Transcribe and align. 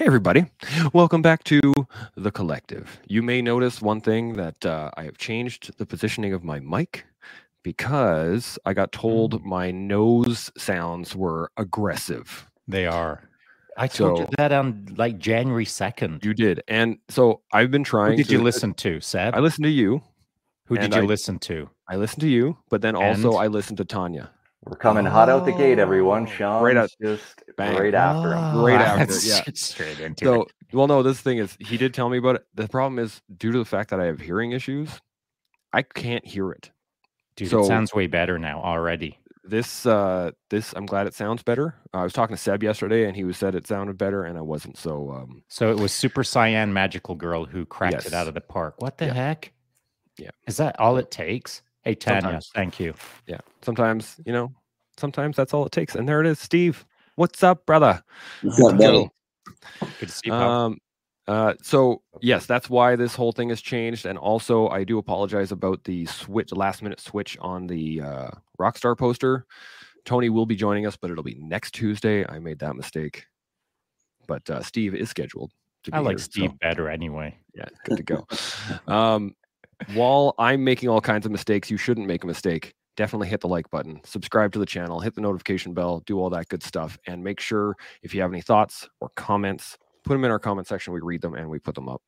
Hey, 0.00 0.06
everybody. 0.06 0.46
Welcome 0.94 1.20
back 1.20 1.44
to 1.44 1.60
The 2.16 2.30
Collective. 2.30 3.00
You 3.06 3.22
may 3.22 3.42
notice 3.42 3.82
one 3.82 4.00
thing 4.00 4.32
that 4.32 4.64
uh, 4.64 4.90
I 4.96 5.02
have 5.02 5.18
changed 5.18 5.76
the 5.76 5.84
positioning 5.84 6.32
of 6.32 6.42
my 6.42 6.58
mic 6.58 7.04
because 7.62 8.58
I 8.64 8.72
got 8.72 8.92
told 8.92 9.44
my 9.44 9.70
nose 9.70 10.50
sounds 10.56 11.14
were 11.14 11.52
aggressive. 11.58 12.48
They 12.66 12.86
are. 12.86 13.28
I 13.76 13.88
told 13.88 14.16
So- 14.16 14.22
you 14.22 14.28
that 14.38 14.52
on 14.52 14.86
like 14.96 15.18
January 15.18 15.66
2nd. 15.66 16.24
You 16.24 16.32
did. 16.32 16.62
And 16.66 16.96
so 17.10 17.42
I've 17.52 17.70
been 17.70 17.82
Who 17.82 17.90
trying 17.90 18.16
did 18.16 18.28
to 18.28 18.32
you 18.32 18.42
listen 18.42 18.72
to, 18.74 19.02
Seb? 19.02 19.34
I 19.34 19.40
listened 19.40 19.64
to 19.64 19.70
you. 19.70 20.00
Who 20.68 20.78
did 20.78 20.94
you 20.94 21.02
I- 21.02 21.04
listen 21.04 21.38
to? 21.40 21.68
I 21.86 21.96
listened 21.96 22.22
to 22.22 22.28
you, 22.28 22.56
but 22.70 22.80
then 22.80 22.96
also 22.96 23.32
And? 23.32 23.38
I 23.40 23.48
listened 23.48 23.76
to 23.76 23.84
Tanya. 23.84 24.30
We're 24.64 24.76
coming 24.76 25.06
hot 25.06 25.28
out 25.30 25.46
the 25.46 25.52
gate, 25.52 25.78
everyone. 25.78 26.24
Oh. 26.24 26.30
Shaun's 26.30 26.62
Right 26.64 26.76
out- 26.76 26.90
just 27.00 27.42
bang. 27.56 27.76
right 27.78 27.94
after 27.94 28.34
him. 28.34 28.60
Great 28.62 28.74
Oh, 28.80 28.84
after, 28.84 29.14
yeah. 29.26 29.40
Straight 29.54 30.00
into 30.00 30.24
So, 30.24 30.42
it. 30.42 30.52
well, 30.72 30.86
no, 30.86 31.02
this 31.02 31.20
thing 31.20 31.38
is, 31.38 31.56
he 31.60 31.76
did 31.78 31.94
tell 31.94 32.10
me 32.10 32.18
about 32.18 32.36
it. 32.36 32.46
The 32.54 32.68
problem 32.68 32.98
is, 32.98 33.22
due 33.36 33.52
to 33.52 33.58
the 33.58 33.64
fact 33.64 33.90
that 33.90 34.00
I 34.00 34.04
have 34.04 34.20
hearing 34.20 34.52
issues, 34.52 35.00
I 35.72 35.82
can't 35.82 36.26
hear 36.26 36.50
it. 36.52 36.70
Dude, 37.36 37.48
so- 37.48 37.60
it 37.62 37.66
sounds 37.66 37.94
way 37.94 38.06
better 38.06 38.38
now 38.38 38.60
already. 38.62 39.18
This, 39.42 39.86
uh, 39.86 40.32
this, 40.50 40.74
I'm 40.76 40.84
glad 40.84 41.06
it 41.06 41.14
sounds 41.14 41.42
better. 41.42 41.74
I 41.94 42.02
was 42.02 42.12
talking 42.12 42.36
to 42.36 42.40
Seb 42.40 42.62
yesterday, 42.62 43.06
and 43.06 43.16
he 43.16 43.24
was 43.24 43.38
said 43.38 43.54
it 43.54 43.66
sounded 43.66 43.96
better, 43.96 44.22
and 44.24 44.36
I 44.36 44.42
wasn't. 44.42 44.76
So, 44.76 45.10
um, 45.10 45.42
So 45.48 45.70
it 45.70 45.78
was 45.78 45.90
Super 45.92 46.22
Cyan 46.22 46.72
Magical 46.74 47.14
Girl 47.14 47.46
who 47.46 47.64
cracked 47.64 48.04
it 48.06 48.12
out 48.12 48.28
of 48.28 48.34
the 48.34 48.42
park. 48.42 48.74
What 48.78 48.98
the 48.98 49.06
Yeah. 49.06 49.14
heck? 49.14 49.52
Yeah. 50.18 50.30
Is 50.46 50.58
that 50.58 50.78
all 50.78 50.98
it 50.98 51.10
takes? 51.10 51.62
Hey, 51.82 51.94
Tanya, 51.94 52.20
Sometimes. 52.20 52.50
thank 52.54 52.80
you. 52.80 52.94
yeah, 53.26 53.40
sometimes, 53.62 54.20
you 54.26 54.32
know, 54.32 54.52
sometimes 54.98 55.36
that's 55.36 55.54
all 55.54 55.64
it 55.64 55.72
takes. 55.72 55.94
And 55.94 56.08
there 56.08 56.20
it 56.20 56.26
is, 56.26 56.38
Steve. 56.38 56.84
What's 57.16 57.42
up, 57.42 57.64
brother? 57.64 58.02
What's 58.42 58.60
up, 58.60 58.78
buddy? 58.78 59.10
Good 59.98 60.08
to 60.08 60.14
see 60.14 60.20
you. 60.26 60.32
Um, 60.32 60.78
uh, 61.26 61.54
so 61.62 62.02
yes, 62.20 62.46
that's 62.46 62.68
why 62.68 62.96
this 62.96 63.14
whole 63.14 63.32
thing 63.32 63.50
has 63.50 63.60
changed, 63.60 64.04
and 64.04 64.18
also 64.18 64.68
I 64.68 64.84
do 64.84 64.98
apologize 64.98 65.52
about 65.52 65.84
the 65.84 66.04
switch, 66.06 66.52
last 66.52 66.82
minute 66.82 66.98
switch 66.98 67.38
on 67.40 67.66
the 67.66 68.00
uh, 68.00 68.30
Rockstar 68.58 68.98
poster. 68.98 69.46
Tony 70.04 70.28
will 70.28 70.46
be 70.46 70.56
joining 70.56 70.86
us, 70.86 70.96
but 70.96 71.10
it'll 71.10 71.22
be 71.22 71.36
next 71.38 71.72
Tuesday. 71.72 72.26
I 72.28 72.38
made 72.40 72.58
that 72.60 72.74
mistake, 72.74 73.26
but 74.26 74.48
uh, 74.50 74.62
Steve 74.62 74.94
is 74.94 75.08
scheduled. 75.08 75.52
To 75.84 75.92
be 75.92 75.96
I 75.96 76.00
like 76.00 76.12
here, 76.12 76.18
so, 76.18 76.30
Steve 76.30 76.58
better 76.58 76.90
anyway. 76.90 77.38
yeah, 77.54 77.66
good 77.84 77.98
to 77.98 78.02
go. 78.02 78.26
um, 78.92 79.34
while 79.94 80.34
I'm 80.38 80.62
making 80.64 80.88
all 80.88 81.00
kinds 81.00 81.26
of 81.26 81.32
mistakes, 81.32 81.70
you 81.70 81.76
shouldn't 81.76 82.06
make 82.06 82.24
a 82.24 82.26
mistake. 82.26 82.74
Definitely 82.96 83.28
hit 83.28 83.40
the 83.40 83.48
like 83.48 83.70
button, 83.70 84.00
subscribe 84.04 84.52
to 84.52 84.58
the 84.58 84.66
channel, 84.66 85.00
hit 85.00 85.14
the 85.14 85.20
notification 85.20 85.72
bell, 85.72 86.02
do 86.06 86.18
all 86.18 86.28
that 86.30 86.48
good 86.48 86.62
stuff, 86.62 86.98
and 87.06 87.22
make 87.22 87.40
sure 87.40 87.76
if 88.02 88.14
you 88.14 88.20
have 88.20 88.32
any 88.32 88.42
thoughts 88.42 88.88
or 89.00 89.10
comments, 89.16 89.78
put 90.04 90.14
them 90.14 90.24
in 90.24 90.30
our 90.30 90.38
comment 90.38 90.66
section. 90.66 90.92
We 90.92 91.00
read 91.00 91.22
them 91.22 91.34
and 91.34 91.48
we 91.48 91.58
put 91.58 91.74
them 91.74 91.88
up 91.88 92.02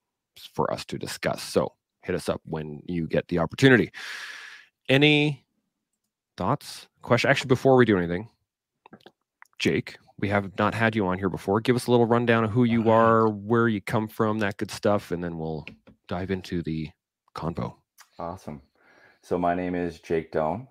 for 0.54 0.72
us 0.72 0.84
to 0.86 0.98
discuss. 0.98 1.42
So 1.42 1.72
hit 2.02 2.14
us 2.14 2.28
up 2.28 2.40
when 2.44 2.82
you 2.86 3.06
get 3.06 3.28
the 3.28 3.38
opportunity. 3.38 3.90
Any 4.88 5.46
thoughts? 6.36 6.88
Question? 7.00 7.30
Actually, 7.30 7.48
before 7.48 7.76
we 7.76 7.84
do 7.84 7.96
anything, 7.96 8.28
Jake, 9.58 9.96
we 10.18 10.28
have 10.28 10.50
not 10.58 10.74
had 10.74 10.94
you 10.94 11.06
on 11.06 11.18
here 11.18 11.28
before. 11.28 11.60
Give 11.60 11.76
us 11.76 11.86
a 11.86 11.90
little 11.90 12.06
rundown 12.06 12.44
of 12.44 12.50
who 12.50 12.64
you 12.64 12.90
Uh, 12.90 12.94
are, 12.94 13.28
where 13.28 13.68
you 13.68 13.80
come 13.80 14.08
from, 14.08 14.40
that 14.40 14.56
good 14.56 14.70
stuff, 14.70 15.10
and 15.10 15.22
then 15.22 15.38
we'll 15.38 15.64
dive 16.08 16.30
into 16.30 16.62
the 16.62 16.90
convo. 17.34 17.74
Awesome. 18.18 18.62
So 19.22 19.38
my 19.38 19.54
name 19.54 19.74
is 19.74 20.00
Jake 20.00 20.32
Doan. 20.32 20.68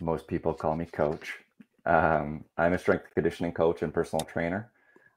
Most 0.00 0.26
people 0.26 0.54
call 0.54 0.76
me 0.76 0.86
Coach. 0.86 1.34
Um, 1.86 2.44
I'm 2.58 2.72
a 2.74 2.78
strength 2.78 3.06
conditioning 3.14 3.52
coach 3.52 3.82
and 3.82 3.94
personal 3.94 4.24
trainer. 4.24 4.70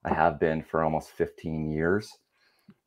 I 0.05 0.13
have 0.13 0.39
been 0.39 0.63
for 0.63 0.83
almost 0.83 1.09
15 1.11 1.69
years. 1.71 2.11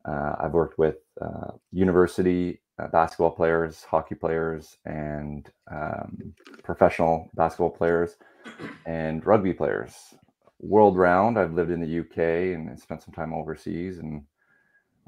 Uh, 0.05 0.35
I've 0.39 0.53
worked 0.53 0.77
with 0.77 0.97
uh, 1.21 1.51
university 1.71 2.61
uh, 2.79 2.87
basketball 2.87 3.31
players, 3.31 3.83
hockey 3.83 4.15
players, 4.15 4.77
and 4.85 5.49
um, 5.71 6.33
professional 6.63 7.29
basketball 7.35 7.69
players 7.69 8.15
and 8.85 9.25
rugby 9.25 9.53
players. 9.53 9.93
World 10.59 10.97
round, 10.97 11.37
I've 11.37 11.53
lived 11.53 11.71
in 11.71 11.81
the 11.81 11.99
UK 11.99 12.55
and 12.55 12.79
spent 12.79 13.03
some 13.03 13.13
time 13.13 13.33
overseas 13.33 13.99
and 13.99 14.23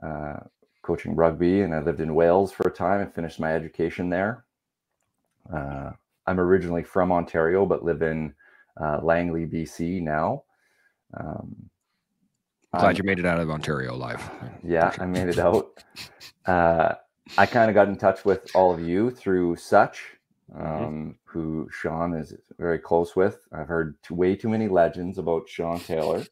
uh, 0.04 0.42
coaching 0.86 1.16
rugby. 1.16 1.62
And 1.62 1.74
I 1.74 1.80
lived 1.80 2.00
in 2.00 2.14
Wales 2.16 2.52
for 2.52 2.68
a 2.68 2.72
time 2.72 3.02
and 3.02 3.14
finished 3.14 3.40
my 3.40 3.54
education 3.54 4.10
there. 4.10 4.46
Uh, 5.52 5.92
I'm 6.28 6.40
originally 6.40 6.84
from 6.84 7.12
Ontario, 7.12 7.66
but 7.66 7.84
live 7.84 8.02
in 8.02 8.34
uh, 8.80 9.00
Langley, 9.02 9.46
BC 9.46 10.02
now. 10.02 10.44
Um, 11.16 11.70
Glad 12.72 12.86
I'm- 12.88 12.96
you 12.98 13.04
made 13.04 13.20
it 13.20 13.26
out 13.26 13.40
of 13.40 13.50
Ontario 13.50 13.94
alive. 13.96 14.22
yeah, 14.64 14.94
I 15.00 15.06
made 15.06 15.30
it 15.30 15.40
out. 15.40 15.84
Uh, 16.46 16.96
I 17.38 17.46
kind 17.46 17.70
of 17.70 17.74
got 17.76 17.88
in 17.88 17.96
touch 17.98 18.26
with 18.26 18.50
all 18.54 18.74
of 18.74 18.80
you 18.82 19.10
through 19.12 19.56
Such, 19.56 20.04
um, 20.54 21.18
who 21.24 21.70
Shaun 21.72 22.14
is 22.14 22.34
very 22.60 22.78
close 22.80 23.16
with. 23.16 23.48
I've 23.52 23.68
heard 23.68 23.96
way 24.12 24.36
too 24.36 24.50
many 24.50 24.68
legends 24.68 25.18
about 25.18 25.48
Shaun 25.50 25.80
Taylor, 25.80 26.24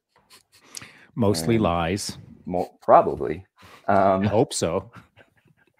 Mostly 1.16 1.56
and- 1.56 1.63
lies. 1.63 2.18
Mo- 2.46 2.78
probably. 2.81 3.46
I 3.88 3.94
Um, 3.94 4.24
hope 4.24 4.54
so. 4.54 4.92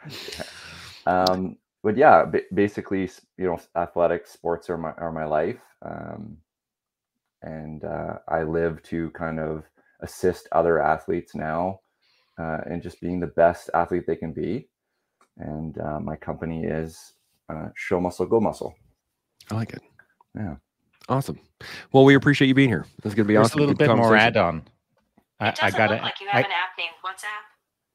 um, 1.06 1.58
but 1.84 1.98
yeah, 1.98 2.26
ba- 2.26 2.42
basically, 2.54 3.10
you 3.38 3.46
know, 3.46 3.60
athletics, 3.76 4.32
sports 4.32 4.70
are 4.70 4.78
my 4.78 4.92
are 4.94 5.12
my 5.12 5.26
life, 5.26 5.62
um, 5.82 6.38
and 7.42 7.84
uh, 7.84 8.20
I 8.28 8.44
live 8.44 8.82
to 8.84 9.10
kind 9.12 9.40
of 9.40 9.64
assist 10.02 10.48
other 10.52 10.82
athletes 10.82 11.36
now, 11.36 11.80
uh, 12.40 12.60
in 12.70 12.82
just 12.82 13.00
being 13.02 13.20
the 13.20 13.28
best 13.28 13.70
athlete 13.74 14.04
they 14.08 14.16
can 14.16 14.34
be. 14.34 14.68
And 15.38 15.78
uh, 15.80 16.00
my 16.00 16.16
company 16.16 16.64
is 16.66 17.14
uh, 17.50 17.68
Show 17.76 18.00
Muscle 18.00 18.26
Go 18.26 18.40
Muscle. 18.40 18.74
I 19.52 19.56
like 19.56 19.74
it. 19.74 19.82
Yeah. 20.36 20.56
Awesome. 21.10 21.40
Well, 21.92 22.06
we 22.06 22.16
appreciate 22.16 22.48
you 22.48 22.54
being 22.54 22.70
here. 22.70 22.86
This 23.02 23.12
is 23.12 23.16
gonna 23.16 23.28
be 23.28 23.34
There's 23.34 23.48
awesome. 23.48 23.60
a 23.60 23.62
little 23.62 23.76
bit 23.76 23.94
more 23.96 24.16
add-on. 24.16 24.64
I, 25.40 25.50
It 25.50 25.64
I 25.64 25.66
doesn't 25.70 25.78
got 25.78 25.90
look 25.90 26.00
it. 26.00 26.04
like 26.04 26.22
you 26.22 26.28
have 26.30 26.46
an 26.46 26.52
app 26.52 26.78
named 26.78 26.92
WhatsApp. 27.04 27.44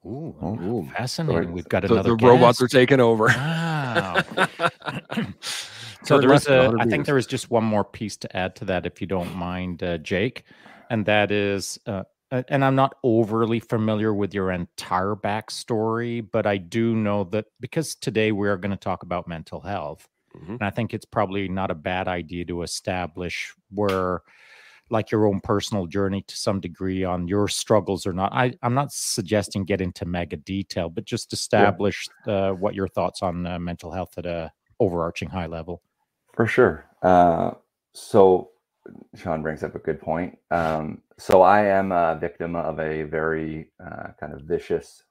Ooh, 0.05 0.35
Oh, 0.41 0.53
Ooh. 0.55 0.89
fascinating. 0.95 1.51
We've 1.51 1.67
got 1.67 1.81
The, 1.83 1.93
another 1.93 2.15
the 2.15 2.25
robots 2.25 2.61
are 2.61 2.67
taking 2.67 2.99
over. 2.99 3.25
Wow. 3.27 4.23
so 5.41 6.15
Turn 6.15 6.21
there 6.21 6.29
left 6.29 6.45
is 6.45 6.47
in 6.47 6.53
a, 6.53 6.57
100 6.57 6.77
I 6.79 6.83
think 6.83 6.91
meters. 6.91 7.05
there 7.07 7.17
is 7.17 7.27
just 7.27 7.51
one 7.51 7.63
more 7.63 7.83
piece 7.83 8.15
to 8.17 8.37
add 8.37 8.55
to 8.57 8.65
that, 8.65 8.85
if 8.85 9.01
you 9.01 9.07
don't 9.07 9.35
mind, 9.35 9.83
uh, 9.83 9.97
Jake, 9.97 10.43
and 10.89 11.05
that 11.05 11.31
is, 11.31 11.77
uh, 11.85 12.03
and 12.31 12.63
I'm 12.63 12.75
not 12.75 12.95
overly 13.03 13.59
familiar 13.59 14.13
with 14.13 14.33
your 14.33 14.51
entire 14.51 15.15
backstory, 15.15 16.25
but 16.31 16.45
I 16.47 16.57
do 16.57 16.95
know 16.95 17.25
that 17.25 17.45
because 17.59 17.95
today 17.95 18.31
we 18.31 18.47
are 18.47 18.57
going 18.57 18.71
to 18.71 18.77
talk 18.77 19.03
about 19.03 19.27
mental 19.27 19.59
health, 19.61 20.07
Mhm. 20.35 20.49
and 20.49 20.61
I 20.63 20.69
think 20.69 20.93
it's 20.93 21.05
probably 21.05 21.49
not 21.49 21.71
a 21.71 21.75
bad 21.75 22.07
idea 22.07 22.45
to 22.45 22.61
establish 22.63 23.53
where 23.71 24.21
like 24.91 25.11
your 25.11 25.27
own 25.27 25.39
personal 25.41 25.85
journey 25.85 26.23
to 26.27 26.35
some 26.35 26.59
degree 26.59 27.03
on 27.03 27.27
your 27.27 27.47
struggles 27.47 28.05
or 28.05 28.13
not. 28.13 28.31
I, 28.33 28.53
I'm 28.63 28.73
not 28.73 28.91
suggesting 28.91 29.63
get 29.63 29.81
into 29.81 30.05
mega 30.05 30.37
detail, 30.37 30.89
but 30.89 31.05
just 31.05 31.33
establish 31.33 32.07
uh, 32.27 32.51
what 32.51 32.75
your 32.75 32.87
thoughts 32.87 33.21
on 33.21 33.45
uh, 33.45 33.59
mental 33.59 33.91
health 33.91 34.17
at 34.17 34.25
a 34.25 34.51
overarching 34.79 35.29
high 35.29 35.47
level. 35.47 35.81
For 36.33 36.47
sure. 36.47 36.85
Uh, 37.01 37.51
so 37.93 38.49
Shaun 39.15 39.41
brings 39.41 39.63
up 39.63 39.75
a 39.75 39.79
good 39.79 40.01
point. 40.01 40.37
Um, 40.51 41.01
so 41.17 41.41
I 41.41 41.65
am 41.65 41.91
a 41.91 42.17
victim 42.19 42.55
of 42.55 42.79
a 42.79 43.03
very 43.03 43.69
uh, 43.83 44.09
kind 44.19 44.33
of 44.33 44.41
vicious 44.41 45.03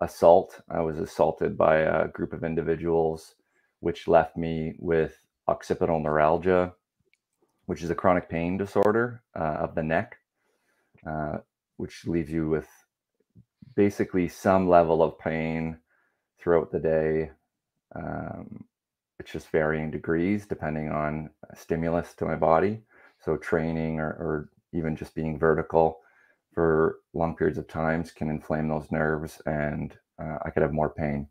assault. 0.00 0.60
I 0.70 0.80
was 0.80 0.98
assaulted 0.98 1.56
by 1.56 1.78
a 1.78 2.08
group 2.08 2.32
of 2.32 2.44
individuals, 2.44 3.34
which 3.80 4.08
left 4.08 4.36
me 4.36 4.74
with 4.78 5.18
occipital 5.48 6.00
neuralgia, 6.00 6.72
which 7.70 7.84
is 7.84 7.90
a 7.90 7.94
chronic 7.94 8.28
pain 8.28 8.56
disorder 8.56 9.22
uh, 9.38 9.58
of 9.60 9.76
the 9.76 9.82
neck, 9.84 10.16
uh, 11.06 11.38
which 11.76 12.04
leaves 12.04 12.28
you 12.28 12.48
with 12.48 12.66
basically 13.76 14.26
some 14.26 14.68
level 14.68 15.04
of 15.04 15.16
pain 15.20 15.78
throughout 16.40 16.72
the 16.72 16.80
day. 16.80 17.30
Um, 17.94 18.64
it's 19.20 19.30
just 19.30 19.50
varying 19.50 19.92
degrees 19.92 20.46
depending 20.46 20.88
on 20.88 21.30
stimulus 21.54 22.12
to 22.14 22.24
my 22.24 22.34
body. 22.34 22.80
So 23.20 23.36
training 23.36 24.00
or, 24.00 24.08
or 24.08 24.50
even 24.72 24.96
just 24.96 25.14
being 25.14 25.38
vertical 25.38 26.00
for 26.52 26.96
long 27.14 27.36
periods 27.36 27.56
of 27.56 27.68
times 27.68 28.10
can 28.10 28.30
inflame 28.30 28.66
those 28.66 28.90
nerves 28.90 29.40
and 29.46 29.96
uh, 30.20 30.38
I 30.44 30.50
could 30.50 30.64
have 30.64 30.72
more 30.72 30.90
pain. 30.90 31.28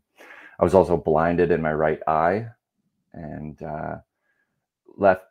I 0.58 0.64
was 0.64 0.72
also 0.72 0.96
blinded 0.96 1.50
in 1.50 1.60
my 1.60 1.74
right 1.74 2.00
eye 2.06 2.46
and 3.12 3.62
uh, 3.62 3.96
left 4.96 5.24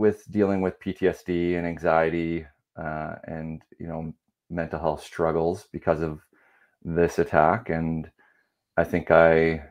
with 0.00 0.24
dealing 0.32 0.62
with 0.62 0.80
PTSD 0.80 1.58
and 1.58 1.66
anxiety 1.66 2.46
uh, 2.76 3.16
and 3.24 3.62
you 3.78 3.86
know 3.86 4.14
mental 4.48 4.80
health 4.80 5.02
struggles 5.04 5.68
because 5.72 6.00
of 6.00 6.20
this 6.82 7.18
attack. 7.18 7.68
And 7.68 8.10
I 8.78 8.84
think 8.84 9.10
I, 9.10 9.62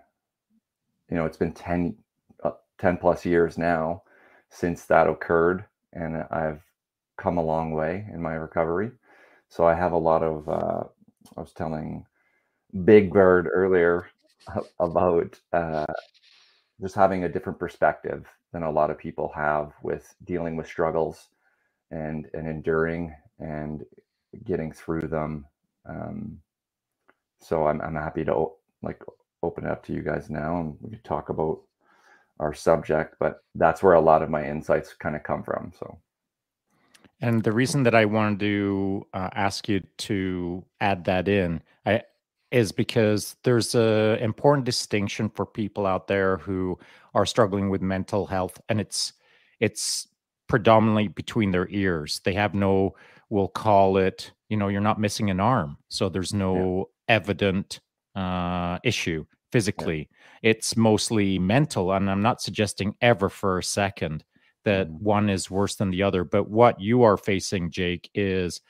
you 1.10 1.18
know, 1.18 1.26
it's 1.26 1.36
been 1.36 1.52
10, 1.52 1.96
uh, 2.44 2.52
10 2.78 2.98
plus 2.98 3.26
years 3.26 3.58
now 3.58 4.04
since 4.52 4.86
that 4.86 5.08
occurred, 5.08 5.66
and 5.94 6.24
I've 6.32 6.62
come 7.18 7.38
a 7.38 7.44
long 7.44 7.72
way 7.72 8.08
in 8.14 8.22
my 8.22 8.34
recovery. 8.34 8.92
So 9.50 9.66
I 9.66 9.74
have 9.74 9.94
a 9.94 9.98
lot 9.98 10.22
of. 10.24 10.48
Uh, 10.48 10.84
I 11.38 11.42
was 11.42 11.54
telling 11.54 12.06
Big 12.86 13.12
Bird 13.12 13.48
earlier 13.52 14.08
about 14.80 15.40
uh, 15.54 15.86
just 16.80 16.96
having 16.96 17.24
a 17.24 17.30
different 17.30 17.60
perspective 17.60 18.28
than 18.52 18.64
a 18.64 18.72
lot 18.72 18.90
of 18.90 18.98
people 18.98 19.32
have 19.36 19.74
with 19.84 20.16
dealing 20.26 20.56
with 20.56 20.68
struggles 20.68 21.30
and 21.92 22.28
and 22.34 22.48
enduring 22.48 23.14
and 23.40 23.86
getting 24.46 24.72
through 24.72 25.08
them. 25.08 25.46
Um, 25.86 26.40
so 27.42 27.68
I'm 27.68 27.82
I'm 27.82 27.96
happy 27.96 28.26
to 28.26 28.48
like 28.82 29.02
open 29.42 29.66
it 29.66 29.72
up 29.72 29.84
to 29.86 29.94
you 29.94 30.02
guys 30.02 30.30
now, 30.30 30.60
and 30.60 30.78
we 30.82 30.92
can 30.92 31.02
talk 31.04 31.30
about 31.30 31.62
our 32.40 32.54
subject. 32.54 33.16
But 33.20 33.44
that's 33.56 33.82
where 33.84 33.94
a 33.94 34.02
lot 34.02 34.22
of 34.24 34.30
my 34.30 34.46
insights 34.48 34.94
kind 34.94 35.16
of 35.16 35.24
come 35.24 35.44
from. 35.44 35.72
So. 35.80 36.00
And 37.22 37.44
the 37.44 37.52
reason 37.52 37.84
that 37.84 37.96
I 37.96 38.06
wanted 38.06 38.40
to 38.40 39.08
uh, 39.14 39.30
ask 39.34 39.68
you 39.68 39.82
to 39.98 40.64
add 40.80 41.04
that 41.04 41.28
in 41.28 41.62
I, 41.86 42.04
is 42.52 42.72
because 42.72 43.36
there's 43.44 43.76
a 43.76 44.18
important 44.22 44.66
distinction 44.66 45.30
for 45.30 45.46
people 45.46 45.86
out 45.86 46.08
there 46.08 46.38
who 46.38 46.78
are 47.14 47.26
struggling 47.26 47.70
with 47.70 47.82
mental 47.82 48.26
health, 48.26 48.60
and 48.70 48.80
it's 48.80 49.14
it's 49.60 50.08
predominantly 50.48 51.08
between 51.08 51.52
their 51.52 51.70
ears. 51.70 52.22
They 52.24 52.34
have 52.34 52.54
no, 52.54 52.96
we'll 53.30 53.50
call 53.50 53.98
it, 53.98 54.32
you 54.50 54.58
know, 54.58 54.68
you're 54.68 54.82
not 54.82 55.00
missing 55.00 55.30
an 55.30 55.40
arm, 55.40 55.78
so 55.90 56.10
there's 56.10 56.34
no 56.34 56.90
yeah. 57.08 57.16
evident 57.16 57.80
uh, 58.16 58.80
issue 58.84 59.26
physically. 59.52 60.10
Yeah. 60.42 60.52
It's 60.52 60.76
mostly 60.76 61.38
mental, 61.38 61.92
and 61.92 62.10
I'm 62.10 62.22
not 62.22 62.42
suggesting 62.42 62.96
ever 63.02 63.30
for 63.30 63.60
a 63.60 63.64
second 63.64 64.24
that 64.66 64.90
mm. 64.90 65.02
one 65.02 65.30
is 65.30 65.52
worse 65.52 65.76
than 65.76 65.92
the 65.92 66.04
other. 66.04 66.24
But 66.24 66.50
what 66.50 66.80
you 66.80 67.04
are 67.04 67.18
facing, 67.18 67.72
Jake, 67.72 68.10
is 68.14 68.62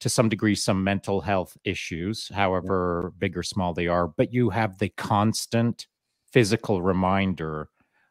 to 0.00 0.08
some 0.08 0.28
degree 0.28 0.54
some 0.54 0.84
mental 0.84 1.20
health 1.20 1.56
issues, 1.64 2.30
however 2.32 3.12
big 3.18 3.36
or 3.36 3.42
small 3.42 3.74
they 3.74 3.88
are. 3.88 4.06
But 4.06 4.32
you 4.32 4.50
have 4.50 4.78
the 4.78 4.90
constant 4.90 5.86
physical 6.32 6.82
reminder 6.82 7.68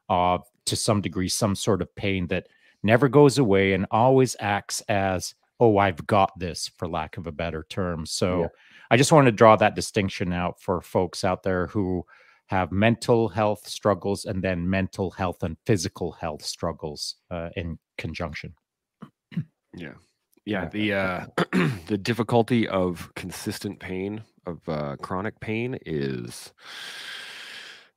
of, 0.09 0.43
to 0.65 0.75
some 0.75 1.01
degree, 1.01 1.29
some 1.29 1.55
sort 1.55 1.81
of 1.81 1.95
pain 1.95 2.27
that 2.27 2.47
never 2.83 3.07
goes 3.07 3.37
away 3.37 3.73
and 3.73 3.85
always 3.89 4.35
acts 4.39 4.81
as, 4.89 5.33
oh, 5.59 5.77
I've 5.77 6.05
got 6.07 6.37
this, 6.37 6.69
for 6.77 6.87
lack 6.87 7.17
of 7.17 7.25
a 7.25 7.31
better 7.31 7.65
term. 7.69 8.05
So 8.05 8.41
yeah. 8.41 8.47
I 8.91 8.97
just 8.97 9.11
want 9.11 9.25
to 9.25 9.31
draw 9.31 9.55
that 9.55 9.75
distinction 9.75 10.33
out 10.33 10.61
for 10.61 10.81
folks 10.81 11.23
out 11.23 11.43
there 11.43 11.67
who 11.67 12.05
have 12.47 12.71
mental 12.71 13.27
health 13.27 13.67
struggles 13.67 14.25
and 14.25 14.41
then 14.41 14.69
mental 14.69 15.11
health 15.11 15.43
and 15.43 15.57
physical 15.65 16.11
health 16.13 16.43
struggles 16.43 17.15
uh, 17.31 17.49
in 17.55 17.77
conjunction. 17.97 18.53
Yeah. 19.75 19.93
Yeah, 20.47 20.69
the 20.69 20.93
uh, 20.93 21.25
the 21.87 21.97
difficulty 21.97 22.69
of 22.69 23.11
consistent 23.15 23.79
pain 23.79 24.23
of 24.45 24.67
uh, 24.69 24.95
chronic 25.01 25.41
pain 25.41 25.77
is 25.85 26.53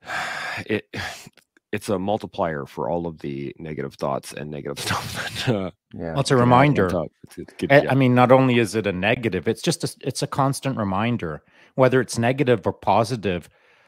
it 0.65 0.85
it's 1.71 1.87
a 1.87 1.97
multiplier 1.97 2.65
for 2.65 2.89
all 2.89 3.07
of 3.07 3.19
the 3.19 3.55
negative 3.57 3.93
thoughts 3.93 4.33
and 4.33 4.51
negative 4.51 4.79
stuff. 4.85 5.45
That, 5.45 5.55
uh, 5.55 5.71
yeah, 5.93 6.11
well, 6.11 6.19
it's 6.19 6.31
a 6.31 6.35
reminder. 6.35 6.87
It's, 7.23 7.37
it's, 7.37 7.53
it's, 7.63 7.71
yeah. 7.71 7.89
I 7.89 7.95
mean, 7.95 8.13
not 8.13 8.33
only 8.33 8.59
is 8.59 8.75
it 8.75 8.85
a 8.85 8.91
negative, 8.91 9.47
it's 9.47 9.61
just 9.61 9.85
a, 9.85 9.95
it's 10.01 10.21
a 10.21 10.27
constant 10.27 10.77
reminder, 10.77 11.43
whether 11.75 12.01
it's 12.01 12.17
negative 12.17 12.67
or 12.67 12.73
positive. 12.73 13.47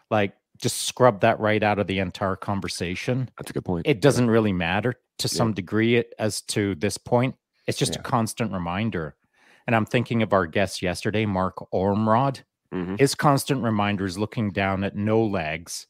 Like 0.10 0.36
just 0.58 0.84
scrub 0.84 1.20
that 1.20 1.38
right 1.42 1.62
out 1.62 1.80
of 1.80 1.88
the 1.88 2.00
entire 2.00 2.38
conversation. 2.38 3.30
That's 3.38 3.50
a 3.50 3.54
good 3.54 3.66
point. 3.66 3.88
It 3.88 4.00
doesn't 4.00 4.30
really 4.30 4.54
matter 4.54 4.94
to 5.18 5.28
yeah. 5.28 5.38
some 5.38 5.54
degree 5.54 6.02
as 6.18 6.40
to 6.42 6.76
this 6.76 6.98
point. 6.98 7.36
It's 7.68 7.78
just 7.78 7.94
yeah. 7.94 8.00
a 8.00 8.04
constant 8.04 8.52
reminder. 8.52 9.16
And 9.68 9.76
I'm 9.76 9.86
thinking 9.86 10.22
of 10.22 10.34
our 10.34 10.46
guest 10.46 10.82
yesterday, 10.82 11.26
Mark 11.26 11.56
Ormrod. 11.72 12.44
Mm-hmm. 12.74 12.96
His 12.96 13.16
constant 13.16 13.64
reminder 13.64 14.06
is 14.06 14.18
looking 14.18 14.52
down 14.52 14.84
at 14.84 14.96
no 14.96 15.24
legs 15.24 15.88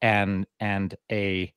and 0.00 0.46
and 0.58 0.96
a 1.10 1.52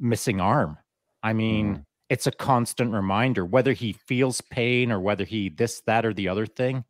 missing 0.00 0.40
arm. 0.40 0.78
I 1.22 1.32
mean, 1.32 1.76
mm. 1.76 1.84
it's 2.10 2.26
a 2.26 2.32
constant 2.32 2.92
reminder 2.92 3.44
whether 3.44 3.72
he 3.72 3.92
feels 3.92 4.40
pain 4.40 4.90
or 4.90 5.00
whether 5.00 5.24
he 5.24 5.48
this 5.48 5.80
that 5.86 6.04
or 6.04 6.12
the 6.12 6.28
other 6.28 6.46
thing. 6.46 6.84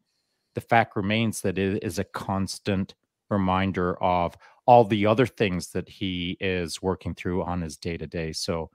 The 0.54 0.60
fact 0.60 0.96
remains 0.96 1.40
that 1.42 1.58
it 1.58 1.82
is 1.82 1.98
a 1.98 2.04
constant 2.04 2.94
reminder 3.28 4.02
of 4.02 4.36
all 4.66 4.84
the 4.84 5.06
other 5.06 5.26
things 5.26 5.68
that 5.72 5.88
he 5.88 6.36
is 6.40 6.80
working 6.80 7.14
through 7.14 7.42
on 7.42 7.60
his 7.60 7.76
day 7.76 7.96
to 7.96 8.06
day. 8.06 8.32
So, 8.32 8.70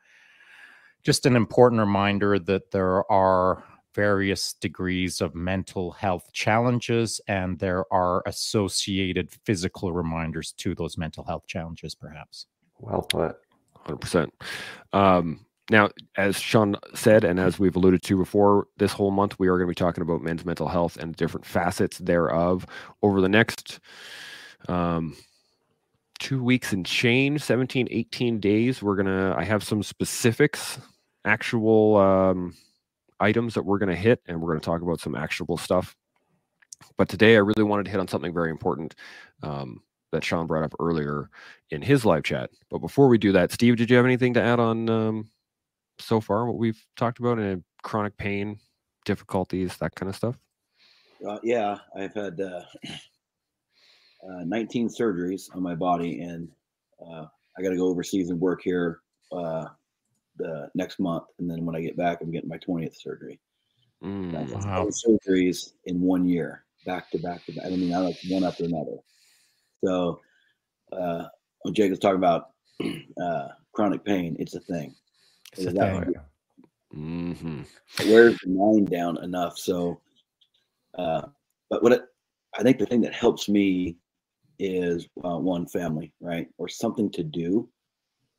just 1.09 1.25
an 1.25 1.35
important 1.35 1.79
reminder 1.79 2.37
that 2.37 2.69
there 2.69 3.11
are 3.11 3.63
various 3.95 4.53
degrees 4.53 5.21
of 5.21 5.33
mental 5.33 5.89
health 5.89 6.31
challenges 6.33 7.19
and 7.27 7.57
there 7.57 7.83
are 7.91 8.21
associated 8.27 9.27
physical 9.43 9.91
reminders 9.91 10.51
to 10.51 10.75
those 10.75 10.99
mental 10.99 11.23
health 11.23 11.47
challenges 11.47 11.95
perhaps. 11.95 12.45
Well 12.77 13.01
put. 13.01 13.37
100% 13.87 14.29
um, 14.93 15.43
now 15.71 15.89
as 16.15 16.39
shaun 16.39 16.75
said 16.93 17.23
and 17.23 17.39
as 17.39 17.57
we've 17.57 17.75
alluded 17.75 18.03
to 18.03 18.15
before 18.15 18.67
this 18.77 18.93
whole 18.93 19.09
month 19.09 19.39
we 19.39 19.47
are 19.47 19.57
going 19.57 19.67
to 19.67 19.71
be 19.71 19.73
talking 19.73 20.03
about 20.03 20.21
men's 20.21 20.45
mental 20.45 20.67
health 20.67 20.95
and 20.95 21.15
different 21.15 21.43
facets 21.43 21.97
thereof. 21.97 22.67
Over 23.01 23.19
the 23.19 23.29
next 23.29 23.79
um, 24.67 25.17
two 26.19 26.43
weeks 26.43 26.71
and 26.71 26.85
change 26.85 27.41
17 27.41 27.87
18 27.89 28.39
days 28.39 28.83
we're 28.83 28.97
gonna 28.97 29.33
i 29.37 29.43
have 29.43 29.63
some 29.63 29.81
specifics 29.81 30.77
actual 31.25 31.97
um, 31.97 32.55
items 33.19 33.53
that 33.53 33.63
we're 33.63 33.77
gonna 33.77 33.95
hit 33.95 34.21
and 34.27 34.41
we're 34.41 34.49
gonna 34.49 34.59
talk 34.59 34.81
about 34.81 34.99
some 34.99 35.15
actionable 35.15 35.57
stuff. 35.57 35.95
But 36.97 37.09
today 37.09 37.35
i 37.35 37.39
really 37.39 37.63
wanted 37.63 37.85
to 37.85 37.91
hit 37.91 37.99
on 37.99 38.07
something 38.07 38.33
very 38.33 38.51
important 38.51 38.95
um, 39.43 39.81
that 40.11 40.23
shaun 40.23 40.47
brought 40.47 40.63
up 40.63 40.73
earlier 40.79 41.29
in 41.71 41.81
his 41.81 42.05
live 42.05 42.23
chat. 42.23 42.49
But 42.69 42.79
before 42.79 43.07
we 43.07 43.17
do 43.17 43.31
that 43.33 43.51
steve 43.51 43.75
did 43.75 43.89
you 43.89 43.97
have 43.97 44.05
anything 44.05 44.33
to 44.35 44.41
add 44.41 44.59
on 44.59 44.89
um, 44.89 45.29
so 45.99 46.21
far 46.21 46.45
what 46.45 46.57
we've 46.57 46.81
talked 46.95 47.19
about? 47.19 47.39
In 47.39 47.63
chronic 47.83 48.17
pain 48.17 48.59
difficulties 49.05 49.77
that 49.77 49.95
kind 49.95 50.09
of 50.09 50.15
stuff? 50.15 50.37
Uh, 51.27 51.39
yeah 51.43 51.77
i've 51.97 52.13
had 52.13 52.39
uh, 52.39 52.61
uh, 54.27 54.43
19 54.45 54.89
surgeries 54.89 55.53
on 55.55 55.61
my 55.61 55.75
body, 55.75 56.21
and 56.21 56.49
uh, 57.01 57.25
I 57.57 57.61
got 57.61 57.69
to 57.69 57.77
go 57.77 57.87
overseas 57.87 58.29
and 58.29 58.39
work 58.39 58.61
here 58.63 59.01
uh, 60.41 60.67
the 60.67 60.71
next 60.75 60.99
month. 60.99 61.23
And 61.39 61.49
then 61.49 61.65
when 61.65 61.75
I 61.75 61.81
get 61.81 61.97
back, 61.97 62.19
I'm 62.21 62.31
getting 62.31 62.49
my 62.49 62.57
20th 62.57 62.95
surgery. 62.99 63.39
Mm, 64.03 64.33
wow. 64.65 64.87
surgeries 64.89 65.73
in 65.85 65.99
one 65.99 66.25
year, 66.25 66.63
back 66.85 67.11
to 67.11 67.17
back 67.17 67.45
to 67.45 67.51
back. 67.53 67.65
I 67.65 67.69
mean, 67.69 67.93
I 67.93 67.99
like 67.99 68.17
one 68.29 68.45
after 68.45 68.63
another. 68.63 68.97
So 69.83 70.21
uh, 70.91 71.25
when 71.61 71.73
Jake 71.73 71.89
was 71.89 71.99
talking 71.99 72.17
about 72.17 72.51
uh, 73.21 73.49
chronic 73.73 74.05
pain, 74.05 74.35
it's 74.39 74.55
a 74.55 74.61
thing. 74.61 74.95
It's 75.53 75.65
a 75.65 75.71
thing. 75.71 76.13
Mm-hmm. 76.95 77.61
Wears 78.09 78.37
the 78.43 78.49
mind 78.49 78.89
down 78.89 79.23
enough. 79.23 79.57
So, 79.57 80.01
uh, 80.97 81.23
but 81.69 81.83
what 81.83 81.91
it, 81.91 82.03
I 82.57 82.63
think 82.63 82.79
the 82.79 82.85
thing 82.85 83.01
that 83.01 83.13
helps 83.13 83.47
me 83.47 83.97
is 84.57 85.07
uh, 85.23 85.37
one 85.37 85.67
family, 85.67 86.13
right, 86.19 86.47
or 86.57 86.67
something 86.67 87.11
to 87.11 87.23
do 87.23 87.69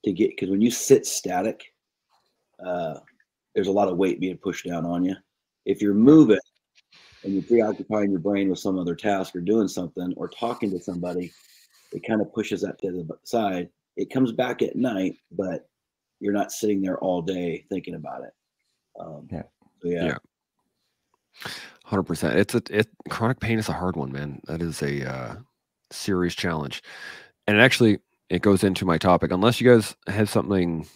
to 0.05 0.13
get 0.13 0.31
because 0.31 0.51
when 0.51 0.61
you 0.61 0.71
sit 0.71 1.07
static, 1.07 1.63
uh, 2.65 3.01
there's 3.55 3.69
a 3.69 3.73
lot 3.73 3.89
of 3.89 3.97
weight 3.97 4.21
being 4.21 4.37
pushed 4.37 4.67
down 4.67 4.85
on 4.85 5.05
you. 5.05 5.15
If 5.65 5.83
you're 5.83 5.95
moving 5.95 6.39
and 7.25 7.35
you're 7.35 7.43
preoccupying 7.43 8.11
your 8.11 8.21
brain 8.21 8.49
with 8.49 8.59
some 8.59 8.79
other 8.79 8.95
task 8.95 9.37
or 9.37 9.41
doing 9.41 9.69
something 9.69 10.15
or 10.17 10.29
talking 10.29 10.71
to 10.71 10.81
somebody, 10.81 11.33
it 11.93 12.07
kind 12.07 12.21
of 12.21 12.33
pushes 12.33 12.63
that 12.63 12.81
to 12.81 12.91
the 12.93 13.09
side. 13.25 13.69
It 13.97 14.11
comes 14.11 14.33
back 14.33 14.63
at 14.63 14.77
night, 14.77 15.17
but 15.33 15.69
you're 16.21 16.33
not 16.33 16.53
sitting 16.53 16.81
there 16.81 16.99
all 16.99 17.23
day 17.23 17.65
thinking 17.69 17.95
about 17.95 18.23
it. 18.23 18.33
Um, 18.99 19.29
yeah. 19.31 19.43
So 19.83 19.89
yeah. 19.89 20.05
yeah. 20.05 21.51
Hundred 21.85 22.05
percent. 22.05 22.39
It's 22.39 22.55
a 22.55 22.63
it 22.71 22.89
chronic 23.09 23.41
pain 23.41 23.59
is 23.59 23.69
a 23.69 23.73
hard 23.73 23.97
one, 23.97 24.13
man. 24.13 24.41
That 24.47 24.63
is 24.63 24.83
a 24.83 25.11
uh, 25.11 25.37
serious 25.91 26.35
challenge. 26.35 26.83
And 27.47 27.57
it 27.57 27.61
actually 27.61 27.99
it 28.29 28.43
goes 28.43 28.63
into 28.63 28.85
my 28.85 28.97
topic. 28.97 29.33
Unless 29.33 29.61
you 29.61 29.71
guys 29.71 29.97
have 30.07 30.31
something 30.31 30.87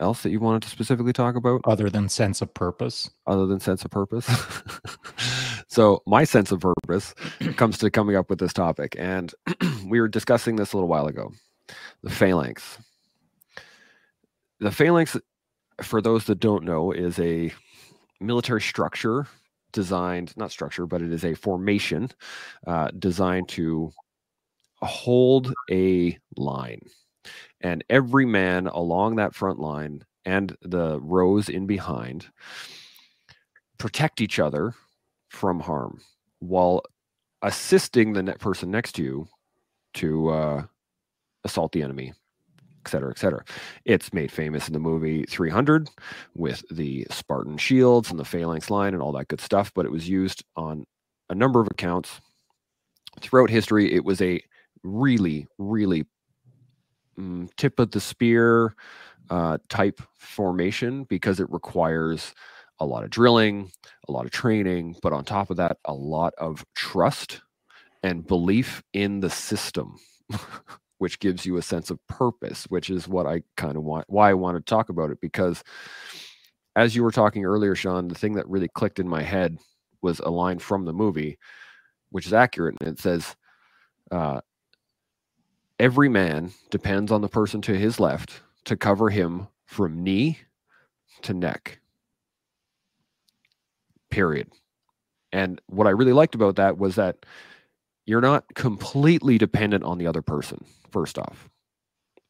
else 0.00 0.22
that 0.22 0.30
you 0.30 0.40
wanted 0.40 0.62
to 0.62 0.68
specifically 0.68 1.12
talk 1.12 1.36
about? 1.36 1.60
Other 1.64 1.90
than 1.90 2.08
sense 2.08 2.42
of 2.42 2.52
purpose. 2.52 3.10
Other 3.26 3.46
than 3.46 3.60
sense 3.60 3.84
of 3.84 3.90
purpose. 3.90 4.28
So 5.74 6.04
my 6.06 6.22
sense 6.22 6.52
of 6.52 6.60
purpose 6.60 7.14
comes 7.56 7.78
to 7.78 7.90
coming 7.90 8.14
up 8.14 8.30
with 8.30 8.38
this 8.38 8.52
topic 8.52 8.94
and 8.96 9.34
we 9.88 10.00
were 10.00 10.06
discussing 10.06 10.54
this 10.54 10.72
a 10.72 10.76
little 10.76 10.88
while 10.88 11.08
ago. 11.08 11.32
The 12.04 12.10
phalanx. 12.10 12.78
The 14.60 14.70
phalanx 14.70 15.16
for 15.82 16.00
those 16.00 16.26
that 16.26 16.38
don't 16.38 16.62
know 16.62 16.92
is 16.92 17.18
a 17.18 17.52
military 18.20 18.60
structure 18.60 19.26
designed 19.72 20.32
not 20.36 20.52
structure 20.52 20.86
but 20.86 21.02
it 21.02 21.12
is 21.12 21.24
a 21.24 21.34
formation 21.34 22.08
uh, 22.68 22.92
designed 22.96 23.48
to 23.48 23.90
hold 24.80 25.52
a 25.72 26.16
line. 26.36 26.82
And 27.64 27.82
every 27.88 28.26
man 28.26 28.68
along 28.68 29.16
that 29.16 29.34
front 29.34 29.58
line 29.58 30.04
and 30.24 30.56
the 30.62 31.00
rows 31.00 31.48
in 31.48 31.66
behind 31.66 32.26
protect 33.78 34.20
each 34.20 34.38
other 34.38 34.74
from 35.30 35.60
harm 35.60 36.00
while 36.38 36.82
assisting 37.42 38.12
the 38.12 38.22
net 38.22 38.38
person 38.38 38.70
next 38.70 38.92
to 38.92 39.02
you 39.02 39.28
to 39.94 40.28
uh, 40.28 40.62
assault 41.44 41.72
the 41.72 41.82
enemy 41.82 42.12
et 42.84 42.90
cetera, 42.90 43.10
et 43.10 43.18
cetera. 43.18 43.42
It's 43.86 44.12
made 44.12 44.30
famous 44.30 44.66
in 44.66 44.74
the 44.74 44.78
movie 44.78 45.24
300 45.24 45.88
with 46.34 46.62
the 46.70 47.06
Spartan 47.10 47.56
shields 47.56 48.10
and 48.10 48.18
the 48.18 48.26
phalanx 48.26 48.68
line 48.68 48.92
and 48.92 49.02
all 49.02 49.12
that 49.12 49.28
good 49.28 49.40
stuff, 49.40 49.72
but 49.74 49.86
it 49.86 49.90
was 49.90 50.06
used 50.06 50.44
on 50.54 50.84
a 51.30 51.34
number 51.34 51.60
of 51.60 51.68
accounts 51.68 52.20
throughout 53.20 53.48
history. 53.48 53.90
It 53.90 54.04
was 54.04 54.20
a 54.20 54.42
really, 54.82 55.46
really 55.56 56.04
mm, 57.18 57.48
tip 57.56 57.78
of 57.78 57.90
the 57.90 58.00
spear 58.00 58.74
uh, 59.30 59.58
type 59.68 60.00
formation 60.18 61.04
because 61.04 61.40
it 61.40 61.50
requires 61.50 62.34
a 62.80 62.86
lot 62.86 63.04
of 63.04 63.10
drilling, 63.10 63.70
a 64.08 64.12
lot 64.12 64.24
of 64.24 64.30
training, 64.30 64.96
but 65.02 65.12
on 65.12 65.24
top 65.24 65.50
of 65.50 65.56
that, 65.56 65.78
a 65.84 65.94
lot 65.94 66.34
of 66.38 66.64
trust 66.74 67.40
and 68.02 68.26
belief 68.26 68.82
in 68.92 69.20
the 69.20 69.30
system. 69.30 69.96
which 70.98 71.18
gives 71.18 71.44
you 71.44 71.56
a 71.56 71.62
sense 71.62 71.90
of 71.90 71.98
purpose, 72.06 72.64
which 72.68 72.88
is 72.88 73.08
what 73.08 73.26
I 73.26 73.42
kind 73.56 73.76
of 73.76 73.82
want, 73.82 74.06
why 74.08 74.30
I 74.30 74.34
want 74.34 74.56
to 74.56 74.62
talk 74.62 74.88
about 74.88 75.10
it. 75.10 75.20
Because 75.20 75.62
as 76.76 76.96
you 76.96 77.02
were 77.02 77.10
talking 77.10 77.44
earlier, 77.44 77.74
Shaun, 77.74 78.08
the 78.08 78.14
thing 78.14 78.34
that 78.34 78.48
really 78.48 78.68
clicked 78.68 78.98
in 78.98 79.08
my 79.08 79.22
head 79.22 79.58
was 80.02 80.20
a 80.20 80.30
line 80.30 80.58
from 80.58 80.84
the 80.84 80.92
movie, 80.92 81.38
which 82.10 82.26
is 82.26 82.32
accurate. 82.32 82.76
And 82.80 82.88
it 82.88 82.98
says, 83.00 83.36
uh, 84.10 84.40
Every 85.84 86.08
man 86.08 86.50
depends 86.70 87.12
on 87.12 87.20
the 87.20 87.28
person 87.28 87.60
to 87.60 87.76
his 87.76 88.00
left 88.00 88.40
to 88.64 88.74
cover 88.74 89.10
him 89.10 89.48
from 89.66 90.02
knee 90.02 90.38
to 91.20 91.34
neck. 91.34 91.78
Period. 94.10 94.50
And 95.30 95.60
what 95.66 95.86
I 95.86 95.90
really 95.90 96.14
liked 96.14 96.34
about 96.34 96.56
that 96.56 96.78
was 96.78 96.94
that 96.94 97.26
you're 98.06 98.22
not 98.22 98.46
completely 98.54 99.36
dependent 99.36 99.84
on 99.84 99.98
the 99.98 100.06
other 100.06 100.22
person 100.22 100.64
first 100.90 101.18
off, 101.18 101.50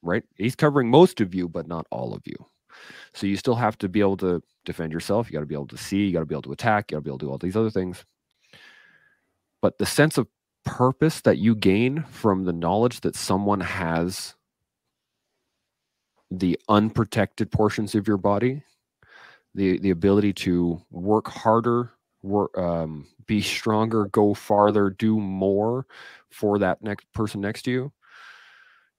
right? 0.03 0.25
He's 0.37 0.57
covering 0.57 0.91
most 0.91 1.21
of 1.21 1.33
you, 1.33 1.49
but 1.49 1.69
not 1.69 1.87
all 1.93 2.13
of 2.13 2.23
you. 2.25 2.35
So 3.13 3.29
you 3.29 3.37
still 3.37 3.55
have 3.55 3.79
to 3.79 3.89
be 3.89 4.01
able 4.01 4.17
to 4.17 4.43
defend 4.65 4.93
yourself. 4.93 5.29
You 5.29 5.35
got 5.35 5.41
to 5.43 5.47
be 5.47 5.55
able 5.55 5.69
to 5.69 5.79
see. 5.79 6.07
You 6.07 6.13
got 6.13 6.19
to 6.19 6.27
be 6.27 6.35
able 6.35 6.43
to 6.43 6.53
attack. 6.53 6.91
You 6.91 6.97
got 6.97 6.99
to 6.99 7.05
be 7.05 7.11
able 7.11 7.19
to 7.19 7.27
do 7.27 7.31
all 7.31 7.39
these 7.39 7.55
other 7.55 7.71
things. 7.71 8.05
But 9.63 9.79
the 9.79 9.87
sense 9.87 10.19
of 10.19 10.27
purpose 10.65 11.21
that 11.23 11.39
you 11.39 11.55
gain 11.55 12.03
from 12.11 12.45
the 12.45 12.53
knowledge 12.53 13.01
that 13.01 13.17
someone 13.17 13.61
has 13.61 14.35
the 16.31 16.59
unprotected 16.69 17.51
portions 17.51 17.95
of 17.95 18.09
your 18.09 18.17
body, 18.17 18.63
the 19.55 19.79
the 19.79 19.91
ability 19.91 20.33
to 20.33 20.81
work 20.91 21.29
harder, 21.29 21.93
work, 22.23 22.57
um, 22.59 23.07
be 23.27 23.41
stronger, 23.41 24.07
go 24.07 24.35
farther, 24.35 24.91
do 24.91 25.21
more 25.21 25.87
for 26.31 26.59
that 26.59 26.83
next 26.83 27.11
person 27.13 27.41
next 27.41 27.63
to 27.63 27.71
you, 27.71 27.93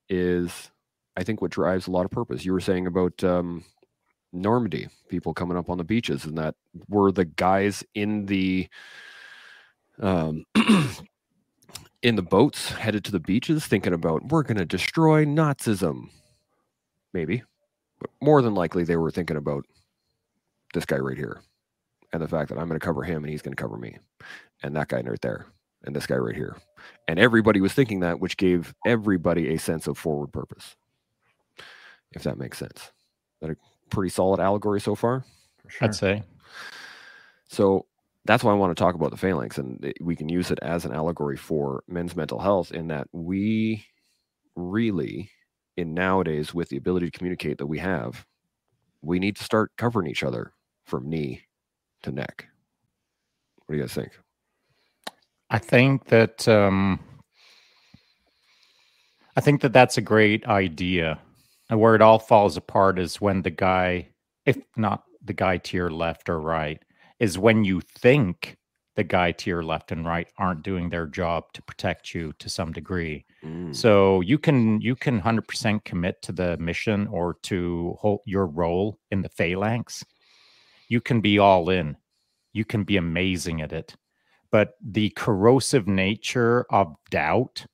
is 0.10 0.72
I 1.18 1.24
think 1.24 1.42
what 1.42 1.52
drives 1.52 1.88
a 1.88 1.92
lot 1.92 2.06
of 2.06 2.12
purpose. 2.12 2.46
You 2.46 2.54
were 2.54 2.60
saying 2.60 2.88
about 2.88 3.24
um, 3.24 3.64
Normandy, 4.32 4.88
people 5.10 5.34
coming 5.34 5.58
up 5.58 5.70
on 5.70 5.78
the 5.78 5.84
beaches, 5.84 6.26
and 6.26 6.38
that 6.38 6.56
were 6.88 7.12
the 7.12 7.26
guys 7.26 7.84
in 7.94 8.26
the 8.26 8.68
um, 10.00 10.46
in 12.06 12.16
the 12.16 12.22
boats 12.22 12.70
headed 12.70 13.04
to 13.04 13.12
the 13.12 13.20
beaches, 13.20 13.66
thinking 13.66 13.92
about 13.92 14.28
we're 14.28 14.44
going 14.44 14.58
to 14.58 14.66
destroy 14.66 15.26
Nazism. 15.26 16.10
Maybe, 17.14 17.42
but 18.00 18.12
more 18.22 18.44
than 18.44 18.54
likely, 18.54 18.84
they 18.84 18.96
were 18.96 19.10
thinking 19.10 19.38
about 19.38 19.66
this 20.76 20.86
guy 20.86 20.98
right 20.98 21.18
here, 21.18 21.42
and 22.14 22.22
the 22.22 22.28
fact 22.28 22.50
that 22.50 22.60
I'm 22.60 22.68
going 22.68 22.80
to 22.80 22.86
cover 22.86 23.02
him 23.02 23.24
and 23.24 23.32
he's 23.32 23.42
going 23.42 23.56
to 23.56 23.62
cover 23.62 23.76
me, 23.76 23.98
and 24.62 24.76
that 24.76 24.90
guy 24.90 25.02
right 25.02 25.20
there, 25.22 25.48
and 25.84 25.96
this 25.96 26.06
guy 26.06 26.18
right 26.18 26.36
here. 26.36 26.56
And 27.08 27.18
everybody 27.18 27.60
was 27.60 27.74
thinking 27.74 28.02
that, 28.02 28.20
which 28.20 28.38
gave 28.38 28.76
everybody 28.86 29.56
a 29.56 29.58
sense 29.58 29.88
of 29.88 29.98
forward 29.98 30.32
purpose, 30.32 30.76
if 32.12 32.22
that 32.22 32.38
makes 32.38 32.60
sense. 32.60 32.92
That 33.42 33.50
a 33.50 33.56
pretty 33.90 34.12
solid 34.12 34.40
allegory 34.40 34.80
so 34.80 34.94
far? 34.94 35.26
Sure. 35.70 35.88
I'd 35.88 35.96
say. 35.96 36.22
So 37.48 37.88
that's 38.26 38.44
why 38.44 38.52
I 38.52 38.56
want 38.56 38.76
to 38.76 38.82
talk 38.82 38.96
about 38.96 39.12
the 39.12 39.18
phalanx, 39.18 39.58
and 39.58 39.94
we 40.02 40.16
can 40.16 40.30
use 40.30 40.52
it 40.52 40.60
as 40.62 40.86
an 40.86 40.94
allegory 40.94 41.38
for 41.38 41.84
men's 41.88 42.16
mental 42.16 42.40
health 42.40 42.72
in 42.72 42.88
that 42.88 43.08
we 43.12 43.86
really, 44.56 45.30
in 45.78 45.94
nowadays, 45.94 46.54
with 46.54 46.70
the 46.70 46.78
ability 46.78 47.10
to 47.10 47.18
communicate 47.18 47.58
that 47.60 47.68
we 47.68 47.78
have, 47.80 48.26
we 49.02 49.20
need 49.20 49.36
to 49.36 49.44
start 49.44 49.72
covering 49.78 50.10
each 50.10 50.24
other 50.24 50.54
from 50.86 51.10
knee 51.10 51.42
to 52.04 52.12
neck. 52.12 52.48
What 53.66 53.74
do 53.74 53.78
you 53.78 53.84
guys 53.84 53.94
think? 53.94 54.12
I 55.50 55.60
think 55.60 56.06
that 56.06 56.48
um, 56.48 57.00
I 59.36 59.42
think 59.42 59.62
that 59.62 59.74
that's 59.74 59.98
a 59.98 60.02
great 60.02 60.46
idea. 60.48 61.20
And 61.70 61.80
where 61.80 61.96
it 61.96 62.02
all 62.02 62.20
falls 62.20 62.58
apart 62.58 63.00
is 63.00 63.22
when 63.22 63.42
the 63.42 63.50
guy, 63.52 64.10
if 64.46 64.58
not 64.78 65.04
the 65.24 65.34
guy 65.34 65.58
to 65.58 65.78
your 65.78 65.90
left 65.90 66.30
or 66.30 66.40
right, 66.40 66.82
is 67.20 67.38
when 67.38 67.64
you 67.64 67.82
think 67.82 68.58
the 68.96 69.04
guy 69.04 69.32
to 69.34 69.50
your 69.50 69.64
left 69.64 69.92
and 69.92 70.06
right 70.06 70.28
aren't 70.38 70.64
doing 70.64 70.90
their 70.90 71.06
job 71.06 71.44
to 71.54 71.62
protect 71.62 72.16
you 72.16 72.32
to 72.40 72.50
some 72.50 72.72
degree. 72.72 73.26
Mm. 73.44 73.76
So 73.76 74.22
you 74.22 74.38
can 74.38 74.80
you 74.80 74.96
can 74.96 75.22
100% 75.22 75.84
commit 75.84 76.22
to 76.22 76.32
the 76.32 76.58
mission 76.58 77.08
or 77.08 77.36
to 77.44 77.98
hold 78.00 78.22
your 78.26 78.46
role 78.46 78.98
in 79.12 79.22
the 79.22 79.30
phalanx. 79.30 80.06
You 80.88 81.02
can 81.02 81.20
be 81.20 81.40
all 81.40 81.70
in. 81.70 81.98
You 82.54 82.64
can 82.64 82.84
be 82.84 82.96
amazing 82.96 83.62
at 83.62 83.74
it 83.74 83.96
but 84.56 84.76
the 84.82 85.10
corrosive 85.18 85.86
nature 85.86 86.66
of 86.70 86.96
doubt 87.10 87.66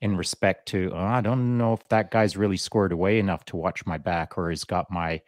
in 0.00 0.16
respect 0.16 0.66
to 0.66 0.90
oh, 0.94 0.96
I 0.96 1.20
don't 1.20 1.58
know 1.58 1.74
if 1.74 1.86
that 1.90 2.10
guy's 2.10 2.34
really 2.34 2.56
squared 2.56 2.92
away 2.92 3.18
enough 3.18 3.44
to 3.46 3.56
watch 3.56 3.84
my 3.84 3.98
back 3.98 4.38
or 4.38 4.48
has 4.48 4.64
got 4.64 4.90
my 4.90 5.20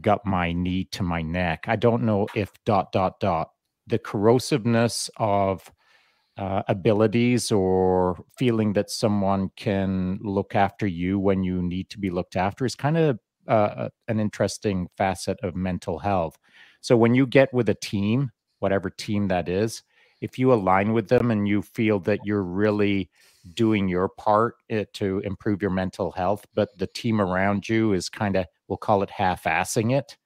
got 0.00 0.24
my 0.24 0.52
knee 0.52 0.84
to 0.92 1.02
my 1.02 1.22
neck. 1.22 1.64
I 1.68 1.76
don't 1.76 2.02
know 2.02 2.26
if 2.34 2.50
dot 2.64 2.92
dot 2.92 3.20
dot 3.20 3.50
the 3.86 3.98
corrosiveness 3.98 5.10
of 5.16 5.70
uh, 6.38 6.62
abilities 6.68 7.52
or 7.52 8.24
feeling 8.38 8.72
that 8.74 8.90
someone 8.90 9.50
can 9.56 10.18
look 10.22 10.54
after 10.54 10.86
you 10.86 11.18
when 11.18 11.42
you 11.44 11.62
need 11.62 11.90
to 11.90 11.98
be 11.98 12.10
looked 12.10 12.36
after 12.36 12.64
is 12.64 12.74
kind 12.74 12.96
of 12.96 13.18
uh, 13.48 13.88
an 14.08 14.20
interesting 14.20 14.88
facet 14.96 15.38
of 15.42 15.54
mental 15.54 15.98
health. 15.98 16.38
So 16.80 16.96
when 16.96 17.14
you 17.14 17.26
get 17.26 17.52
with 17.52 17.68
a 17.68 17.74
team, 17.74 18.30
whatever 18.60 18.90
team 18.90 19.28
that 19.28 19.48
is, 19.48 19.82
if 20.20 20.38
you 20.38 20.52
align 20.52 20.92
with 20.92 21.08
them 21.08 21.30
and 21.30 21.46
you 21.46 21.62
feel 21.62 21.98
that 22.00 22.20
you're 22.24 22.44
really 22.44 23.10
doing 23.54 23.88
your 23.88 24.08
part 24.08 24.54
eh, 24.70 24.84
to 24.94 25.18
improve 25.20 25.60
your 25.60 25.72
mental 25.72 26.12
health, 26.12 26.46
but 26.54 26.70
the 26.78 26.86
team 26.86 27.20
around 27.20 27.68
you 27.68 27.92
is 27.92 28.08
kind 28.08 28.36
of, 28.36 28.46
we'll 28.72 28.78
call 28.78 29.02
it 29.02 29.10
half 29.10 29.44
assing 29.44 29.94
it. 29.94 30.16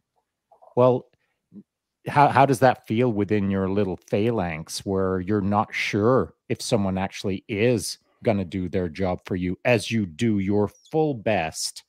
Well, 0.76 1.06
how, 2.06 2.28
how 2.28 2.46
does 2.46 2.60
that 2.60 2.86
feel 2.86 3.12
within 3.12 3.50
your 3.50 3.68
little 3.68 3.98
phalanx 4.08 4.86
where 4.86 5.18
you're 5.18 5.40
not 5.40 5.74
sure 5.74 6.34
if 6.48 6.62
someone 6.62 6.96
actually 6.96 7.44
is 7.48 7.98
going 8.22 8.36
to 8.36 8.44
do 8.44 8.68
their 8.68 8.88
job 8.88 9.18
for 9.24 9.34
you 9.34 9.58
as 9.64 9.90
you 9.90 10.06
do 10.06 10.38
your 10.38 10.68
full 10.68 11.12
best 11.12 11.82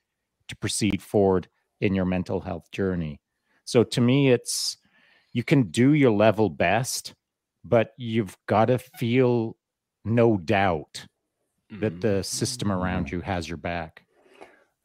to 0.48 0.56
proceed 0.56 1.00
forward 1.00 1.48
in 1.80 1.94
your 1.94 2.06
mental 2.06 2.42
health 2.42 2.72
journey? 2.72 3.22
So 3.64 3.84
to 3.84 4.02
me, 4.02 4.32
it's 4.32 4.78
you 5.34 5.44
can 5.44 5.70
do 5.70 5.94
your 5.94 6.10
level 6.10 6.50
best, 6.50 7.14
but 7.64 7.92
you've 8.00 8.36
got 8.48 8.66
to 8.66 8.80
feel 8.80 9.58
no 10.04 10.38
doubt 10.38 11.06
mm-hmm. 11.72 11.82
that 11.82 12.02
the 12.02 12.24
system 12.24 12.72
around 12.72 13.12
you 13.12 13.22
has 13.22 13.48
your 13.48 13.58
back. 13.58 14.07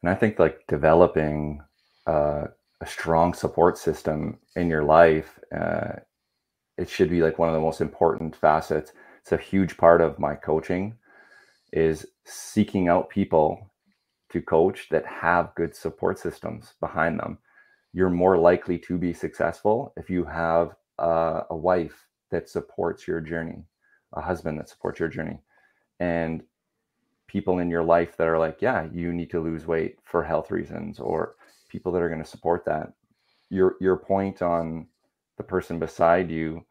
And 0.03 0.09
I 0.09 0.15
think 0.15 0.37
like 0.37 0.67
developing 0.67 1.61
uh, 2.05 2.45
a 2.81 2.85
strong 2.85 3.33
support 3.33 3.77
system 3.77 4.37
in 4.55 4.69
your 4.69 4.83
life, 4.83 5.39
uh, 5.55 5.93
it 6.77 6.89
should 6.89 7.09
be 7.09 7.21
like 7.21 7.39
one 7.39 7.47
of 7.47 7.55
the 7.55 7.61
most 7.61 7.79
important 7.79 8.35
facets. 8.35 8.91
It's 9.21 9.31
a 9.31 9.37
huge 9.37 9.77
part 9.77 10.01
of 10.01 10.19
my 10.19 10.35
coaching 10.35 10.95
is 11.71 12.05
seeking 12.25 12.89
out 12.89 13.09
people 13.09 13.71
to 14.31 14.41
coach 14.41 14.87
that 14.91 15.05
have 15.05 15.55
good 15.55 15.73
support 15.73 16.19
systems 16.19 16.73
behind 16.81 17.19
them. 17.19 17.37
You're 17.93 18.09
more 18.09 18.37
likely 18.37 18.77
to 18.79 18.97
be 18.97 19.13
successful 19.13 19.93
if 19.95 20.09
you 20.09 20.25
have 20.25 20.75
uh, 20.99 21.43
a 21.49 21.55
wife 21.55 22.07
that 22.31 22.49
supports 22.49 23.07
your 23.07 23.21
journey, 23.21 23.63
a 24.13 24.21
husband 24.21 24.59
that 24.59 24.69
supports 24.69 24.99
your 24.99 25.09
journey, 25.09 25.39
and 25.99 26.43
people 27.27 27.59
in 27.59 27.69
your 27.69 27.83
life 27.83 28.17
that 28.17 28.27
are 28.27 28.39
like, 28.39 28.61
yeah, 28.61 28.87
you 28.91 29.13
need 29.13 29.29
to 29.31 29.39
lose 29.39 29.65
weight 29.65 29.97
for 30.03 30.23
health 30.23 30.51
reasons, 30.51 30.99
or 30.99 31.35
people 31.69 31.91
that 31.91 32.01
are 32.01 32.09
going 32.09 32.23
to 32.23 32.29
support 32.29 32.65
that. 32.65 32.93
Your 33.49 33.75
your 33.79 33.97
point 33.97 34.41
on 34.41 34.87
the 35.37 35.43
person 35.43 35.79
beside 35.79 36.29
you 36.29 36.65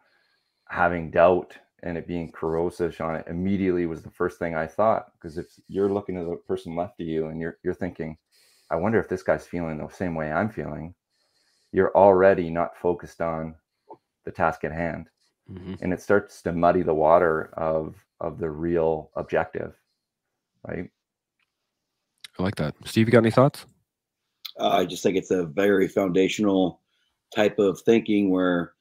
having 0.69 1.11
doubt 1.11 1.57
and 1.83 1.99
it 1.99 2.07
being 2.07 2.31
corrosive 2.31 2.99
on 3.01 3.17
it 3.17 3.27
immediately 3.27 3.87
was 3.87 4.03
the 4.03 4.11
first 4.11 4.39
thing 4.39 4.55
I 4.55 4.67
thought. 4.67 5.13
Because 5.15 5.37
if 5.39 5.47
you're 5.69 5.93
looking 5.93 6.17
at 6.17 6.27
the 6.27 6.37
person 6.49 6.77
left 6.77 7.01
of 7.01 7.07
you 7.07 7.27
and 7.27 7.41
you're 7.41 7.59
you're 7.63 7.75
thinking, 7.75 8.17
I 8.71 8.77
wonder 8.77 8.99
if 9.01 9.09
this 9.09 9.23
guy's 9.23 9.47
feeling 9.47 9.79
the 9.79 9.89
same 9.89 10.15
way 10.15 10.33
I'm 10.33 10.51
feeling, 10.51 10.95
you're 11.73 11.95
already 11.97 12.51
not 12.51 12.77
focused 12.77 13.21
on 13.21 13.57
the 14.25 14.31
task 14.31 14.65
at 14.65 14.73
hand 14.73 15.09
mm-hmm. 15.51 15.75
and 15.81 15.93
it 15.93 16.01
starts 16.01 16.43
to 16.43 16.53
muddy 16.53 16.83
the 16.83 16.95
water 16.95 17.51
of 17.57 17.97
of 18.21 18.39
the 18.39 18.51
real 18.51 19.11
objective, 19.17 19.75
right? 20.67 20.91
I 22.39 22.43
like 22.43 22.57
that. 22.57 22.75
Steve, 22.85 23.07
you 23.07 23.13
got 23.13 23.19
any 23.19 23.31
thoughts? 23.31 23.67
Uh, 24.59 24.69
I 24.69 24.85
just 24.85 25.03
think 25.03 25.17
it's 25.17 25.31
a 25.31 25.45
very 25.45 25.89
foundational 25.89 26.81
type 27.35 27.59
of 27.59 27.81
thinking 27.81 28.31
where 28.31 28.73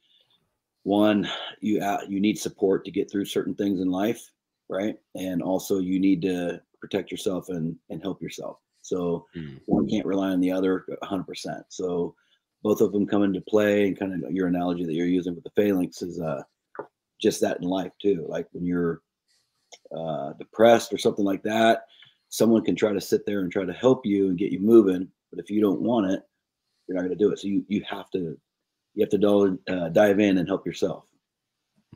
one 0.84 1.28
you 1.60 1.80
uh, 1.80 2.00
you 2.08 2.20
need 2.20 2.38
support 2.38 2.84
to 2.84 2.90
get 2.90 3.10
through 3.10 3.24
certain 3.24 3.54
things 3.54 3.80
in 3.80 3.90
life, 3.90 4.30
right? 4.68 4.96
And 5.14 5.42
also 5.42 5.78
you 5.78 6.00
need 6.00 6.22
to 6.22 6.60
protect 6.80 7.10
yourself 7.10 7.48
and 7.48 7.76
and 7.90 8.02
help 8.02 8.20
yourself. 8.20 8.58
So 8.82 9.26
mm. 9.36 9.60
one 9.66 9.88
can't 9.88 10.06
rely 10.06 10.30
on 10.30 10.40
the 10.40 10.50
other 10.50 10.84
100%. 11.04 11.62
So 11.68 12.16
both 12.64 12.80
of 12.80 12.92
them 12.92 13.06
come 13.06 13.22
into 13.22 13.40
play, 13.40 13.86
and 13.86 13.98
kind 13.98 14.24
of 14.24 14.30
your 14.32 14.48
analogy 14.48 14.84
that 14.84 14.94
you're 14.94 15.06
using 15.06 15.34
with 15.34 15.44
the 15.44 15.50
phalanx 15.50 16.02
is 16.02 16.20
uh, 16.20 16.42
just 17.20 17.40
that 17.40 17.58
in 17.58 17.68
life 17.68 17.92
too. 18.00 18.26
Like 18.28 18.46
when 18.52 18.66
you're 18.66 19.02
uh, 19.96 20.32
depressed 20.34 20.92
or 20.92 20.98
something 20.98 21.24
like 21.24 21.42
that, 21.42 21.86
someone 22.28 22.64
can 22.64 22.74
try 22.74 22.92
to 22.92 23.00
sit 23.00 23.26
there 23.26 23.40
and 23.40 23.52
try 23.52 23.64
to 23.64 23.72
help 23.72 24.04
you 24.06 24.28
and 24.28 24.38
get 24.38 24.52
you 24.52 24.60
moving, 24.60 25.08
but 25.30 25.38
if 25.38 25.50
you 25.50 25.60
don't 25.60 25.82
want 25.82 26.10
it, 26.10 26.22
you're 26.86 26.96
not 26.96 27.02
going 27.02 27.16
to 27.16 27.24
do 27.24 27.30
it. 27.30 27.38
So 27.38 27.48
you 27.48 27.64
you 27.68 27.82
have 27.88 28.10
to 28.10 28.36
you 28.94 29.00
have 29.00 29.10
to 29.10 29.18
dive, 29.18 29.58
uh, 29.68 29.88
dive 29.88 30.20
in 30.20 30.38
and 30.38 30.48
help 30.48 30.66
yourself. 30.66 31.04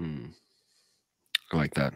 Mm. 0.01 0.31
I 1.53 1.57
like 1.57 1.75
that. 1.75 1.95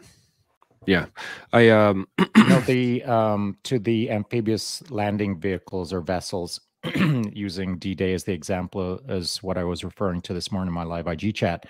Yeah, 0.86 1.06
I 1.52 1.68
um 1.68 2.08
you 2.18 2.48
know 2.48 2.60
the 2.60 3.02
um 3.04 3.56
to 3.64 3.78
the 3.78 4.10
amphibious 4.10 4.82
landing 4.90 5.38
vehicles 5.38 5.92
or 5.92 6.00
vessels 6.00 6.60
using 6.94 7.76
D-Day 7.76 8.14
as 8.14 8.24
the 8.24 8.32
example 8.32 9.00
as 9.06 9.42
what 9.42 9.58
I 9.58 9.64
was 9.64 9.84
referring 9.84 10.22
to 10.22 10.34
this 10.34 10.50
morning 10.50 10.68
in 10.68 10.74
my 10.74 10.84
live 10.84 11.06
IG 11.06 11.34
chat. 11.34 11.66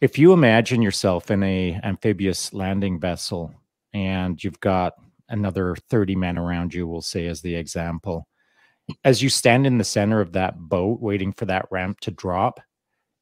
If 0.00 0.18
you 0.18 0.32
imagine 0.32 0.82
yourself 0.82 1.30
in 1.30 1.42
a 1.42 1.80
amphibious 1.82 2.52
landing 2.52 2.98
vessel 3.00 3.54
and 3.92 4.42
you've 4.42 4.60
got 4.60 4.94
another 5.28 5.76
30 5.88 6.16
men 6.16 6.36
around 6.36 6.74
you, 6.74 6.86
we'll 6.86 7.00
say 7.00 7.26
as 7.26 7.40
the 7.40 7.54
example, 7.54 8.26
as 9.04 9.22
you 9.22 9.28
stand 9.28 9.66
in 9.66 9.78
the 9.78 9.84
center 9.84 10.20
of 10.20 10.32
that 10.32 10.58
boat 10.58 11.00
waiting 11.00 11.32
for 11.32 11.46
that 11.46 11.66
ramp 11.70 12.00
to 12.00 12.10
drop, 12.10 12.60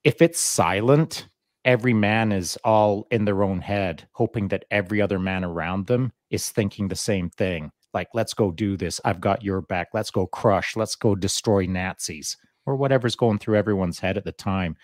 if 0.02 0.20
it's 0.20 0.40
silent, 0.40 1.28
every 1.64 1.94
man 1.94 2.32
is 2.32 2.58
all 2.64 3.06
in 3.10 3.24
their 3.24 3.44
own 3.44 3.60
head, 3.60 4.08
hoping 4.12 4.48
that 4.48 4.64
every 4.70 5.00
other 5.00 5.18
man 5.18 5.44
around 5.44 5.86
them 5.86 6.12
is 6.30 6.50
thinking 6.50 6.88
the 6.88 6.96
same 6.96 7.30
thing. 7.30 7.70
Like, 7.94 8.08
let's 8.14 8.34
go 8.34 8.50
do 8.50 8.76
this. 8.76 9.00
I've 9.04 9.20
got 9.20 9.44
your 9.44 9.60
back. 9.60 9.88
Let's 9.92 10.10
go 10.10 10.26
crush. 10.26 10.74
Let's 10.76 10.96
go 10.96 11.14
destroy 11.14 11.66
Nazis 11.66 12.36
or 12.64 12.76
whatever's 12.76 13.14
going 13.14 13.38
through 13.38 13.58
everyone's 13.58 14.00
head 14.00 14.16
at 14.16 14.24
the 14.24 14.32
time, 14.32 14.76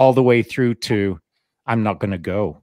all 0.00 0.14
the 0.14 0.22
way 0.22 0.42
through 0.42 0.74
to, 0.74 1.20
I'm 1.66 1.82
not 1.82 2.00
going 2.00 2.10
to 2.10 2.18
go. 2.18 2.62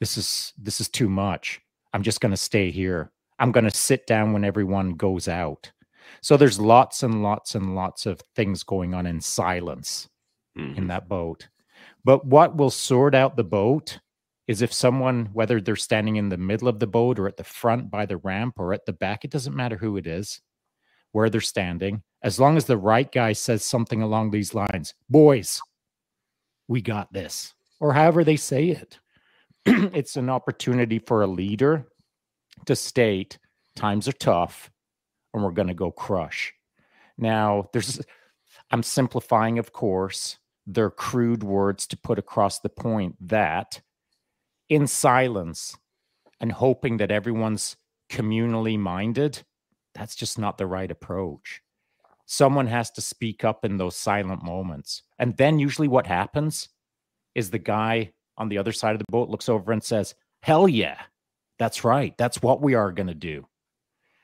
This 0.00 0.16
is 0.16 0.54
this 0.56 0.80
is 0.80 0.88
too 0.88 1.08
much. 1.08 1.60
I'm 1.92 2.02
just 2.02 2.22
going 2.22 2.30
to 2.30 2.36
stay 2.36 2.70
here. 2.70 3.12
I'm 3.38 3.52
going 3.52 3.66
to 3.66 3.70
sit 3.70 4.06
down 4.06 4.32
when 4.32 4.42
everyone 4.42 4.94
goes 4.94 5.28
out. 5.28 5.70
So 6.22 6.38
there's 6.38 6.58
lots 6.58 7.02
and 7.02 7.22
lots 7.22 7.54
and 7.54 7.74
lots 7.74 8.06
of 8.06 8.22
things 8.34 8.62
going 8.62 8.94
on 8.94 9.06
in 9.06 9.20
silence 9.20 10.08
mm-hmm. 10.58 10.78
in 10.78 10.86
that 10.86 11.10
boat. 11.10 11.46
But 12.04 12.24
what 12.24 12.56
will 12.56 12.70
sort 12.70 13.14
out 13.14 13.36
the 13.36 13.44
boat 13.44 13.98
is 14.46 14.62
if 14.62 14.72
someone, 14.72 15.28
whether 15.34 15.60
they're 15.60 15.76
standing 15.76 16.16
in 16.16 16.30
the 16.30 16.38
middle 16.38 16.68
of 16.68 16.78
the 16.78 16.86
boat 16.86 17.18
or 17.18 17.28
at 17.28 17.36
the 17.36 17.44
front 17.44 17.90
by 17.90 18.06
the 18.06 18.16
ramp 18.16 18.54
or 18.56 18.72
at 18.72 18.86
the 18.86 18.94
back, 18.94 19.26
it 19.26 19.30
doesn't 19.30 19.54
matter 19.54 19.76
who 19.76 19.98
it 19.98 20.06
is, 20.06 20.40
where 21.12 21.28
they're 21.28 21.40
standing, 21.42 22.02
as 22.22 22.40
long 22.40 22.56
as 22.56 22.64
the 22.64 22.78
right 22.78 23.12
guy 23.12 23.34
says 23.34 23.62
something 23.62 24.00
along 24.00 24.30
these 24.30 24.54
lines, 24.54 24.94
boys, 25.10 25.60
we 26.72 26.80
got 26.80 27.12
this, 27.12 27.54
or 27.80 27.92
however 27.92 28.24
they 28.24 28.36
say 28.36 28.70
it. 28.70 28.98
it's 29.66 30.16
an 30.16 30.30
opportunity 30.30 30.98
for 30.98 31.22
a 31.22 31.26
leader 31.26 31.86
to 32.64 32.74
state 32.74 33.38
times 33.76 34.08
are 34.08 34.12
tough 34.12 34.70
and 35.32 35.44
we're 35.44 35.50
going 35.50 35.68
to 35.68 35.74
go 35.74 35.90
crush. 35.90 36.52
Now, 37.18 37.68
there's, 37.72 38.00
I'm 38.70 38.82
simplifying, 38.82 39.58
of 39.58 39.72
course, 39.72 40.38
they're 40.66 40.90
crude 40.90 41.42
words 41.42 41.86
to 41.88 41.96
put 41.96 42.18
across 42.18 42.60
the 42.60 42.68
point 42.70 43.16
that 43.28 43.82
in 44.68 44.86
silence 44.86 45.76
and 46.40 46.52
hoping 46.52 46.96
that 46.96 47.10
everyone's 47.10 47.76
communally 48.10 48.78
minded, 48.78 49.42
that's 49.94 50.16
just 50.16 50.38
not 50.38 50.56
the 50.56 50.66
right 50.66 50.90
approach. 50.90 51.60
Someone 52.32 52.66
has 52.66 52.90
to 52.92 53.02
speak 53.02 53.44
up 53.44 53.62
in 53.62 53.76
those 53.76 53.94
silent 53.94 54.42
moments. 54.42 55.02
And 55.18 55.36
then 55.36 55.58
usually 55.58 55.86
what 55.86 56.06
happens 56.06 56.70
is 57.34 57.50
the 57.50 57.58
guy 57.58 58.14
on 58.38 58.48
the 58.48 58.56
other 58.56 58.72
side 58.72 58.94
of 58.94 59.00
the 59.00 59.12
boat 59.12 59.28
looks 59.28 59.50
over 59.50 59.70
and 59.70 59.84
says, 59.84 60.14
Hell 60.40 60.66
yeah, 60.66 60.96
that's 61.58 61.84
right. 61.84 62.16
That's 62.16 62.40
what 62.40 62.62
we 62.62 62.72
are 62.72 62.90
going 62.90 63.08
to 63.08 63.14
do. 63.14 63.46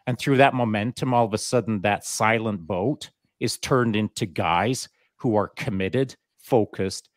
And 0.07 0.19
through 0.19 0.39
that 0.39 0.55
momentum, 0.55 1.13
all 1.13 1.27
of 1.27 1.35
a 1.35 1.39
sudden, 1.39 1.83
that 1.83 2.03
silent 2.03 2.67
boat 2.67 3.11
is 3.41 3.59
turned 3.59 3.95
into 3.95 4.25
guys 4.25 4.89
who 5.17 5.37
are 5.37 5.49
committed, 5.49 6.17
focused, 6.39 7.11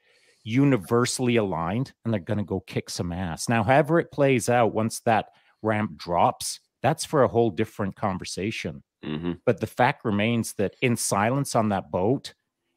universally 0.43 1.37
aligned, 1.37 1.93
and 2.03 2.13
they're 2.13 2.19
going 2.19 2.37
to 2.37 2.43
go 2.43 2.59
kick 2.59 2.89
some 2.89 3.13
ass. 3.13 3.47
Now, 3.47 3.63
however 3.63 3.97
it 4.01 4.11
plays 4.11 4.49
out 4.49 4.73
once 4.73 4.99
that 5.05 5.27
ramp 5.61 5.95
drops, 5.95 6.59
that's 6.83 7.05
for 7.05 7.23
a 7.23 7.29
whole 7.29 7.49
different 7.49 7.95
conversation. 7.95 8.83
Mm-hmm. 9.05 9.33
But 9.45 9.59
the 9.59 9.67
fact 9.67 10.05
remains 10.05 10.53
that 10.53 10.75
in 10.81 10.95
silence 10.95 11.55
on 11.55 11.69
that 11.69 11.91
boat, 11.91 12.33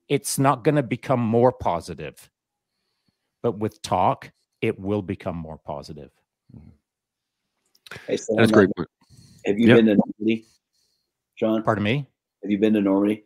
it's 0.08 0.38
not 0.38 0.64
going 0.64 0.76
to 0.76 0.82
become 0.82 1.20
more 1.20 1.52
positive. 1.52 2.30
But 3.42 3.58
with 3.58 3.82
talk, 3.82 4.32
it 4.60 4.78
will 4.78 5.02
become 5.02 5.36
more 5.36 5.58
positive. 5.58 6.10
Hey, 8.06 8.18
That's 8.36 8.50
great. 8.50 8.70
Have 9.44 9.58
you 9.58 9.68
yep. 9.68 9.76
been 9.76 9.86
to 9.86 9.96
Normandy, 9.96 10.46
Shaun? 11.34 11.62
Pardon 11.62 11.84
me. 11.84 12.06
Have 12.42 12.50
you 12.50 12.58
been 12.58 12.72
to 12.74 12.80
Normandy? 12.80 13.24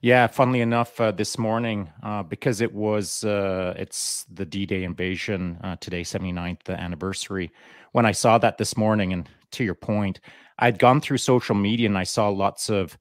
Yeah, 0.00 0.26
funnily 0.26 0.60
enough, 0.60 1.00
uh, 1.00 1.10
this 1.10 1.38
morning 1.38 1.90
uh, 2.02 2.22
because 2.22 2.60
it 2.60 2.72
was 2.72 3.24
uh, 3.24 3.74
it's 3.76 4.24
the 4.32 4.44
D-Day 4.44 4.84
invasion 4.84 5.58
uh, 5.62 5.76
today, 5.76 6.02
79th 6.02 6.68
anniversary. 6.68 7.50
When 7.92 8.06
I 8.06 8.12
saw 8.12 8.38
that 8.38 8.58
this 8.58 8.76
morning, 8.76 9.12
and 9.12 9.28
to 9.52 9.64
your 9.64 9.74
point, 9.74 10.20
I'd 10.58 10.78
gone 10.78 11.00
through 11.00 11.18
social 11.18 11.54
media 11.54 11.86
and 11.88 11.98
I 11.98 12.04
saw 12.04 12.28
lots 12.28 12.70
of 12.70 12.96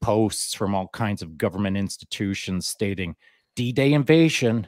posts 0.00 0.54
from 0.54 0.74
all 0.74 0.88
kinds 0.88 1.22
of 1.22 1.38
government 1.38 1.76
institutions 1.76 2.66
stating 2.66 3.16
D-Day 3.56 3.92
invasion, 3.92 4.66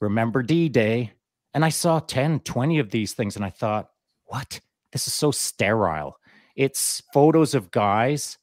remember 0.00 0.42
D-Day, 0.42 1.12
and 1.54 1.64
I 1.64 1.68
saw 1.68 2.00
10, 2.00 2.40
20 2.40 2.78
of 2.80 2.90
these 2.90 3.12
things, 3.12 3.36
and 3.36 3.44
I 3.44 3.50
thought, 3.50 3.90
what? 4.26 4.60
This 4.92 5.06
is 5.06 5.14
so 5.14 5.30
sterile. 5.30 6.18
It's 6.56 7.02
photos 7.12 7.54
of 7.54 7.70
guys 7.70 8.38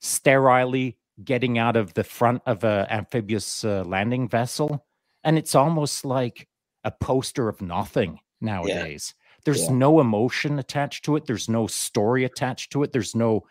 sterilely 0.00 0.96
getting 1.22 1.58
out 1.58 1.76
of 1.76 1.94
the 1.94 2.04
front 2.04 2.42
of 2.46 2.64
an 2.64 2.86
amphibious 2.90 3.64
uh, 3.64 3.84
landing 3.84 4.28
vessel. 4.28 4.84
And 5.24 5.38
it's 5.38 5.54
almost 5.54 6.04
like 6.04 6.48
a 6.84 6.90
poster 6.90 7.48
of 7.48 7.62
nothing 7.62 8.20
nowadays. 8.40 9.14
Yeah. 9.14 9.21
There's 9.44 9.64
yeah. 9.64 9.72
no 9.72 10.00
emotion 10.00 10.58
attached 10.58 11.04
to 11.06 11.16
it, 11.16 11.26
there's 11.26 11.48
no 11.48 11.66
story 11.66 12.24
attached 12.24 12.72
to 12.72 12.82
it, 12.82 12.92
there's 12.92 13.14
no. 13.14 13.44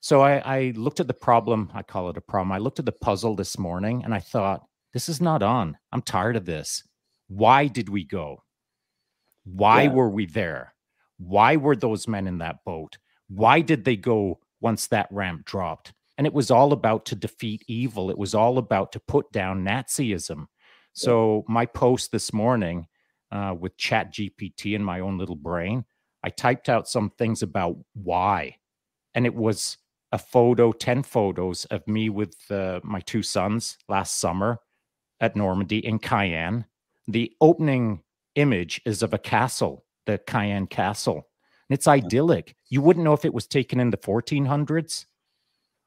So 0.00 0.20
I, 0.20 0.38
I 0.38 0.72
looked 0.76 1.00
at 1.00 1.08
the 1.08 1.14
problem. 1.14 1.70
I 1.72 1.82
call 1.82 2.10
it 2.10 2.16
a 2.18 2.20
problem. 2.20 2.52
I 2.52 2.58
looked 2.58 2.78
at 2.78 2.84
the 2.84 2.92
puzzle 2.92 3.34
this 3.34 3.58
morning 3.58 4.04
and 4.04 4.14
I 4.14 4.20
thought, 4.20 4.66
this 4.92 5.08
is 5.08 5.20
not 5.20 5.42
on. 5.42 5.78
I'm 5.92 6.02
tired 6.02 6.36
of 6.36 6.44
this. 6.44 6.84
Why 7.28 7.68
did 7.68 7.88
we 7.88 8.04
go? 8.04 8.42
Why 9.44 9.82
yeah. 9.82 9.92
were 9.92 10.10
we 10.10 10.26
there? 10.26 10.74
Why 11.18 11.56
were 11.56 11.74
those 11.74 12.06
men 12.06 12.26
in 12.26 12.38
that 12.38 12.64
boat? 12.66 12.98
Why 13.28 13.60
did 13.62 13.84
they 13.84 13.96
go 13.96 14.40
once 14.60 14.86
that 14.88 15.08
ramp 15.10 15.46
dropped? 15.46 15.92
And 16.18 16.26
it 16.26 16.34
was 16.34 16.50
all 16.50 16.72
about 16.72 17.06
to 17.06 17.16
defeat 17.16 17.64
evil. 17.66 18.10
It 18.10 18.18
was 18.18 18.34
all 18.34 18.58
about 18.58 18.92
to 18.92 19.00
put 19.00 19.32
down 19.32 19.64
Nazism. 19.64 20.46
So 20.92 21.44
my 21.48 21.66
post 21.66 22.12
this 22.12 22.32
morning 22.32 22.86
uh, 23.34 23.54
with 23.58 23.76
Chat 23.76 24.14
GPT 24.14 24.74
in 24.74 24.82
my 24.82 25.00
own 25.00 25.18
little 25.18 25.36
brain, 25.36 25.84
I 26.22 26.30
typed 26.30 26.68
out 26.68 26.88
some 26.88 27.10
things 27.10 27.42
about 27.42 27.76
why, 27.92 28.56
and 29.14 29.26
it 29.26 29.34
was 29.34 29.76
a 30.12 30.18
photo, 30.18 30.72
ten 30.72 31.02
photos 31.02 31.64
of 31.66 31.86
me 31.88 32.08
with 32.08 32.36
uh, 32.50 32.80
my 32.84 33.00
two 33.00 33.22
sons 33.22 33.76
last 33.88 34.20
summer 34.20 34.60
at 35.20 35.36
Normandy 35.36 35.84
in 35.84 35.98
Caen. 35.98 36.64
The 37.08 37.32
opening 37.40 38.02
image 38.36 38.80
is 38.86 39.02
of 39.02 39.12
a 39.12 39.18
castle, 39.18 39.84
the 40.06 40.18
Caen 40.18 40.68
Castle, 40.70 41.26
and 41.68 41.76
it's 41.76 41.88
idyllic. 41.88 42.54
You 42.68 42.80
wouldn't 42.80 43.04
know 43.04 43.12
if 43.12 43.24
it 43.24 43.34
was 43.34 43.46
taken 43.46 43.80
in 43.80 43.90
the 43.90 43.96
1400s, 43.96 45.06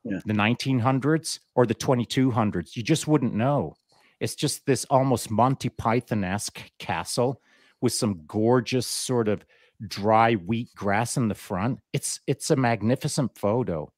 yeah. 0.04 0.20
the 0.26 0.34
1900s, 0.34 1.40
or 1.56 1.66
the 1.66 1.76
2200s. 1.76 2.76
You 2.76 2.84
just 2.84 3.08
wouldn't 3.08 3.34
know. 3.34 3.76
It's 4.20 4.36
just 4.36 4.66
this 4.66 4.86
almost 4.86 5.30
Monty 5.30 5.70
Python 5.70 6.24
esque 6.24 6.62
castle 6.80 7.42
with 7.82 7.94
some 7.94 8.24
gorgeous 8.28 8.88
sort 8.88 9.28
of 9.28 9.46
dry 9.88 10.34
wheat 10.34 10.70
grass 10.76 11.18
in 11.18 11.28
the 11.28 11.36
front. 11.36 11.80
It's 11.94 12.20
it's 12.28 12.50
a 12.50 12.56
magnificent 12.56 13.38
photo. 13.38 13.92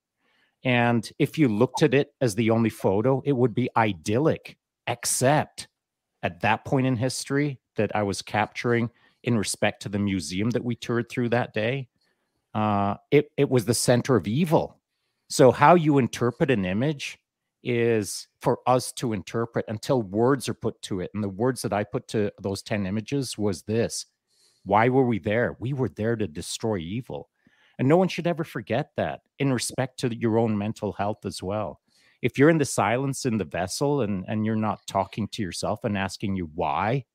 And 0.64 1.10
if 1.20 1.38
you 1.38 1.48
looked 1.48 1.84
at 1.84 1.94
it 1.94 2.14
as 2.20 2.36
the 2.36 2.50
only 2.50 2.70
photo, 2.70 3.22
it 3.26 3.32
would 3.32 3.56
be 3.56 3.70
idyllic, 3.78 4.58
except 4.88 5.70
at 6.22 6.42
that 6.42 6.66
point 6.66 6.86
in 6.86 6.98
history 6.98 7.60
that 7.78 7.96
I 7.96 8.04
was 8.04 8.22
capturing 8.22 8.90
in 9.24 9.38
respect 9.38 9.82
to 9.84 9.90
the 9.90 10.00
museum 10.00 10.50
that 10.52 10.64
we 10.64 10.76
toured 10.76 11.10
through 11.10 11.30
that 11.30 11.54
day, 11.54 11.88
uh, 12.54 12.96
it, 13.12 13.32
it 13.38 13.50
was 13.50 13.66
the 13.66 13.74
center 13.74 14.16
of 14.16 14.28
evil. 14.28 14.78
So, 15.30 15.52
how 15.52 15.76
you 15.76 15.98
interpret 15.98 16.52
an 16.52 16.66
image 16.66 17.20
is 17.64 18.28
for 18.42 18.60
us 18.66 18.92
to 18.94 19.14
interpret 19.14 19.66
until 19.68 20.02
words 20.02 20.48
are 20.48 20.54
put 20.54 20.82
to 20.84 21.02
it. 21.02 21.12
And 21.14 21.24
the 21.24 21.30
words 21.30 21.62
that 21.62 21.74
I 21.74 21.84
put 21.84 22.08
to 22.10 22.32
those 22.42 22.62
10 22.62 22.86
images 22.86 23.38
was 23.38 23.64
this 23.64 24.06
Why 24.64 24.90
were 24.90 25.06
we 25.06 25.20
there? 25.20 25.58
We 25.60 25.74
were 25.74 25.90
there 25.90 26.16
to 26.16 26.28
destroy 26.28 26.78
evil. 26.78 27.30
And 27.78 27.88
no 27.88 27.98
one 27.98 28.10
should 28.10 28.28
ever 28.28 28.44
forget 28.44 28.92
that 28.98 29.22
in 29.40 29.54
respect 29.54 30.00
to 30.00 30.14
your 30.14 30.38
own 30.38 30.58
mental 30.58 30.92
health 30.94 31.26
as 31.26 31.42
well. 31.42 31.80
If 32.22 32.38
you're 32.38 32.50
in 32.50 32.58
the 32.58 32.66
silence 32.66 33.26
in 33.26 33.38
the 33.38 33.46
vessel 33.46 34.02
and, 34.02 34.26
and 34.28 34.46
you're 34.46 34.58
not 34.58 34.86
talking 34.86 35.30
to 35.30 35.42
yourself 35.42 35.86
and 35.86 35.98
asking 35.98 36.36
you 36.36 36.50
why, 36.54 37.06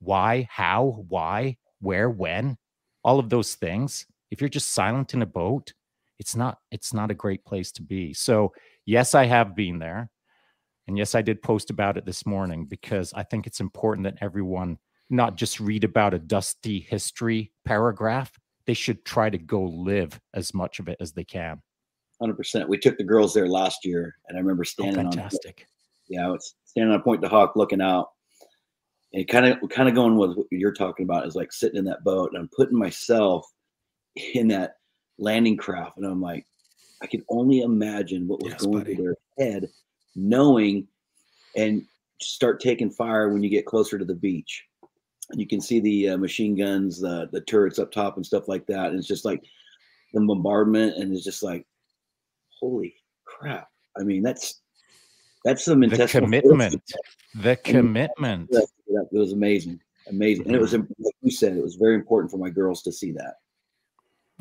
why, 0.00 0.48
how, 0.50 1.04
why, 1.08 1.58
where, 1.80 2.08
when, 2.08 2.56
all 3.04 3.18
of 3.18 3.28
those 3.28 3.54
things, 3.54 4.06
if 4.30 4.40
you're 4.40 4.48
just 4.48 4.72
silent 4.72 5.12
in 5.12 5.20
a 5.20 5.26
boat, 5.26 5.74
it's 6.18 6.34
not 6.34 6.58
it's 6.70 6.94
not 6.94 7.10
a 7.10 7.14
great 7.14 7.44
place 7.44 7.70
to 7.72 7.82
be. 7.82 8.14
So 8.14 8.52
yes, 8.86 9.14
I 9.14 9.24
have 9.26 9.54
been 9.54 9.78
there. 9.78 10.10
And 10.86 10.98
yes, 10.98 11.14
I 11.14 11.22
did 11.22 11.42
post 11.42 11.70
about 11.70 11.96
it 11.96 12.04
this 12.04 12.26
morning 12.26 12.66
because 12.66 13.12
I 13.14 13.22
think 13.22 13.46
it's 13.46 13.60
important 13.60 14.04
that 14.04 14.18
everyone 14.20 14.78
not 15.08 15.36
just 15.36 15.60
read 15.60 15.84
about 15.84 16.14
a 16.14 16.18
dusty 16.18 16.80
history 16.80 17.52
paragraph, 17.64 18.32
they 18.66 18.74
should 18.74 19.04
try 19.04 19.30
to 19.30 19.38
go 19.38 19.62
live 19.62 20.20
as 20.34 20.52
much 20.52 20.80
of 20.80 20.88
it 20.88 20.98
as 21.00 21.12
they 21.12 21.24
can. 21.24 21.62
Hundred 22.20 22.36
percent. 22.36 22.68
We 22.68 22.78
took 22.78 22.96
the 22.98 23.04
girls 23.04 23.34
there 23.34 23.48
last 23.48 23.84
year, 23.84 24.14
and 24.28 24.36
I 24.36 24.40
remember 24.40 24.62
Oh, 24.62 24.64
standing 24.64 25.06
on 25.06 25.12
fantastic. 25.12 25.66
yeah, 26.08 26.32
it's 26.32 26.54
standing 26.64 26.94
on 26.94 27.02
Pointe 27.02 27.22
du 27.22 27.28
Hoc, 27.28 27.56
looking 27.56 27.80
out, 27.80 28.08
and 29.12 29.26
kind 29.26 29.46
of 29.46 29.68
kind 29.70 29.88
of 29.88 29.94
going 29.94 30.16
with 30.16 30.36
what 30.36 30.46
you're 30.50 30.72
talking 30.72 31.04
about 31.04 31.26
is 31.26 31.34
like 31.34 31.52
sitting 31.52 31.78
in 31.78 31.84
that 31.86 32.04
boat, 32.04 32.30
and 32.32 32.40
I'm 32.40 32.50
putting 32.56 32.78
myself 32.78 33.46
in 34.34 34.48
that 34.48 34.74
landing 35.18 35.56
craft, 35.56 35.96
and 35.96 36.06
I'm 36.06 36.20
like, 36.20 36.46
I 37.04 37.06
can 37.06 37.22
only 37.28 37.60
imagine 37.60 38.26
what 38.26 38.42
was 38.42 38.52
Yes, 38.52 38.62
going 38.62 38.78
buddy. 38.78 38.94
through 38.94 39.14
their 39.36 39.46
head, 39.46 39.70
knowing, 40.16 40.88
and 41.54 41.84
start 42.22 42.60
taking 42.60 42.88
fire 42.90 43.28
when 43.28 43.42
you 43.42 43.50
get 43.50 43.66
closer 43.66 43.98
to 43.98 44.06
the 44.06 44.14
beach. 44.14 44.64
And 45.28 45.38
you 45.38 45.46
can 45.46 45.60
see 45.60 45.80
the 45.80 46.08
uh, 46.10 46.16
machine 46.16 46.56
guns, 46.56 47.02
the 47.02 47.28
the 47.30 47.42
turrets 47.42 47.78
up 47.78 47.92
top, 47.92 48.16
and 48.16 48.24
stuff 48.24 48.48
like 48.48 48.66
that. 48.68 48.86
And 48.86 48.98
it's 48.98 49.06
just 49.06 49.26
like 49.26 49.44
the 50.14 50.20
bombardment, 50.22 50.96
and 50.96 51.12
it's 51.12 51.24
just 51.24 51.42
like, 51.42 51.66
holy 52.58 52.94
crap! 53.26 53.68
I 54.00 54.02
mean, 54.02 54.22
that's 54.22 54.62
that's 55.44 55.62
some 55.62 55.80
The 55.80 56.08
commitment. 56.08 56.82
The 57.34 57.56
commitment. 57.56 58.50
That, 58.50 58.66
that 58.88 59.08
was 59.12 59.32
amazing, 59.32 59.78
amazing, 60.08 60.46
and 60.46 60.56
it 60.56 60.60
was 60.60 60.72
like 60.72 61.14
you 61.20 61.30
said, 61.30 61.54
it 61.54 61.62
was 61.62 61.74
very 61.74 61.96
important 61.96 62.30
for 62.30 62.38
my 62.38 62.48
girls 62.48 62.82
to 62.84 62.92
see 62.92 63.12
that. 63.12 63.34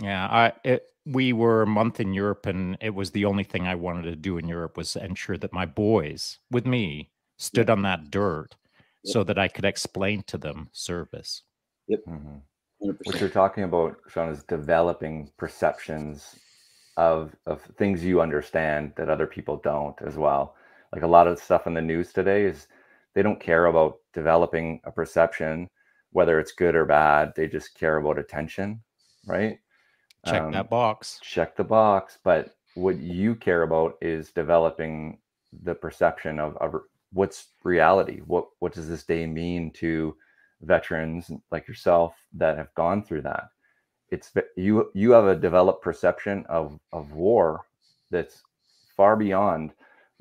Yeah, 0.01 0.27
I 0.27 0.53
it, 0.63 0.92
we 1.05 1.33
were 1.33 1.63
a 1.63 1.67
month 1.67 1.99
in 1.99 2.13
Europe, 2.13 2.45
and 2.45 2.77
it 2.81 2.95
was 2.95 3.11
the 3.11 3.25
only 3.25 3.43
thing 3.43 3.67
I 3.67 3.75
wanted 3.75 4.03
to 4.03 4.15
do 4.15 4.37
in 4.37 4.47
Europe 4.47 4.77
was 4.77 4.95
ensure 4.95 5.37
that 5.37 5.53
my 5.53 5.65
boys, 5.65 6.39
with 6.49 6.65
me, 6.65 7.11
stood 7.37 7.69
on 7.69 7.81
that 7.83 8.09
dirt, 8.09 8.55
Yep. 9.03 9.11
so 9.13 9.23
that 9.25 9.37
I 9.37 9.47
could 9.49 9.65
explain 9.65 10.23
to 10.23 10.37
them 10.37 10.69
service. 10.71 11.43
Mhm. 11.89 12.41
100%. 12.79 13.05
What 13.05 13.19
you're 13.19 13.29
talking 13.29 13.63
about, 13.65 13.97
Shaun, 14.07 14.29
is 14.29 14.43
developing 14.45 15.31
perceptions 15.37 16.39
of 16.95 17.35
of 17.47 17.61
things 17.77 18.05
you 18.05 18.21
understand 18.21 18.93
that 18.95 19.09
other 19.09 19.25
people 19.27 19.57
don't 19.57 19.99
as 20.03 20.15
well. 20.17 20.55
Like 20.93 21.01
a 21.01 21.07
lot 21.07 21.27
of 21.27 21.35
the 21.35 21.41
stuff 21.41 21.65
in 21.67 21.73
the 21.73 21.81
news 21.81 22.13
today 22.13 22.45
is 22.45 22.67
they 23.15 23.23
don't 23.23 23.39
care 23.39 23.65
about 23.65 23.97
developing 24.13 24.79
a 24.83 24.91
perception, 24.91 25.67
whether 26.11 26.39
it's 26.39 26.51
good 26.51 26.75
or 26.75 26.85
bad. 26.85 27.33
They 27.35 27.47
just 27.47 27.73
care 27.75 27.97
about 27.97 28.19
attention, 28.19 28.83
right? 29.27 29.59
Check 30.25 30.41
Um, 30.43 30.51
that 30.51 30.69
box. 30.69 31.21
check 31.21 31.55
the 31.55 31.63
box 31.63 32.17
but 32.23 32.55
what 32.75 32.97
you 32.99 33.35
care 33.35 33.63
about 33.63 33.97
is 34.01 34.31
developing 34.31 35.19
the 35.63 35.75
perception 35.75 36.39
of, 36.39 36.57
of 36.57 36.75
what's 37.11 37.49
reality. 37.63 38.21
What 38.25 38.47
what 38.59 38.73
does 38.73 38.89
this 38.89 39.03
day 39.05 39.27
mean 39.27 39.71
to 39.73 40.15
veterans 40.61 41.29
like 41.51 41.67
yourself 41.67 42.15
that 42.33 42.57
have 42.57 42.73
gone 42.75 43.03
through 43.03 43.23
that? 43.23 43.45
It's 44.09 44.31
you 44.57 44.91
you 44.95 45.11
have 45.11 45.25
a 45.25 45.35
developed 45.35 45.83
perception 45.83 46.45
of 46.49 46.79
of 46.93 47.13
war 47.13 47.65
that's 48.11 48.41
far 48.97 49.15
beyond 49.15 49.73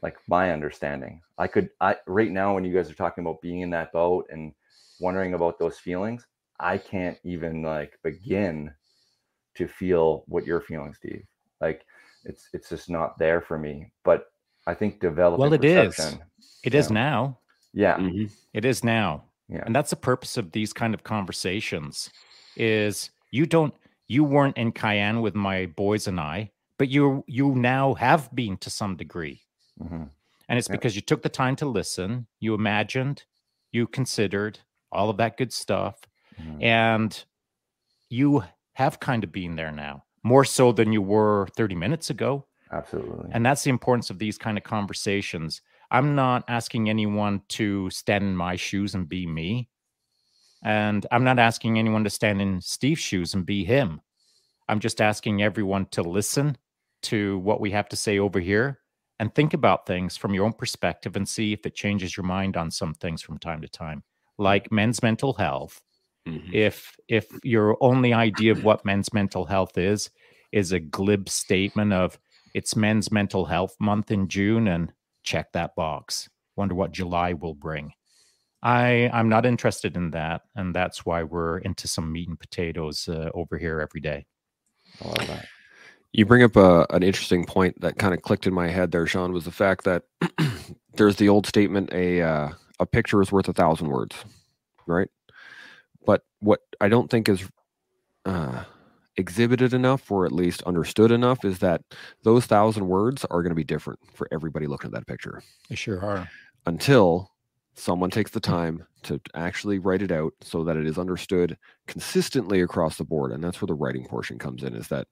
like 0.02 0.18
my 0.28 0.52
understanding. 0.52 1.22
I 1.38 1.46
could 1.46 1.70
i 1.80 1.96
right 2.06 2.30
now 2.30 2.54
when 2.54 2.64
you 2.64 2.74
guys 2.74 2.90
are 2.90 2.94
talking 2.94 3.24
about 3.24 3.40
being 3.42 3.60
in 3.60 3.70
that 3.70 3.92
boat 3.92 4.26
and 4.30 4.52
wondering 5.00 5.34
about 5.34 5.58
those 5.58 5.78
feelings 5.78 6.26
i 6.60 6.78
can't 6.78 7.18
even 7.24 7.62
like 7.62 7.98
begin 8.04 8.72
to 9.54 9.66
feel 9.68 10.24
what 10.26 10.46
you're 10.46 10.60
feeling, 10.60 10.94
Steve. 10.94 11.24
Like 11.60 11.84
it's 12.24 12.48
it's 12.52 12.68
just 12.68 12.88
not 12.90 13.18
there 13.18 13.40
for 13.40 13.58
me. 13.58 13.92
But 14.04 14.26
I 14.66 14.74
think 14.74 15.00
developing 15.00 15.40
Well, 15.40 15.52
it 15.52 15.64
is. 15.64 15.94
perception, 15.96 16.22
It 16.64 16.74
is 16.74 16.88
yeah. 16.88 16.94
now. 16.94 17.38
Yeah, 17.72 17.96
Mhm. 17.98 18.30
It 18.52 18.64
is 18.64 18.84
now. 18.84 19.24
yeah, 19.48 19.62
and 19.66 19.74
that's 19.74 19.90
the 19.90 19.96
purpose 19.96 20.36
of 20.36 20.52
these 20.52 20.72
kind 20.72 20.94
of 20.94 21.02
conversations 21.04 22.10
is 22.56 23.10
you 23.30 23.46
don't 23.46 23.74
you 24.08 24.24
weren't 24.24 24.56
in 24.58 24.72
caen 24.72 25.20
with 25.22 25.34
my 25.34 25.66
boys 25.66 26.06
and 26.06 26.20
i 26.20 26.50
but 26.78 26.88
you 26.88 27.24
you 27.26 27.54
now 27.54 27.94
have 27.94 28.28
been 28.34 28.56
to 28.58 28.68
some 28.70 28.94
degree 28.96 29.40
mhm, 29.80 30.08
and 30.48 30.58
it's 30.58 30.68
Yep. 30.68 30.78
because 30.78 30.94
you 30.94 31.00
took 31.02 31.22
the 31.22 31.28
time 31.30 31.56
to 31.56 31.66
listen 31.66 32.26
you 32.40 32.52
imagined 32.54 33.24
you 33.72 33.86
considered 33.86 34.58
all 34.90 35.08
of 35.10 35.16
that 35.16 35.36
good 35.38 35.52
stuff 35.52 35.96
mhm. 36.38 36.62
and 36.62 37.24
you 38.10 38.44
have 38.74 39.00
kind 39.00 39.24
of 39.24 39.32
been 39.32 39.56
there 39.56 39.72
now 39.72 40.04
more 40.22 40.44
so 40.44 40.72
than 40.72 40.92
you 40.92 41.02
were 41.02 41.48
30 41.56 41.74
minutes 41.74 42.10
ago 42.10 42.46
absolutely. 42.70 43.30
and 43.32 43.44
that's 43.44 43.64
the 43.64 43.70
importance 43.70 44.10
of 44.10 44.18
these 44.18 44.38
kind 44.38 44.56
of 44.56 44.64
conversations. 44.64 45.60
I'm 45.90 46.14
not 46.14 46.44
asking 46.48 46.88
anyone 46.88 47.42
to 47.50 47.90
stand 47.90 48.24
in 48.24 48.34
my 48.34 48.56
shoes 48.56 48.94
and 48.94 49.06
be 49.06 49.26
me. 49.26 49.68
And 50.64 51.06
I'm 51.10 51.24
not 51.24 51.38
asking 51.38 51.78
anyone 51.78 52.04
to 52.04 52.10
stand 52.10 52.40
in 52.40 52.62
Steve's 52.62 53.00
shoes 53.00 53.34
and 53.34 53.44
be 53.44 53.64
him. 53.64 54.00
I'm 54.68 54.80
just 54.80 55.02
asking 55.02 55.42
everyone 55.42 55.86
to 55.90 56.02
listen 56.02 56.56
to 57.02 57.38
what 57.40 57.60
we 57.60 57.72
have 57.72 57.88
to 57.90 57.96
say 57.96 58.18
over 58.18 58.40
here 58.40 58.78
and 59.18 59.34
think 59.34 59.52
about 59.54 59.86
things 59.86 60.16
from 60.16 60.32
your 60.32 60.46
own 60.46 60.52
perspective 60.52 61.14
and 61.16 61.28
see 61.28 61.52
if 61.52 61.66
it 61.66 61.74
changes 61.74 62.16
your 62.16 62.24
mind 62.24 62.56
on 62.56 62.70
some 62.70 62.94
things 62.94 63.20
from 63.20 63.38
time 63.38 63.60
to 63.60 63.68
time, 63.68 64.02
like 64.38 64.72
men's 64.72 65.02
mental 65.02 65.34
health. 65.34 65.82
Mhm. 66.26 66.54
If 66.54 66.96
if 67.08 67.26
your 67.42 67.76
only 67.80 68.12
idea 68.12 68.52
of 68.52 68.64
what 68.64 68.84
men's 68.84 69.12
mental 69.12 69.44
health 69.44 69.76
is 69.76 70.10
is 70.52 70.72
a 70.72 70.80
glib 70.80 71.28
statement 71.28 71.92
of 71.92 72.18
it's 72.54 72.76
men's 72.76 73.10
mental 73.10 73.46
health 73.46 73.74
month 73.80 74.10
in 74.10 74.28
June 74.28 74.68
and 74.68 74.92
check 75.22 75.52
that 75.52 75.74
box. 75.74 76.28
Wonder 76.56 76.74
what 76.74 76.92
July 76.92 77.32
will 77.32 77.54
bring. 77.54 77.92
I 78.62 79.10
I'm 79.12 79.28
not 79.28 79.46
interested 79.46 79.96
in 79.96 80.10
that, 80.12 80.42
and 80.54 80.74
that's 80.74 81.04
why 81.04 81.24
we're 81.24 81.58
into 81.58 81.88
some 81.88 82.12
meat 82.12 82.28
and 82.28 82.38
potatoes 82.38 83.08
uh, 83.08 83.30
over 83.34 83.58
here 83.58 83.80
every 83.80 84.00
day. 84.00 84.26
I 85.02 85.08
love 85.08 85.26
that. 85.26 85.46
You 86.12 86.26
bring 86.26 86.42
up 86.42 86.56
a, 86.56 86.86
an 86.90 87.02
interesting 87.02 87.44
point 87.44 87.80
that 87.80 87.98
kind 87.98 88.12
of 88.14 88.20
clicked 88.22 88.46
in 88.46 88.52
my 88.52 88.68
head 88.68 88.92
there, 88.92 89.06
Shaun, 89.06 89.32
was 89.32 89.46
the 89.46 89.50
fact 89.50 89.84
that 89.84 90.04
there's 90.94 91.16
the 91.16 91.28
old 91.28 91.46
statement: 91.46 91.92
a 91.92 92.22
uh, 92.22 92.50
a 92.78 92.86
picture 92.86 93.20
is 93.22 93.32
worth 93.32 93.48
a 93.48 93.52
thousand 93.52 93.88
words, 93.88 94.14
right? 94.86 95.08
But 96.04 96.22
what 96.40 96.60
I 96.80 96.88
don't 96.88 97.10
think 97.10 97.28
is 97.28 97.48
uh, 98.24 98.64
exhibited 99.16 99.74
enough, 99.74 100.10
or 100.10 100.24
at 100.26 100.32
least 100.32 100.62
understood 100.62 101.10
enough, 101.12 101.44
is 101.44 101.58
that 101.60 101.82
those 102.24 102.46
thousand 102.46 102.88
words 102.88 103.24
are 103.26 103.42
going 103.42 103.50
to 103.50 103.56
be 103.56 103.64
different 103.64 104.00
for 104.14 104.28
everybody 104.32 104.66
looking 104.66 104.88
at 104.88 104.94
that 104.94 105.06
picture 105.06 105.42
They 105.68 105.76
sure 105.76 106.02
are. 106.04 106.28
until 106.66 107.30
someone 107.74 108.10
takes 108.10 108.30
the 108.30 108.40
time 108.40 108.84
to 109.02 109.20
actually 109.34 109.78
write 109.78 110.02
it 110.02 110.12
out 110.12 110.32
so 110.42 110.62
that 110.64 110.76
it 110.76 110.86
is 110.86 110.98
understood 110.98 111.56
consistently 111.86 112.60
across 112.60 112.96
the 112.98 113.04
board 113.04 113.32
and 113.32 113.42
that's 113.42 113.60
where 113.62 113.66
the 113.66 113.74
writing 113.74 114.04
portion 114.06 114.38
comes 114.38 114.62
in 114.62 114.74
is 114.74 114.88
that 114.88 115.06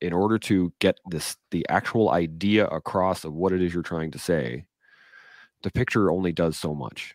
in 0.00 0.12
order 0.12 0.38
to 0.38 0.72
get 0.80 0.98
this 1.10 1.36
the 1.50 1.64
actual 1.68 2.10
idea 2.10 2.66
across 2.68 3.22
of 3.24 3.34
what 3.34 3.52
it 3.52 3.60
is 3.60 3.74
you're 3.74 3.82
trying 3.82 4.10
to 4.10 4.18
say 4.18 4.64
the 5.62 5.70
picture 5.70 6.10
only 6.10 6.32
does 6.32 6.56
so 6.56 6.74
much 6.74 7.14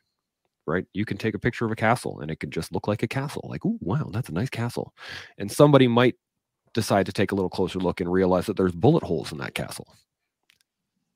right 0.69 0.86
you 0.93 1.05
can 1.05 1.17
take 1.17 1.34
a 1.34 1.39
picture 1.39 1.65
of 1.65 1.71
a 1.71 1.75
castle 1.75 2.19
and 2.21 2.32
it 2.32 2.39
can 2.39 2.51
just 2.51 2.71
look 2.71 2.88
like 2.88 3.03
a 3.03 3.08
castle 3.08 3.45
like 3.49 3.65
oh 3.65 3.77
wow 3.82 4.10
that's 4.12 4.29
a 4.29 4.34
nice 4.34 4.49
castle 4.49 4.93
and 5.38 5.51
somebody 5.51 5.88
might 5.88 6.15
decide 6.73 7.05
to 7.05 7.12
take 7.12 7.32
a 7.32 7.36
little 7.36 7.49
closer 7.49 7.79
look 7.79 7.99
and 7.99 8.12
realize 8.12 8.45
that 8.45 8.55
there's 8.55 8.71
bullet 8.71 9.03
holes 9.03 9.32
in 9.32 9.39
that 9.39 9.55
castle 9.55 9.88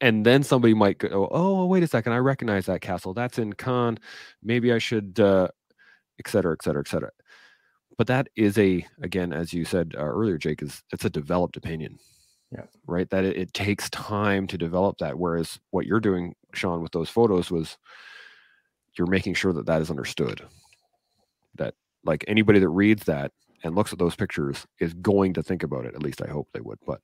and 0.02 0.26
then 0.26 0.44
somebody 0.44 0.74
might 0.74 0.98
go, 0.98 1.30
"Oh, 1.32 1.66
wait 1.66 1.82
a 1.82 1.88
second, 1.88 2.12
I 2.12 2.18
recognize 2.18 2.66
that 2.66 2.82
castle. 2.82 3.14
That's 3.14 3.40
in 3.40 3.54
Caen. 3.54 3.98
Maybe 4.44 4.74
I 4.74 4.78
should, 4.78 5.18
uh, 5.18 5.48
et 6.20 6.28
cetera, 6.28 6.52
et 6.52 6.62
cetera, 6.62 6.82
et 6.82 6.90
cetera." 6.90 7.12
But 7.98 8.08
that 8.08 8.28
is 8.36 8.58
a, 8.58 8.86
again, 9.02 9.32
as 9.34 9.54
you 9.54 9.64
said 9.66 9.96
uh, 9.98 10.02
earlier, 10.04 10.38
Jake, 10.38 10.62
is 10.62 10.84
it's 10.92 11.06
a 11.06 11.10
developed 11.10 11.56
opinion. 11.58 12.00
Yeah. 12.52 12.66
Right. 12.86 13.10
That 13.10 13.24
it, 13.24 13.38
it 13.38 13.54
takes 13.54 13.90
time 13.92 14.46
to 14.48 14.58
develop 14.58 14.98
that. 15.00 15.18
Whereas 15.18 15.60
what 15.72 15.86
you're 15.86 16.00
doing, 16.02 16.36
Shaun, 16.54 16.82
with 16.84 16.92
those 16.92 17.10
photos 17.10 17.50
was, 17.50 17.78
you're 18.98 19.08
making 19.08 19.34
sure 19.34 19.54
that 19.54 19.66
that 19.66 19.82
is 19.82 19.90
understood. 19.90 20.42
That 21.56 21.76
like 22.04 22.24
anybody 22.28 22.60
that 22.60 22.70
reads 22.70 23.06
that 23.06 23.32
and 23.64 23.76
looks 23.76 23.94
at 23.94 24.00
those 24.00 24.16
pictures 24.16 24.66
is 24.80 24.94
going 24.94 25.34
to 25.34 25.44
think 25.44 25.64
about 25.64 25.86
it. 25.86 25.96
At 25.96 26.04
least 26.04 26.22
I 26.22 26.30
hope 26.30 26.50
they 26.54 26.62
would. 26.62 26.80
But 26.86 27.02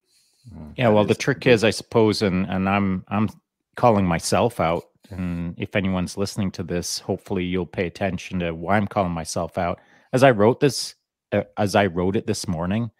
Mm. 0.54 0.74
Yeah, 0.78 0.88
That 0.90 0.94
well, 0.94 1.06
the 1.06 1.16
trick 1.16 1.46
is, 1.48 1.64
I 1.64 1.70
suppose, 1.70 2.22
and 2.22 2.46
and 2.48 2.68
I'm 2.70 3.04
I'm 3.08 3.30
calling 3.76 4.06
myself 4.06 4.60
out. 4.60 4.84
And 5.10 5.56
if 5.58 5.76
anyone's 5.76 6.18
listening 6.18 6.52
to 6.52 6.64
this, 6.64 7.00
hopefully 7.00 7.44
you'll 7.44 7.66
pay 7.66 7.88
attention 7.88 8.40
to 8.40 8.52
why 8.52 8.78
I'm 8.78 8.88
calling 8.88 9.12
myself 9.12 9.58
out. 9.58 9.80
As 10.14 10.24
I 10.24 10.32
wrote 10.32 10.60
this, 10.60 10.96
uh, 11.32 11.44
as 11.58 11.76
I 11.76 11.88
wrote 11.88 12.16
it 12.16 12.28
this 12.28 12.48
morning, 12.48 12.92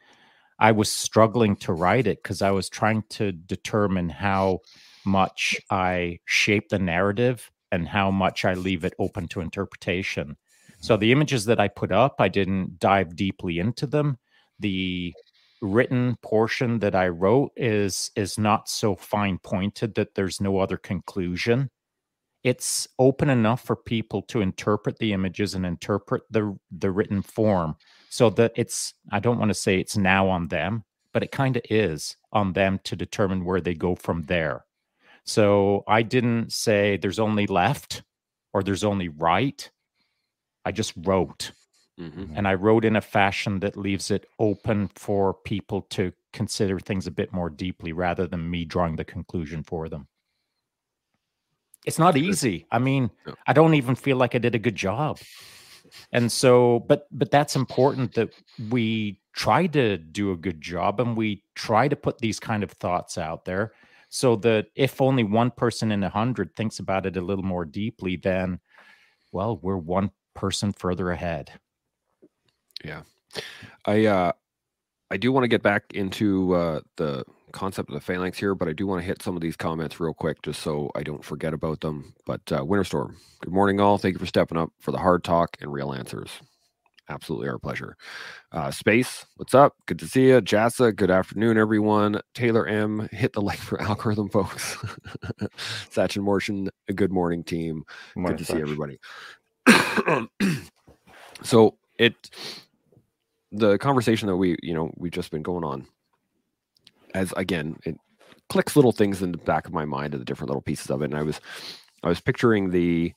I 0.60 0.72
was 0.72 0.92
struggling 0.92 1.56
to 1.58 1.74
write 1.74 2.08
it 2.08 2.22
because 2.24 2.42
I 2.42 2.52
was 2.52 2.68
trying 2.68 3.04
to 3.12 3.32
determine 3.32 4.10
how 4.10 4.60
much 5.06 5.56
I 5.70 6.20
shape 6.26 6.70
the 6.70 6.80
narrative 6.80 7.50
and 7.72 7.88
how 7.88 8.12
much 8.12 8.46
I 8.46 8.54
leave 8.54 8.84
it 8.84 8.94
open 9.00 9.28
to 9.30 9.42
interpretation. 9.42 10.30
Mm-hmm. 10.30 10.74
So 10.82 10.98
the 10.98 11.12
images 11.12 11.46
that 11.46 11.60
I 11.60 11.68
put 11.68 11.92
up, 11.92 12.16
I 12.20 12.28
didn't 12.28 12.80
dive 12.80 13.16
deeply 13.16 13.60
into 13.60 13.88
them. 13.88 14.18
The 14.60 15.14
written 15.62 16.18
portion 16.22 16.80
that 16.80 16.96
I 16.96 17.08
wrote 17.10 17.52
is 17.56 18.12
is 18.16 18.38
not 18.38 18.70
so 18.70 18.96
fine 18.96 19.40
pointed 19.40 19.96
that 19.96 20.16
there's 20.16 20.40
no 20.42 20.60
other 20.60 20.78
conclusion. 20.78 21.70
It's 22.44 22.88
open 22.98 23.30
enough 23.30 23.66
for 23.66 23.76
people 23.76 24.22
to 24.24 24.40
interpret 24.40 24.98
the 25.00 25.12
images 25.12 25.56
and 25.56 25.66
interpret 25.66 26.24
the 26.30 26.58
the 26.72 26.92
written 26.92 27.22
form 27.22 27.76
so 28.10 28.30
that 28.32 28.54
it's 28.56 28.94
I 29.12 29.20
don't 29.20 29.40
want 29.40 29.50
to 29.50 29.56
say 29.56 29.80
it's 29.80 29.98
now 29.98 30.30
on 30.30 30.48
them, 30.48 30.86
but 31.14 31.24
it 31.24 31.32
kind 31.32 31.58
of 31.58 31.64
is 31.70 32.16
on 32.32 32.54
them 32.54 32.80
to 32.86 32.96
determine 32.96 33.44
where 33.44 33.62
they 33.62 33.74
go 33.74 33.96
from 33.96 34.24
there. 34.24 34.66
So 35.30 35.84
I 35.88 36.02
didn't 36.02 36.52
say 36.52 36.98
there's 36.98 37.20
only 37.20 37.46
left 37.46 38.02
or 38.52 38.64
there's 38.64 38.84
only 38.84 39.10
right. 39.10 39.70
I 40.66 40.72
just 40.72 40.94
wrote 40.98 41.52
Mhm. 42.00 42.34
and 42.36 42.48
I 42.48 42.54
wrote 42.56 42.84
in 42.86 42.96
a 42.96 43.02
fashion 43.02 43.60
that 43.60 43.78
leaves 43.78 44.10
it 44.10 44.26
open 44.40 44.88
for 44.96 45.34
people 45.34 45.82
to 45.98 46.14
consider 46.34 46.80
things 46.80 47.06
a 47.06 47.12
bit 47.12 47.32
more 47.32 47.50
deeply 47.50 47.92
rather 47.92 48.26
than 48.26 48.50
me 48.50 48.66
drawing 48.66 48.96
the 48.96 49.06
conclusion 49.06 49.62
for 49.64 49.88
them. 49.90 50.08
It's 51.86 52.00
not 52.00 52.18
easy. 52.18 52.66
I 52.72 52.80
mean, 52.80 53.12
No. 53.28 53.36
I 53.46 53.54
don't 53.54 53.76
even 53.76 53.96
feel 53.96 54.18
like 54.18 54.34
I 54.34 54.40
did 54.40 54.56
a 54.56 54.60
good 54.68 54.76
job. 54.76 55.20
And 56.12 56.32
so, 56.32 56.80
but 56.88 57.08
but 57.12 57.30
that's 57.32 57.56
important 57.56 58.14
that 58.16 58.30
we 58.70 59.22
try 59.34 59.68
to 59.68 59.98
do 59.98 60.32
a 60.32 60.38
good 60.38 60.60
job 60.62 61.00
and 61.00 61.16
we 61.16 61.44
try 61.56 61.88
to 61.88 61.96
put 61.96 62.18
these 62.18 62.40
kind 62.40 62.64
of 62.64 62.72
thoughts 62.72 63.18
out 63.18 63.46
there 63.46 63.74
so 64.10 64.36
that 64.38 64.68
if 64.76 65.02
only 65.02 65.24
one 65.24 65.52
person 65.52 65.92
in 65.92 66.04
a 66.04 66.10
hundred 66.10 66.56
thinks 66.56 66.80
about 66.80 67.06
it 67.06 67.16
a 67.16 67.22
little 67.22 67.44
more 67.44 67.66
deeply, 67.66 68.16
then 68.16 68.60
well, 69.32 69.58
we're 69.62 69.78
one 69.78 70.12
person 70.34 70.74
further 70.74 71.12
ahead. 71.12 71.52
Yeah. 72.84 73.04
I 73.86 74.06
uh 74.06 74.32
I 75.12 75.18
do 75.18 75.32
want 75.32 75.44
to 75.44 75.48
get 75.48 75.62
back 75.62 75.84
into 75.94 76.54
uh 76.56 76.82
the 76.98 77.24
concept 77.52 77.90
of 77.90 77.96
the 77.96 78.02
phalanx 78.02 78.38
here, 78.38 78.56
but 78.56 78.68
I 78.68 78.74
do 78.74 78.88
want 78.88 79.02
to 79.02 79.06
hit 79.06 79.22
some 79.22 79.36
of 79.36 79.42
these 79.42 79.56
comments 79.56 80.00
real 80.00 80.14
quick 80.14 80.42
just 80.42 80.62
so 80.62 80.92
I 80.96 81.04
don't 81.04 81.24
forget 81.24 81.54
about 81.54 81.82
them. 81.82 82.14
But 82.26 82.42
uh 82.52 82.64
Winterstorm, 82.64 83.16
good 83.42 83.54
morning 83.54 83.80
all. 83.80 83.98
Thank 84.00 84.14
you 84.14 84.20
for 84.20 84.26
stepping 84.26 84.58
up 84.58 84.72
for 84.80 84.92
the 84.92 84.98
hard 84.98 85.24
talk 85.24 85.58
and 85.62 85.72
real 85.72 85.94
answers. 85.94 86.30
Absolutely 87.10 87.50
our 87.50 87.58
pleasure. 87.60 87.98
Uh 88.52 88.72
Space, 88.72 89.26
what's 89.38 89.56
up? 89.56 89.76
Good 89.88 90.00
to 90.00 90.08
see 90.08 90.28
you. 90.28 90.42
Jassa, 90.42 90.96
good 90.96 91.12
afternoon, 91.12 91.58
everyone. 91.58 92.22
Taylor 92.36 92.68
M, 92.68 93.10
hit 93.12 93.34
the 93.34 93.42
like 93.50 93.60
for 93.60 93.82
algorithm, 93.82 94.30
folks. 94.30 94.76
Sachin 95.92 96.24
Morshan, 96.24 96.70
a 96.88 96.94
good 96.94 97.12
morning 97.12 97.44
team 97.44 97.84
Morning, 98.16 98.38
good 98.38 98.46
to 98.46 98.54
see 98.54 98.62
everybody 98.62 99.00
so 101.44 101.78
it 101.98 102.30
the 103.52 103.78
conversation 103.80 104.28
that 104.28 104.38
we 104.38 104.56
you 104.62 104.74
know 104.74 104.92
we've 104.98 105.12
just 105.12 105.32
been 105.32 105.42
going 105.42 105.64
on 105.64 105.86
as 107.14 107.34
again 107.38 107.76
it 107.86 107.96
clicks 108.50 108.76
little 108.76 108.92
things 108.92 109.22
in 109.22 109.32
the 109.32 109.38
back 109.40 109.68
of 109.68 109.74
my 109.74 109.86
mind 109.86 110.14
of 110.14 110.20
the 110.20 110.26
different 110.26 110.50
little 110.50 110.62
pieces 110.62 110.90
of 110.90 111.02
it 111.02 111.06
and 111.06 111.16
i 111.16 111.24
was 111.24 111.40
i 112.04 112.10
was 112.10 112.20
picturing 112.22 112.70
the 112.72 113.14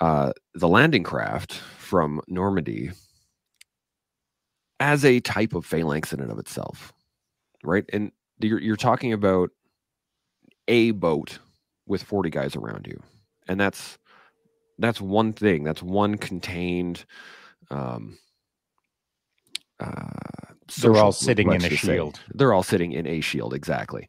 uh 0.00 0.32
the 0.54 0.68
landing 0.68 1.02
craft 1.02 1.54
from 1.78 2.20
normandy 2.28 2.90
as 4.80 5.04
a 5.04 5.20
type 5.20 5.54
of 5.54 5.64
phalanx 5.66 6.12
in 6.12 6.20
and 6.20 6.30
of 6.32 6.38
itself 6.38 6.92
right 7.62 7.84
and 7.92 8.10
you're, 8.40 8.60
you're 8.60 8.76
talking 8.76 9.12
about 9.12 9.50
a 10.68 10.90
boat 10.92 11.38
with 11.86 12.02
40 12.02 12.30
guys 12.30 12.56
around 12.56 12.86
you 12.86 13.00
and 13.48 13.60
that's 13.60 13.98
that's 14.78 15.00
one 15.00 15.32
thing 15.32 15.64
that's 15.64 15.82
one 15.82 16.16
contained 16.16 17.04
um 17.70 18.18
uh 19.80 20.08
They're 20.78 20.96
all 20.96 21.12
sitting 21.12 21.52
in 21.52 21.64
a 21.64 21.76
say. 21.76 21.76
shield. 21.76 22.20
they're 22.34 22.52
all 22.52 22.62
sitting 22.62 22.92
in 22.92 23.06
a 23.06 23.20
shield 23.20 23.54
exactly 23.54 24.08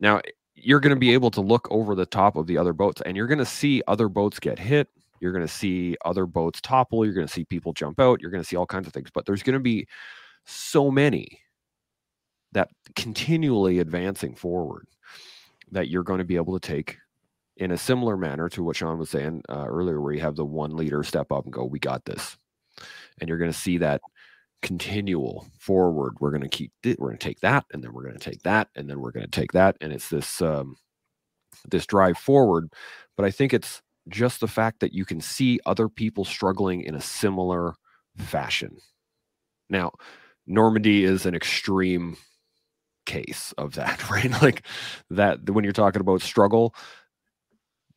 now 0.00 0.20
you're 0.54 0.80
going 0.80 0.94
to 0.94 1.00
be 1.00 1.12
able 1.14 1.30
to 1.30 1.40
look 1.40 1.66
over 1.70 1.94
the 1.94 2.06
top 2.06 2.36
of 2.36 2.46
the 2.46 2.58
other 2.58 2.72
boats 2.72 3.00
and 3.06 3.16
you're 3.16 3.26
going 3.26 3.38
to 3.38 3.46
see 3.46 3.82
other 3.86 4.08
boats 4.08 4.38
get 4.40 4.58
hit 4.58 4.88
you're 5.20 5.32
going 5.32 5.46
to 5.46 5.52
see 5.52 5.96
other 6.04 6.26
boats 6.26 6.60
topple 6.60 7.04
you're 7.04 7.14
going 7.14 7.26
to 7.26 7.32
see 7.32 7.44
people 7.44 7.72
jump 7.72 8.00
out 8.00 8.20
you're 8.20 8.30
going 8.30 8.42
to 8.42 8.48
see 8.48 8.56
all 8.56 8.66
kinds 8.66 8.86
of 8.86 8.92
things 8.92 9.10
but 9.12 9.26
there's 9.26 9.42
going 9.42 9.54
to 9.54 9.60
be 9.60 9.86
so 10.46 10.90
many 10.90 11.40
that 12.52 12.68
continually 12.96 13.78
advancing 13.78 14.34
forward 14.34 14.86
that 15.70 15.88
you're 15.88 16.02
going 16.02 16.18
to 16.18 16.24
be 16.24 16.36
able 16.36 16.58
to 16.58 16.66
take 16.68 16.98
in 17.56 17.70
a 17.72 17.78
similar 17.78 18.16
manner 18.16 18.48
to 18.48 18.62
what 18.64 18.76
Shaun 18.76 18.98
was 18.98 19.10
saying 19.10 19.42
uh, 19.48 19.66
earlier, 19.68 20.00
where 20.00 20.12
you 20.12 20.20
have 20.20 20.36
the 20.36 20.44
one 20.44 20.76
leader 20.76 21.02
step 21.04 21.30
up 21.30 21.44
and 21.44 21.52
go, 21.52 21.64
"We 21.64 21.78
got 21.78 22.04
this," 22.04 22.36
and 23.20 23.28
you're 23.28 23.38
going 23.38 23.52
to 23.52 23.58
see 23.58 23.78
that 23.78 24.00
continual 24.62 25.46
forward. 25.58 26.16
We're 26.20 26.30
going 26.30 26.42
to 26.42 26.48
keep. 26.48 26.72
thi- 26.82 26.96
We're 26.98 27.08
going 27.08 27.18
to 27.18 27.28
take 27.28 27.40
that, 27.40 27.64
and 27.72 27.84
then 27.84 27.92
we're 27.92 28.04
going 28.04 28.18
to 28.18 28.30
take 28.30 28.42
that, 28.42 28.68
and 28.76 28.88
then 28.88 29.00
we're 29.00 29.12
going 29.12 29.26
to 29.26 29.30
take 29.30 29.52
that, 29.52 29.76
and 29.80 29.92
it's 29.92 30.08
this 30.08 30.42
um, 30.42 30.76
this 31.70 31.86
drive 31.86 32.18
forward. 32.18 32.72
But 33.16 33.26
I 33.26 33.30
think 33.30 33.54
it's 33.54 33.82
just 34.08 34.40
the 34.40 34.48
fact 34.48 34.80
that 34.80 34.92
you 34.92 35.04
can 35.04 35.20
see 35.20 35.60
other 35.66 35.88
people 35.88 36.24
struggling 36.24 36.82
in 36.82 36.94
a 36.94 37.00
similar 37.00 37.74
fashion. 38.16 38.78
Now, 39.68 39.92
Normandy 40.46 41.04
is 41.04 41.26
an 41.26 41.34
extreme 41.34 42.16
case 43.06 43.52
of 43.58 43.74
that, 43.74 44.10
right? 44.10 44.30
Like 44.42 44.66
that 45.10 45.48
when 45.50 45.64
you're 45.64 45.72
talking 45.72 46.00
about 46.00 46.22
struggle, 46.22 46.74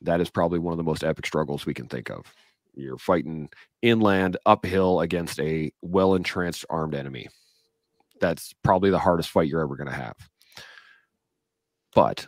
that 0.02 0.22
is 0.22 0.30
probably 0.30 0.60
one 0.60 0.74
of 0.74 0.78
the 0.78 0.84
most 0.84 1.04
epic 1.04 1.26
struggles 1.26 1.66
we 1.66 1.74
can 1.74 1.88
think 1.88 2.10
of. 2.10 2.34
You're 2.76 2.98
fighting 2.98 3.50
inland 3.82 4.38
uphill 4.46 5.00
against 5.00 5.40
a 5.40 5.72
well 5.82 6.16
entrenched 6.16 6.66
armed 6.70 6.96
enemy. 6.96 7.28
That's 8.20 8.54
probably 8.64 8.90
the 8.90 9.00
hardest 9.00 9.30
fight 9.30 9.48
you're 9.48 9.62
ever 9.62 9.76
going 9.76 9.90
to 9.90 9.96
have. 9.96 10.16
But 11.94 12.28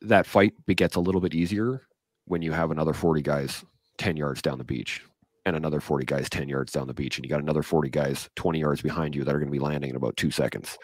that 0.00 0.26
fight 0.26 0.54
begets 0.66 0.96
a 0.96 1.00
little 1.00 1.20
bit 1.20 1.34
easier 1.34 1.82
when 2.28 2.42
you 2.42 2.52
have 2.52 2.70
another 2.70 2.92
40 2.92 3.22
guys 3.22 3.64
10 3.98 4.16
yards 4.16 4.42
down 4.42 4.58
the 4.58 4.64
beach 4.64 5.02
and 5.46 5.56
another 5.56 5.80
40 5.80 6.04
guys 6.04 6.28
10 6.28 6.48
yards 6.48 6.72
down 6.72 6.86
the 6.86 6.94
beach 6.94 7.16
and 7.16 7.24
you 7.24 7.30
got 7.30 7.40
another 7.40 7.62
40 7.62 7.90
guys 7.90 8.28
20 8.36 8.60
yards 8.60 8.82
behind 8.82 9.16
you 9.16 9.24
that 9.24 9.34
are 9.34 9.38
going 9.38 9.50
to 9.50 9.58
be 9.58 9.58
landing 9.58 9.90
in 9.90 9.96
about 9.96 10.16
two 10.16 10.30
seconds 10.30 10.78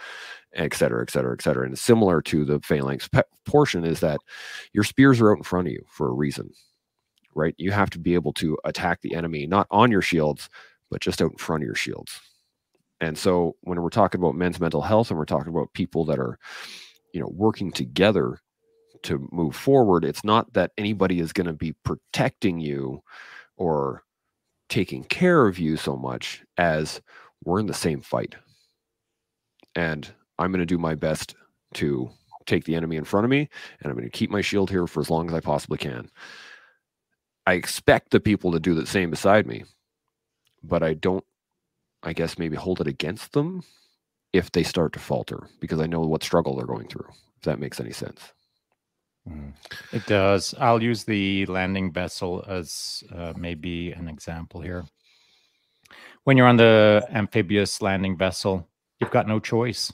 et 0.54 0.74
cetera 0.74 1.02
et 1.02 1.10
cetera 1.10 1.32
et 1.34 1.42
cetera. 1.42 1.66
And 1.66 1.78
similar 1.78 2.22
to 2.22 2.44
the 2.44 2.60
phalanx 2.60 3.08
pe- 3.08 3.22
portion 3.46 3.84
is 3.84 4.00
that 4.00 4.20
your 4.72 4.84
spears 4.84 5.20
are 5.20 5.32
out 5.32 5.38
in 5.38 5.44
front 5.44 5.68
of 5.68 5.72
you 5.72 5.84
for 5.88 6.08
a 6.08 6.14
reason 6.14 6.50
right? 7.36 7.54
You 7.58 7.72
have 7.72 7.90
to 7.90 7.98
be 7.98 8.14
able 8.14 8.32
to 8.34 8.56
attack 8.64 9.00
the 9.02 9.14
enemy 9.14 9.46
not 9.46 9.66
on 9.70 9.90
your 9.90 10.02
shields 10.02 10.48
but 10.90 11.00
just 11.00 11.20
out 11.20 11.32
in 11.32 11.38
front 11.38 11.62
of 11.62 11.66
your 11.66 11.74
shields. 11.74 12.20
And 13.00 13.18
so 13.18 13.56
when 13.62 13.82
we're 13.82 13.90
talking 13.90 14.20
about 14.20 14.36
men's 14.36 14.60
mental 14.60 14.82
health 14.82 15.10
and 15.10 15.18
we're 15.18 15.24
talking 15.24 15.52
about 15.52 15.72
people 15.74 16.04
that 16.06 16.18
are 16.18 16.38
you 17.12 17.20
know 17.20 17.30
working 17.34 17.70
together 17.72 18.40
to 19.04 19.28
move 19.32 19.56
forward 19.56 20.04
it's 20.04 20.24
not 20.24 20.52
that 20.54 20.72
anybody 20.78 21.20
is 21.20 21.32
going 21.32 21.46
to 21.48 21.54
be 21.54 21.74
protecting 21.84 22.60
you 22.60 23.02
or 23.56 24.04
taking 24.68 25.04
care 25.04 25.46
of 25.46 25.58
you 25.58 25.76
so 25.76 25.96
much 25.96 26.42
as 26.58 27.00
we're 27.44 27.60
in 27.60 27.66
the 27.66 27.74
same 27.74 28.00
fight. 28.00 28.36
And 29.76 30.12
i'm 30.38 30.50
going 30.52 30.60
to 30.60 30.66
do 30.66 30.78
my 30.78 30.94
best 30.96 31.36
to 31.74 32.10
take 32.46 32.64
the 32.64 32.74
enemy 32.76 32.96
in 32.96 33.04
front 33.04 33.24
of 33.24 33.30
me 33.30 33.48
and 33.80 33.90
i'm 33.90 33.96
going 33.98 34.04
to 34.04 34.18
keep 34.18 34.30
my 34.30 34.40
shield 34.42 34.70
here 34.70 34.86
for 34.86 35.00
as 35.00 35.10
long 35.10 35.28
as 35.28 35.34
i 35.34 35.40
possibly 35.40 35.78
can. 35.78 36.10
I 37.46 37.54
expect 37.54 38.10
the 38.10 38.20
people 38.20 38.52
to 38.52 38.60
do 38.60 38.74
the 38.74 38.86
same 38.86 39.10
beside 39.10 39.46
me 39.46 39.64
but 40.64 40.82
i 40.82 40.94
don't 40.94 41.24
i 42.02 42.12
guess 42.12 42.38
maybe 42.38 42.56
hold 42.56 42.80
it 42.80 42.86
against 42.86 43.32
them 43.32 43.62
if 44.32 44.52
they 44.52 44.62
start 44.62 44.92
to 44.94 44.98
falter 44.98 45.48
because 45.60 45.80
i 45.80 45.86
know 45.86 46.00
what 46.00 46.24
struggle 46.24 46.56
they're 46.56 46.66
going 46.66 46.88
through 46.88 47.08
if 47.38 47.44
that 47.44 47.60
makes 47.60 47.80
any 47.80 47.92
sense 47.92 48.32
Mhm. 49.28 49.54
It 49.92 50.06
does. 50.06 50.54
I'll 50.58 50.82
use 50.82 51.04
the 51.04 51.46
landing 51.46 51.92
vessel 51.92 52.44
as 52.46 53.02
uh, 53.14 53.32
maybe 53.36 53.92
an 53.92 54.08
example 54.08 54.60
here. 54.60 54.84
When 56.24 56.36
you're 56.36 56.46
on 56.46 56.56
the 56.56 57.06
amphibious 57.10 57.80
landing 57.82 58.16
vessel, 58.16 58.68
you've 59.00 59.10
got 59.10 59.28
no 59.28 59.40
choice. 59.40 59.92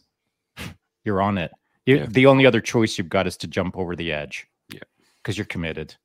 You're 1.04 1.22
on 1.22 1.38
it. 1.38 1.50
You, 1.86 1.96
Yeah. 1.96 2.06
The 2.06 2.26
only 2.26 2.46
other 2.46 2.60
choice 2.60 2.98
you've 2.98 3.08
got 3.08 3.26
is 3.26 3.36
to 3.38 3.46
jump 3.48 3.76
over 3.76 3.96
the 3.96 4.12
edge. 4.12 4.46
Yeah. 4.72 4.80
Because 5.22 5.36
you're 5.38 5.46
committed. 5.46 5.96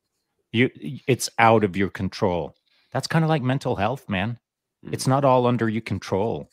You 0.51 0.69
it's 1.07 1.29
out 1.38 1.63
of 1.63 1.75
your 1.75 1.89
control. 1.89 2.55
That's 2.91 3.07
kind 3.07 3.25
of 3.25 3.29
like 3.29 3.41
mental 3.43 3.75
health, 3.75 4.07
man. 4.09 4.39
Mm. 4.85 4.93
It's 4.93 5.05
not 5.07 5.25
all 5.25 5.45
under 5.47 5.67
your 5.67 5.81
control. 5.81 6.49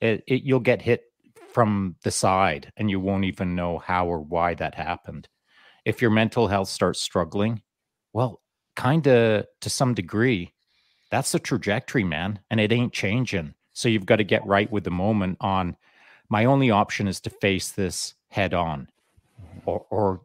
It, 0.00 0.24
it 0.26 0.42
you'll 0.42 0.60
get 0.60 0.82
hit 0.82 1.04
from 1.52 1.96
the 2.02 2.10
side 2.10 2.72
and 2.76 2.90
you 2.90 2.98
won't 2.98 3.24
even 3.24 3.54
know 3.54 3.78
how 3.78 4.06
or 4.08 4.20
why 4.20 4.54
that 4.54 4.74
happened. 4.74 5.28
If 5.86 6.02
your 6.02 6.10
mental 6.10 6.48
health 6.48 6.68
starts 6.68 7.00
struggling, 7.00 7.62
well, 8.12 8.42
kind 8.74 9.06
of 9.06 9.46
to 9.60 9.70
some 9.70 9.94
degree, 9.94 10.52
that's 11.10 11.30
the 11.32 11.38
trajectory, 11.38 12.02
man, 12.02 12.40
and 12.50 12.60
it 12.60 12.72
ain't 12.72 12.92
changing. 12.92 13.54
So 13.72 13.88
you've 13.88 14.04
got 14.04 14.16
to 14.16 14.24
get 14.24 14.44
right 14.44 14.70
with 14.70 14.84
the 14.84 14.90
moment 14.90 15.38
on 15.40 15.76
my 16.28 16.44
only 16.44 16.72
option 16.72 17.06
is 17.06 17.20
to 17.20 17.30
face 17.30 17.70
this 17.70 18.14
head 18.30 18.52
on. 18.52 18.88
Or 19.64 19.86
or 19.90 20.20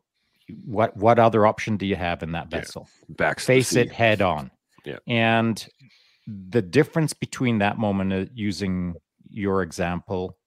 what 0.66 0.98
what 0.98 1.20
other 1.20 1.46
option 1.46 1.78
do 1.78 1.86
you 1.86 1.96
have 1.96 2.24
in 2.24 2.32
that 2.32 2.48
Yeah. 2.52 2.60
vessel? 2.60 2.90
Back 3.10 3.40
face 3.40 3.76
it 3.76 3.92
head 3.92 4.22
on. 4.22 4.50
Yeah. 4.84 4.98
And 5.06 5.66
the 6.28 6.62
difference 6.64 7.14
between 7.14 7.60
that 7.60 7.78
moment 7.78 8.14
uh, 8.14 8.26
using 8.34 8.96
your 9.30 9.62
example 9.62 10.38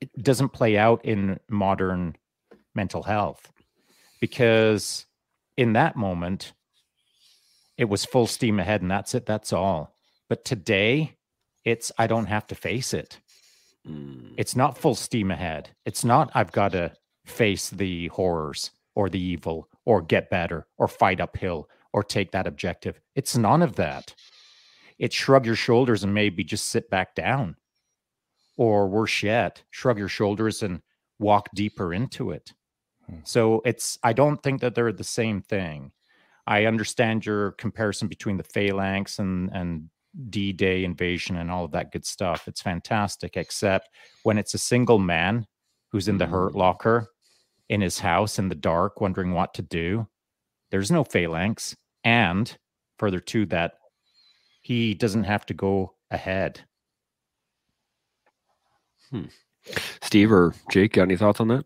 it 0.00 0.10
doesn't 0.22 0.48
play 0.50 0.76
out 0.76 1.04
in 1.04 1.38
modern 1.48 2.16
mental 2.74 3.02
health 3.02 3.52
because 4.22 5.04
in 5.58 5.74
that 5.74 5.96
moment 5.96 6.54
it 7.76 7.84
was 7.84 8.04
full 8.06 8.26
steam 8.26 8.58
ahead 8.58 8.80
and 8.80 8.90
that's 8.90 9.14
it 9.14 9.26
that's 9.26 9.52
all 9.52 9.94
but 10.30 10.44
today 10.44 11.16
it's 11.64 11.92
i 11.98 12.06
don't 12.06 12.26
have 12.26 12.46
to 12.46 12.54
face 12.54 12.94
it 12.94 13.18
Mm. 13.88 14.34
it's 14.36 14.54
not 14.54 14.78
full 14.78 14.94
steam 14.94 15.32
ahead. 15.32 15.70
It's 15.84 16.04
not 16.04 16.30
I've 16.36 16.52
got 16.52 16.70
to 16.70 16.92
face 17.26 17.68
the 17.68 18.06
horrors 18.08 18.70
or 18.94 19.08
the 19.08 19.20
evil 19.20 19.68
or 19.84 20.00
get 20.00 20.30
better 20.30 20.68
or 20.78 20.86
fight 20.86 21.20
uphill 21.20 21.68
or 21.92 22.04
take 22.04 22.30
that 22.30 22.46
objective. 22.46 23.00
It's 23.16 23.36
none 23.36 23.60
of 23.60 23.74
that. 23.74 24.14
It's 25.00 25.16
shrug 25.16 25.46
your 25.46 25.56
shoulders 25.56 26.04
and 26.04 26.14
maybe 26.14 26.44
just 26.44 26.66
sit 26.66 26.90
back 26.90 27.16
down. 27.16 27.56
Or 28.56 28.86
worse 28.86 29.20
yet, 29.24 29.64
shrug 29.70 29.98
your 29.98 30.06
shoulders 30.06 30.62
and 30.62 30.80
walk 31.18 31.48
deeper 31.52 31.92
into 31.92 32.30
it. 32.30 32.52
Hmm. 33.08 33.16
So 33.24 33.62
it's 33.64 33.98
I 34.02 34.12
don't 34.12 34.42
think 34.42 34.60
that 34.60 34.74
they're 34.74 34.92
the 34.92 35.04
same 35.04 35.42
thing. 35.42 35.92
I 36.46 36.66
understand 36.66 37.24
your 37.24 37.52
comparison 37.52 38.08
between 38.08 38.36
the 38.36 38.44
phalanx 38.44 39.18
and 39.18 39.50
and 39.52 39.88
D-Day 40.28 40.84
invasion 40.84 41.36
and 41.36 41.50
all 41.50 41.64
of 41.64 41.72
that 41.72 41.90
good 41.90 42.04
stuff. 42.04 42.46
It's 42.46 42.60
fantastic, 42.60 43.36
except 43.36 43.88
when 44.24 44.36
it's 44.36 44.52
a 44.54 44.58
single 44.58 44.98
man 44.98 45.46
who's 45.88 46.08
in 46.08 46.18
the 46.18 46.26
hurt 46.26 46.52
Mm. 46.52 46.56
locker 46.56 47.08
in 47.68 47.80
his 47.80 47.98
house 47.98 48.38
in 48.38 48.48
the 48.50 48.54
dark, 48.54 49.00
wondering 49.00 49.32
what 49.32 49.54
to 49.54 49.62
do. 49.62 50.06
There's 50.70 50.90
no 50.90 51.02
phalanx. 51.04 51.74
And 52.04 52.54
further 52.98 53.20
to 53.20 53.46
that, 53.46 53.74
he 54.60 54.92
doesn't 54.94 55.24
have 55.24 55.46
to 55.46 55.54
go 55.54 55.94
ahead. 56.10 56.60
Steve 60.02 60.30
or 60.32 60.54
Jake, 60.70 60.92
got 60.94 61.02
any 61.04 61.16
thoughts 61.16 61.40
on 61.40 61.48
that? 61.48 61.64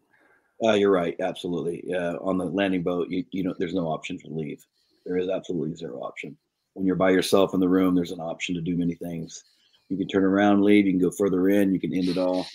Uh, 0.65 0.73
you're 0.73 0.91
right. 0.91 1.17
Absolutely. 1.21 1.85
Uh, 1.95 2.15
on 2.21 2.39
the 2.39 2.45
landing 2.45 2.83
boat, 2.83 3.09
you, 3.11 3.25
you 3.31 3.43
know, 3.43 3.55
there's 3.59 3.75
no 3.75 3.89
option 3.89 4.19
to 4.19 4.29
leave. 4.31 4.65
There 5.05 5.19
is 5.19 5.29
absolutely 5.29 5.75
zero 5.77 6.01
option. 6.01 6.37
When 6.75 6.87
you're 6.87 6.97
by 6.97 7.11
yourself 7.11 7.55
in 7.55 7.61
the 7.61 7.69
room, 7.69 7.95
there's 7.95 8.11
an 8.13 8.21
option 8.21 8.55
to 8.55 8.61
do 8.61 8.77
many 8.77 8.95
things. 8.95 9.45
You 9.89 9.97
can 9.97 10.09
turn 10.09 10.25
around, 10.25 10.63
leave. 10.63 10.87
You 10.87 10.93
can 10.93 11.01
go 11.01 11.11
further 11.11 11.49
in. 11.49 11.73
You 11.73 11.81
can 11.81 11.95
end 11.95 12.09
it 12.09 12.19
all. 12.19 12.47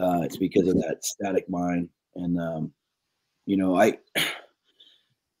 Uh, 0.00 0.20
it's 0.22 0.36
because 0.36 0.68
of 0.68 0.76
that 0.76 1.04
static 1.04 1.48
mind. 1.48 1.88
And 2.16 2.40
um, 2.40 2.72
you 3.46 3.56
know, 3.56 3.76
I 3.76 3.98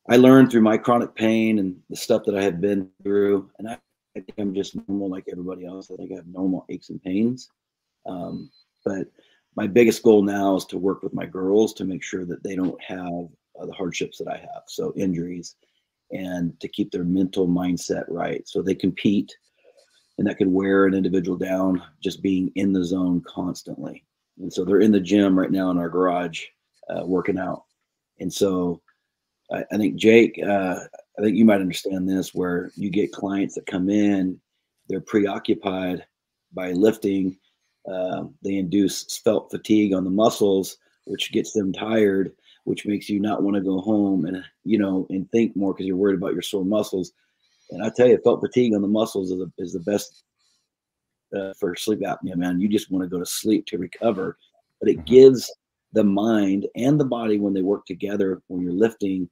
I 0.08 0.16
learned 0.16 0.50
through 0.50 0.62
my 0.62 0.78
chronic 0.78 1.14
pain 1.14 1.58
and 1.58 1.76
the 1.90 1.96
stuff 1.96 2.22
that 2.26 2.36
I 2.36 2.42
have 2.42 2.60
been 2.60 2.88
through, 3.02 3.50
and 3.58 3.68
I, 3.68 3.74
I 4.16 4.20
think 4.20 4.34
I'm 4.38 4.54
just 4.54 4.76
normal 4.88 5.10
like 5.10 5.24
everybody 5.30 5.66
else. 5.66 5.90
I 5.90 5.96
think 5.96 6.12
I 6.12 6.16
have 6.16 6.26
normal 6.26 6.64
aches 6.68 6.90
and 6.90 7.02
pains. 7.02 7.50
Um, 8.06 8.50
but 8.84 9.08
my 9.56 9.66
biggest 9.66 10.02
goal 10.02 10.22
now 10.22 10.56
is 10.56 10.66
to 10.66 10.78
work 10.78 11.02
with 11.02 11.14
my 11.14 11.24
girls 11.24 11.72
to 11.74 11.84
make 11.84 12.02
sure 12.02 12.24
that 12.26 12.42
they 12.42 12.54
don't 12.54 12.80
have 12.82 13.26
uh, 13.58 13.64
the 13.64 13.72
hardships 13.72 14.18
that 14.18 14.28
I 14.28 14.36
have, 14.36 14.62
so 14.66 14.92
injuries, 14.96 15.56
and 16.12 16.58
to 16.60 16.68
keep 16.68 16.92
their 16.92 17.04
mental 17.04 17.48
mindset 17.48 18.04
right, 18.08 18.46
so 18.46 18.62
they 18.62 18.74
compete, 18.74 19.34
and 20.18 20.26
that 20.26 20.38
can 20.38 20.52
wear 20.52 20.84
an 20.84 20.94
individual 20.94 21.38
down 21.38 21.82
just 22.02 22.22
being 22.22 22.52
in 22.54 22.72
the 22.72 22.84
zone 22.84 23.22
constantly. 23.26 24.04
And 24.38 24.52
so 24.52 24.64
they're 24.64 24.80
in 24.80 24.92
the 24.92 25.00
gym 25.00 25.38
right 25.38 25.50
now 25.50 25.70
in 25.70 25.78
our 25.78 25.88
garage, 25.88 26.44
uh, 26.90 27.06
working 27.06 27.38
out, 27.38 27.64
and 28.20 28.32
so 28.32 28.82
I, 29.50 29.64
I 29.72 29.76
think 29.78 29.96
Jake, 29.96 30.38
uh, 30.46 30.80
I 31.18 31.22
think 31.22 31.36
you 31.36 31.46
might 31.46 31.62
understand 31.62 32.06
this, 32.06 32.34
where 32.34 32.70
you 32.76 32.90
get 32.90 33.12
clients 33.12 33.54
that 33.54 33.66
come 33.66 33.88
in, 33.88 34.38
they're 34.88 35.00
preoccupied 35.00 36.04
by 36.52 36.72
lifting 36.72 37.38
uh, 37.90 38.24
they 38.42 38.56
induce 38.56 39.18
felt 39.18 39.50
fatigue 39.50 39.92
on 39.94 40.04
the 40.04 40.10
muscles, 40.10 40.78
which 41.04 41.32
gets 41.32 41.52
them 41.52 41.72
tired, 41.72 42.32
which 42.64 42.86
makes 42.86 43.08
you 43.08 43.20
not 43.20 43.42
want 43.42 43.54
to 43.54 43.62
go 43.62 43.80
home 43.80 44.26
and 44.26 44.42
you 44.64 44.78
know 44.78 45.06
and 45.10 45.30
think 45.30 45.54
more 45.56 45.72
because 45.72 45.86
you're 45.86 45.96
worried 45.96 46.18
about 46.18 46.32
your 46.32 46.42
sore 46.42 46.64
muscles. 46.64 47.12
And 47.70 47.82
I 47.82 47.90
tell 47.90 48.06
you, 48.06 48.18
felt 48.22 48.40
fatigue 48.40 48.74
on 48.74 48.82
the 48.82 48.88
muscles 48.88 49.30
is, 49.30 49.40
a, 49.40 49.50
is 49.58 49.72
the 49.72 49.80
best 49.80 50.22
uh, 51.34 51.52
for 51.58 51.74
sleep 51.74 52.00
apnea, 52.00 52.36
man. 52.36 52.60
You 52.60 52.68
just 52.68 52.90
want 52.90 53.02
to 53.02 53.08
go 53.08 53.18
to 53.18 53.26
sleep 53.26 53.66
to 53.66 53.78
recover, 53.78 54.38
but 54.80 54.88
it 54.88 54.98
Mhm. 54.98 55.06
gives 55.06 55.52
the 55.92 56.04
mind 56.04 56.66
and 56.76 57.00
the 57.00 57.04
body 57.04 57.38
when 57.38 57.54
they 57.54 57.62
work 57.62 57.86
together 57.86 58.42
when 58.48 58.60
you're 58.62 58.72
lifting 58.72 59.28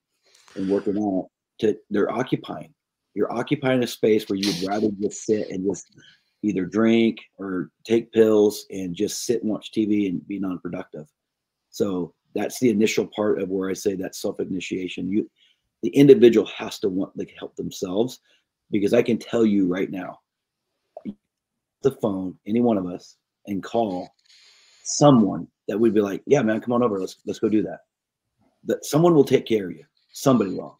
and 0.56 0.68
working 0.68 0.98
out 0.98 1.28
to 1.58 1.76
they're 1.90 2.10
occupying. 2.10 2.74
You're 3.14 3.32
occupying 3.32 3.82
a 3.82 3.86
space 3.86 4.28
where 4.28 4.38
you'd 4.38 4.66
rather 4.68 4.90
just 5.00 5.24
sit 5.24 5.48
and 5.50 5.64
just 5.64 5.86
either 6.44 6.64
drink 6.64 7.18
or 7.38 7.70
take 7.84 8.12
pills 8.12 8.66
and 8.70 8.94
just 8.94 9.24
sit 9.24 9.42
and 9.42 9.50
watch 9.50 9.72
TV 9.72 10.08
and 10.08 10.26
be 10.28 10.38
non-productive. 10.38 11.06
So 11.70 12.14
that's 12.34 12.60
the 12.60 12.70
initial 12.70 13.08
part 13.16 13.40
of 13.40 13.48
where 13.48 13.70
I 13.70 13.72
say 13.72 13.94
that 13.96 14.14
self-initiation. 14.14 15.10
You, 15.10 15.30
the 15.82 15.88
individual 15.90 16.46
has 16.46 16.78
to 16.80 16.88
want 16.88 17.16
to 17.18 17.26
help 17.38 17.56
themselves, 17.56 18.20
because 18.70 18.92
I 18.92 19.02
can 19.02 19.18
tell 19.18 19.46
you 19.46 19.66
right 19.66 19.90
now, 19.90 20.18
the 21.82 21.92
phone, 21.92 22.38
any 22.46 22.60
one 22.60 22.78
of 22.78 22.86
us, 22.86 23.16
and 23.46 23.62
call 23.62 24.08
someone 24.84 25.46
that 25.68 25.78
would 25.78 25.94
be 25.94 26.00
like, 26.00 26.22
"Yeah, 26.26 26.42
man, 26.42 26.60
come 26.60 26.72
on 26.72 26.82
over. 26.82 26.98
Let's 26.98 27.16
let's 27.26 27.38
go 27.38 27.48
do 27.48 27.62
that." 27.62 27.80
That 28.64 28.84
someone 28.84 29.14
will 29.14 29.24
take 29.24 29.46
care 29.46 29.66
of 29.68 29.76
you. 29.76 29.84
Somebody 30.12 30.54
will. 30.54 30.78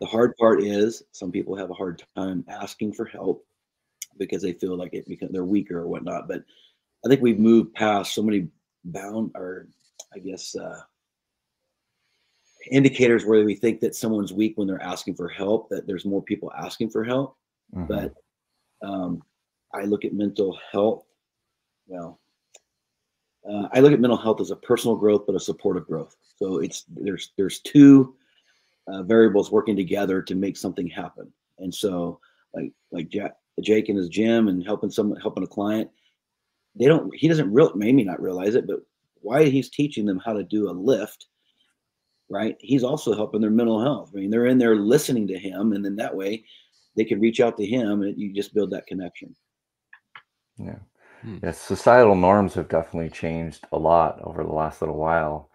The 0.00 0.06
hard 0.06 0.36
part 0.36 0.62
is 0.62 1.02
some 1.12 1.30
people 1.30 1.56
have 1.56 1.70
a 1.70 1.74
hard 1.74 2.02
time 2.16 2.44
asking 2.48 2.92
for 2.94 3.04
help 3.04 3.44
because 4.18 4.42
they 4.42 4.52
feel 4.52 4.76
like 4.76 4.94
it 4.94 5.06
because 5.08 5.30
they're 5.30 5.44
weaker 5.44 5.78
or 5.78 5.88
whatnot. 5.88 6.28
But 6.28 6.42
I 7.04 7.08
think 7.08 7.20
we've 7.22 7.38
moved 7.38 7.74
past 7.74 8.14
so 8.14 8.22
many 8.22 8.48
bound 8.84 9.32
or 9.34 9.68
I 10.14 10.18
guess 10.18 10.56
uh, 10.56 10.80
indicators 12.70 13.24
where 13.24 13.44
we 13.44 13.54
think 13.54 13.80
that 13.80 13.94
someone's 13.94 14.32
weak 14.32 14.56
when 14.56 14.66
they're 14.66 14.82
asking 14.82 15.14
for 15.14 15.28
help. 15.28 15.68
That 15.70 15.86
there's 15.86 16.04
more 16.04 16.22
people 16.22 16.52
asking 16.52 16.90
for 16.90 17.04
help. 17.04 17.36
Mhm. 17.74 17.88
But 17.88 18.14
um, 18.86 19.22
I 19.74 19.84
look 19.84 20.04
at 20.04 20.12
mental 20.12 20.58
health. 20.72 21.04
Well, 21.86 22.20
uh, 23.48 23.68
I 23.72 23.80
look 23.80 23.92
at 23.92 24.00
mental 24.00 24.18
health 24.18 24.40
as 24.40 24.50
a 24.50 24.56
personal 24.56 24.96
growth, 24.96 25.24
but 25.26 25.34
a 25.34 25.40
supportive 25.40 25.86
growth. 25.86 26.16
So 26.36 26.58
it's 26.58 26.84
there's 26.88 27.32
there's 27.36 27.60
two 27.60 28.14
uh, 28.86 29.02
variables 29.02 29.50
working 29.50 29.76
together 29.76 30.22
to 30.22 30.34
make 30.34 30.56
something 30.56 30.86
happen. 30.86 31.32
And 31.58 31.74
so, 31.74 32.20
like 32.54 32.72
like 32.90 33.08
Jack, 33.08 33.36
Jake 33.60 33.88
in 33.88 33.96
his 33.96 34.08
gym 34.08 34.48
and 34.48 34.64
helping 34.64 34.90
someone 34.90 35.20
helping 35.20 35.44
a 35.44 35.48
client, 35.48 35.90
they 36.74 36.86
don't. 36.86 37.14
He 37.14 37.28
doesn't 37.28 37.52
real 37.52 37.72
maybe 37.74 38.04
not 38.04 38.22
realize 38.22 38.54
it, 38.54 38.66
but 38.66 38.80
why 39.20 39.44
he's 39.44 39.68
teaching 39.68 40.06
them 40.06 40.20
how 40.24 40.32
to 40.32 40.44
do 40.44 40.70
a 40.70 40.72
lift, 40.72 41.26
right? 42.28 42.56
He's 42.60 42.84
also 42.84 43.14
helping 43.14 43.40
their 43.40 43.50
mental 43.50 43.82
health. 43.82 44.12
I 44.14 44.20
mean, 44.20 44.30
they're 44.30 44.46
in 44.46 44.58
there 44.58 44.76
listening 44.76 45.26
to 45.28 45.38
him, 45.38 45.72
and 45.72 45.84
then 45.84 45.96
that 45.96 46.14
way 46.14 46.44
they 46.96 47.04
can 47.04 47.20
reach 47.20 47.40
out 47.40 47.56
to 47.56 47.66
him, 47.66 48.02
and 48.02 48.18
you 48.18 48.32
just 48.32 48.54
build 48.54 48.70
that 48.70 48.86
connection. 48.86 49.34
Yeah. 50.56 50.78
Hmm. 51.22 51.38
Yes, 51.42 51.58
societal 51.58 52.14
norms 52.14 52.54
have 52.54 52.68
definitely 52.68 53.10
changed 53.10 53.66
a 53.72 53.78
lot 53.78 54.20
over 54.22 54.44
the 54.44 54.52
last 54.52 54.82
little 54.82 54.96
while 54.96 55.50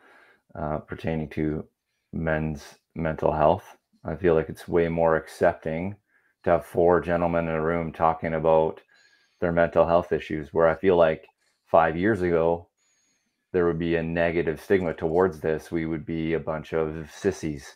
uh, 0.55 0.77
pertaining 0.79 1.29
to 1.29 1.65
men's 2.11 2.75
mental 2.95 3.31
health. 3.31 3.77
I 4.05 4.15
feel 4.15 4.35
like 4.35 4.49
it's 4.49 4.67
way 4.67 4.89
more 4.89 5.15
accepting 5.15 5.95
to 6.43 6.49
have 6.51 6.65
four 6.65 6.99
gentlemen 7.01 7.47
in 7.47 7.53
a 7.55 7.61
room 7.61 7.91
talking 7.91 8.33
about 8.35 8.81
their 9.39 9.51
mental 9.51 9.85
health 9.85 10.11
issues, 10.11 10.53
where 10.53 10.67
I 10.67 10.75
feel 10.75 10.95
like 10.97 11.25
five 11.65 11.97
years 11.97 12.21
ago, 12.21 12.67
there 13.51 13.65
would 13.65 13.79
be 13.79 13.95
a 13.95 14.03
negative 14.03 14.61
stigma 14.61 14.93
towards 14.93 15.39
this. 15.39 15.71
We 15.71 15.85
would 15.85 16.05
be 16.05 16.33
a 16.33 16.39
bunch 16.39 16.73
of 16.73 17.09
sissies, 17.13 17.75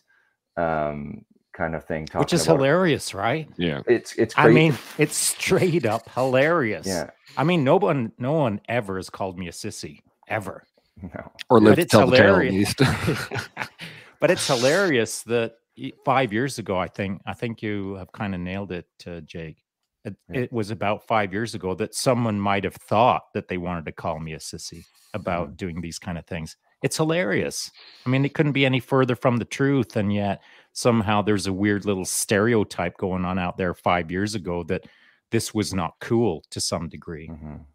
um, 0.58 1.24
kind 1.54 1.76
of 1.76 1.86
thing. 1.86 2.08
Which 2.16 2.34
is 2.34 2.46
about- 2.46 2.58
hilarious, 2.58 3.14
right? 3.14 3.48
Yeah. 3.58 3.82
It's 3.88 4.16
it's 4.16 4.34
I 4.38 4.50
mean, 4.50 4.78
it's 4.98 5.16
straight 5.16 5.86
up 5.86 6.10
hilarious. 6.12 6.88
yeah, 6.88 7.10
I 7.38 7.44
mean, 7.44 7.64
no 7.64 7.78
one, 7.78 8.12
no 8.18 8.34
one 8.34 8.62
ever 8.68 8.98
has 8.98 9.10
called 9.10 9.38
me 9.38 9.48
a 9.48 9.52
sissy 9.52 10.00
ever. 10.28 10.64
no. 11.02 11.32
Or 11.50 11.60
live 11.60 11.72
But 11.72 11.76
to 11.76 11.82
it's 11.84 11.92
tell 11.92 12.08
the 12.08 12.18
tale 12.18 12.36
at 12.38 12.42
hilarious. 12.46 12.80
least. 12.80 13.40
but 14.20 14.32
it's 14.32 14.48
hilarious 14.48 15.22
that 15.24 15.52
y- 15.52 15.58
five 16.06 16.34
years 16.34 16.60
ago, 16.60 16.78
I 16.78 16.88
think 16.88 17.22
I 17.26 17.34
think 17.34 17.62
you 17.62 17.96
have 17.96 18.12
kind 18.12 18.34
of 18.36 18.42
nailed 18.42 18.72
it, 18.72 18.88
uh, 19.06 19.22
Jake. 19.22 19.64
It, 20.06 20.16
Yeah. 20.30 20.42
it 20.42 20.54
was 20.54 20.72
about 20.72 21.06
five 21.08 21.34
years 21.34 21.54
ago 21.56 21.76
that 21.76 21.94
someone 21.94 22.40
might 22.40 22.64
have 22.64 22.76
thought 22.76 23.34
that 23.34 23.48
they 23.48 23.58
wanted 23.58 23.86
to 23.86 23.92
call 23.92 24.20
me 24.20 24.34
a 24.34 24.38
sissy 24.40 24.86
about 25.14 25.58
doing 25.58 25.82
these 25.82 26.00
kind 26.00 26.18
of 26.18 26.26
things. 26.26 26.56
It's 26.84 26.98
hilarious. 26.98 27.72
I 28.06 28.10
mean, 28.10 28.24
it 28.24 28.34
couldn't 28.34 28.52
be 28.52 28.66
any 28.66 28.80
further 28.80 29.16
from 29.16 29.38
the 29.38 29.46
truth, 29.46 29.96
and 29.96 30.14
yet 30.14 30.42
somehow 30.74 31.22
there's 31.24 31.48
a 31.48 31.54
weird 31.54 31.86
little 31.86 32.06
stereotype 32.06 32.98
going 32.98 33.26
on 33.26 33.40
out 33.40 33.58
there 33.58 33.74
five 33.74 34.12
years 34.12 34.36
ago 34.36 34.64
that 34.66 34.86
this 35.32 35.54
was 35.54 35.74
not 35.74 35.96
cool 36.00 36.44
to 36.52 36.62
some 36.62 36.88
degree. 36.88 37.28
Mhm. 37.28 37.66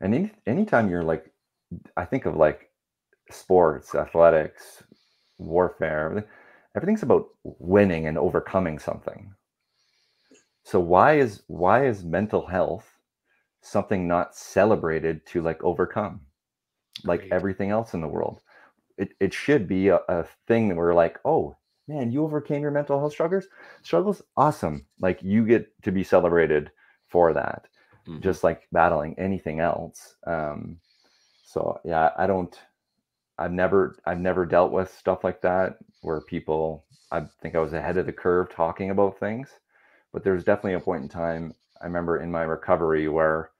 And 0.00 0.14
any, 0.14 0.32
anytime 0.46 0.90
you're 0.90 1.02
like, 1.02 1.32
I 1.96 2.04
think 2.04 2.26
of 2.26 2.36
like 2.36 2.70
sports, 3.30 3.94
athletics, 3.94 4.84
warfare, 5.38 6.06
everything, 6.10 6.30
everything's 6.76 7.02
about 7.02 7.28
winning 7.44 8.06
and 8.06 8.18
overcoming 8.18 8.78
something. 8.78 9.34
So 10.64 10.80
why 10.80 11.14
is 11.18 11.42
why 11.46 11.86
is 11.86 12.04
mental 12.04 12.46
health 12.46 12.98
something 13.62 14.08
not 14.08 14.34
celebrated 14.36 15.26
to 15.26 15.42
like 15.42 15.62
overcome, 15.64 16.22
like 17.04 17.26
Agreed. 17.26 17.30
everything 17.30 17.70
else 17.70 17.94
in 17.94 18.00
the 18.02 18.08
world? 18.08 18.42
It 18.98 19.14
it 19.20 19.34
should 19.34 19.68
be 19.68 19.88
a, 19.88 20.00
a 20.08 20.24
thing 20.48 20.68
that 20.68 20.76
we're 20.76 20.94
like, 20.94 21.20
oh 21.24 21.56
man, 21.88 22.12
you 22.12 22.24
overcame 22.24 22.62
your 22.62 22.70
mental 22.72 22.98
health 23.00 23.12
struggles. 23.12 23.48
Struggles, 23.82 24.22
awesome. 24.36 24.86
Like 25.00 25.22
you 25.22 25.46
get 25.46 25.70
to 25.84 25.92
be 25.92 26.04
celebrated 26.04 26.72
for 27.08 27.32
that 27.34 27.66
Mhm. 28.06 28.20
just 28.20 28.44
like 28.44 28.68
battling 28.72 29.18
anything 29.18 29.60
else. 29.60 30.16
Um, 30.26 30.80
so 31.44 31.80
yeah, 31.84 32.10
I 32.18 32.26
don't. 32.26 32.58
I've 33.38 33.52
never 33.52 33.96
I've 34.06 34.20
never 34.20 34.46
dealt 34.46 34.72
with 34.72 34.92
stuff 34.94 35.24
like 35.24 35.40
that 35.42 35.78
where 36.06 36.20
people. 36.20 36.84
I 37.12 37.22
think 37.42 37.54
I 37.54 37.60
was 37.60 37.72
ahead 37.72 37.96
of 37.96 38.06
the 38.06 38.12
curve 38.12 38.50
talking 38.50 38.90
about 38.90 39.18
things, 39.18 39.48
but 40.12 40.24
there's 40.24 40.44
definitely 40.44 40.74
a 40.74 40.80
point 40.80 41.02
in 41.02 41.08
time. 41.08 41.54
I 41.80 41.86
remember 41.86 42.18
in 42.20 42.30
my 42.30 42.42
recovery 42.42 43.08
where 43.08 43.50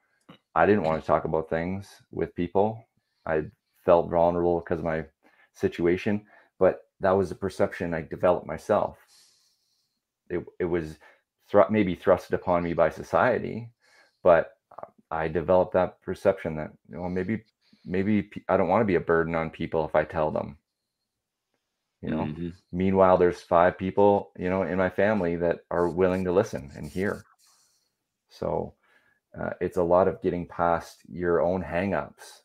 I 0.55 0.65
didn't 0.65 0.83
want 0.83 1.01
to 1.01 1.07
talk 1.07 1.25
about 1.25 1.49
things 1.49 1.87
with 2.11 2.35
people. 2.35 2.87
I 3.25 3.45
felt 3.85 4.09
vulnerable 4.09 4.59
because 4.59 4.79
of 4.79 4.85
my 4.85 5.05
situation, 5.53 6.25
but 6.59 6.81
that 7.01 7.11
was 7.11 7.31
a 7.31 7.35
perception 7.35 7.93
I 7.93 8.01
developed 8.01 8.47
myself. 8.47 8.97
It 10.29 10.45
it 10.59 10.65
was 10.65 10.97
maybe 11.69 11.95
thrusted 11.95 12.33
upon 12.33 12.63
me 12.63 12.73
by 12.73 12.89
society, 12.89 13.69
but 14.23 14.57
I 15.11 15.27
developed 15.27 15.73
that 15.73 16.01
perception 16.01 16.55
that 16.55 16.71
know 16.89 17.07
maybe 17.09 17.43
maybe 17.85 18.29
I 18.49 18.57
don't 18.57 18.69
want 18.69 18.81
to 18.81 18.85
be 18.93 18.95
a 18.95 19.01
burden 19.01 19.35
on 19.35 19.49
people 19.49 19.85
if 19.85 19.95
I 19.95 20.03
tell 20.03 20.31
them. 20.31 20.57
You 22.07 22.15
know. 22.15 22.25
Mhm. 22.25 22.53
Meanwhile, 22.71 23.17
there's 23.17 23.41
five 23.41 23.77
people 23.77 24.31
you 24.37 24.49
know 24.49 24.63
in 24.63 24.77
my 24.77 24.89
family 24.89 25.35
that 25.37 25.59
are 25.71 25.89
willing 25.89 26.25
to 26.25 26.31
listen 26.33 26.71
and 26.75 26.87
hear. 26.87 27.23
So 28.29 28.75
uh, 29.39 29.51
it's 29.61 29.77
a 29.77 29.83
lot 29.83 30.07
of 30.07 30.21
getting 30.21 30.47
past 30.47 31.01
your 31.09 31.41
own 31.41 31.63
hangups, 31.63 32.43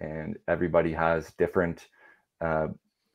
and 0.00 0.38
everybody 0.48 0.92
has 0.92 1.32
different 1.32 1.88
uh, 2.40 2.68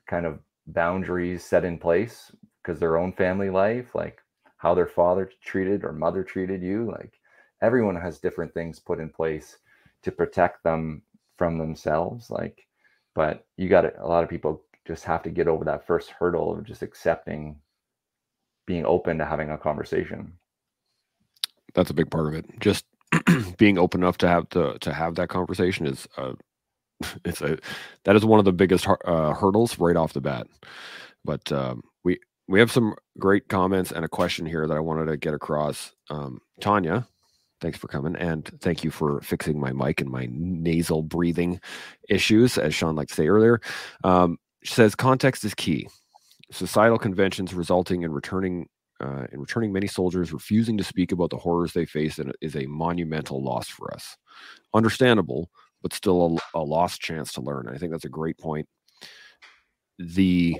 kind 0.08 0.26
of 0.26 0.40
boundaries 0.68 1.44
set 1.46 1.66
in 1.66 1.78
place 1.80 2.32
because 2.62 2.80
their 2.80 2.98
own 2.98 3.14
family 3.14 3.50
life, 3.52 3.96
like 3.96 4.22
how 4.58 4.76
their 4.76 4.88
father 4.88 5.32
treated 5.44 5.84
or 5.86 5.94
mother 5.94 6.24
treated 6.24 6.64
you, 6.64 6.92
like 6.92 7.20
everyone 7.62 7.96
has 7.96 8.20
different 8.20 8.54
things 8.54 8.80
put 8.80 9.00
in 9.00 9.10
place 9.10 9.58
to 10.04 10.12
protect 10.12 10.64
them 10.64 11.04
from 11.38 11.58
themselves 11.60 12.32
like 12.32 12.68
but 13.16 13.46
you 13.58 13.70
got 13.70 13.86
a 14.00 14.08
lot 14.08 14.24
of 14.24 14.30
people 14.30 14.64
just 14.88 15.04
have 15.06 15.24
to 15.24 15.30
get 15.30 15.48
over 15.48 15.66
that 15.66 15.86
first 15.88 16.12
hurdle 16.12 16.58
of 16.58 16.64
just 16.66 16.82
accepting 16.84 17.58
being 18.68 18.86
open 18.86 19.18
to 19.20 19.26
having 19.26 19.50
a 19.52 19.58
conversation 19.58 20.34
That's 21.76 21.90
a 21.92 21.94
big 21.96 22.12
part 22.12 22.28
of 22.28 22.34
it. 22.36 22.46
Just 22.60 22.86
being 23.58 23.78
open 23.78 24.02
enough 24.02 24.18
to 24.20 24.28
have 24.28 24.50
to 24.50 24.78
to 24.80 24.94
have 24.94 25.16
that 25.16 25.30
conversation 25.30 25.88
is 25.88 26.08
uh, 26.18 26.34
it's 27.26 27.42
a 27.42 27.58
that 28.06 28.16
is 28.16 28.26
one 28.26 28.40
of 28.40 28.46
the 28.46 28.54
biggest 28.54 28.88
uh, 29.06 29.34
hurdles 29.34 29.80
right 29.80 29.98
off 29.98 30.14
the 30.14 30.22
bat. 30.22 30.48
But 31.26 31.52
um, 31.52 31.84
we 32.04 32.20
we 32.48 32.60
have 32.60 32.72
some 32.72 32.96
great 33.20 33.50
comments 33.50 33.92
and 33.92 34.06
a 34.06 34.10
question 34.10 34.46
here 34.46 34.68
that 34.68 34.78
I 34.78 34.82
wanted 34.82 35.08
to 35.08 35.18
get 35.18 35.34
across. 35.34 35.94
Um, 36.10 36.40
Tanya, 36.62 37.08
thanks 37.62 37.78
for 37.80 37.88
coming 37.88 38.16
and 38.18 38.46
thank 38.62 38.84
you 38.84 38.92
for 38.92 39.22
fixing 39.22 39.60
my 39.60 39.74
mic 39.74 40.02
and 40.02 40.10
my 40.12 40.28
nasal 40.32 41.04
breathing 41.04 41.60
issues, 42.10 42.58
as 42.58 42.76
Shaun 42.76 42.96
liked 42.96 43.12
to 43.12 43.16
say 43.16 43.28
earlier. 43.28 43.62
Um, 44.04 44.38
she 44.66 44.74
says 44.74 44.96
context 44.96 45.46
is 45.46 45.54
key. 45.54 45.88
Societal 46.52 46.98
conventions 46.98 47.54
resulting 47.54 48.02
in 48.02 48.12
returning 48.12 48.68
uh, 49.00 49.28
in 49.32 49.40
returning 49.40 49.72
many 49.72 49.88
soldiers 49.88 50.34
refusing 50.34 50.78
to 50.78 50.84
speak 50.84 51.12
about 51.12 51.30
the 51.30 51.38
horrors 51.38 51.74
they 51.74 51.86
face 51.86 52.20
is 52.42 52.56
a 52.56 52.66
monumental 52.66 53.44
loss 53.44 53.68
for 53.68 53.94
us. 53.94 54.18
Understandable, 54.74 55.50
but 55.84 55.94
still 55.94 56.40
a, 56.56 56.60
a 56.60 56.64
lost 56.64 57.02
chance 57.02 57.34
to 57.34 57.42
learn. 57.42 57.70
I 57.72 57.78
think 57.78 57.92
that's 57.92 58.06
a 58.06 58.10
great 58.10 58.38
point. 58.40 58.68
The 60.00 60.60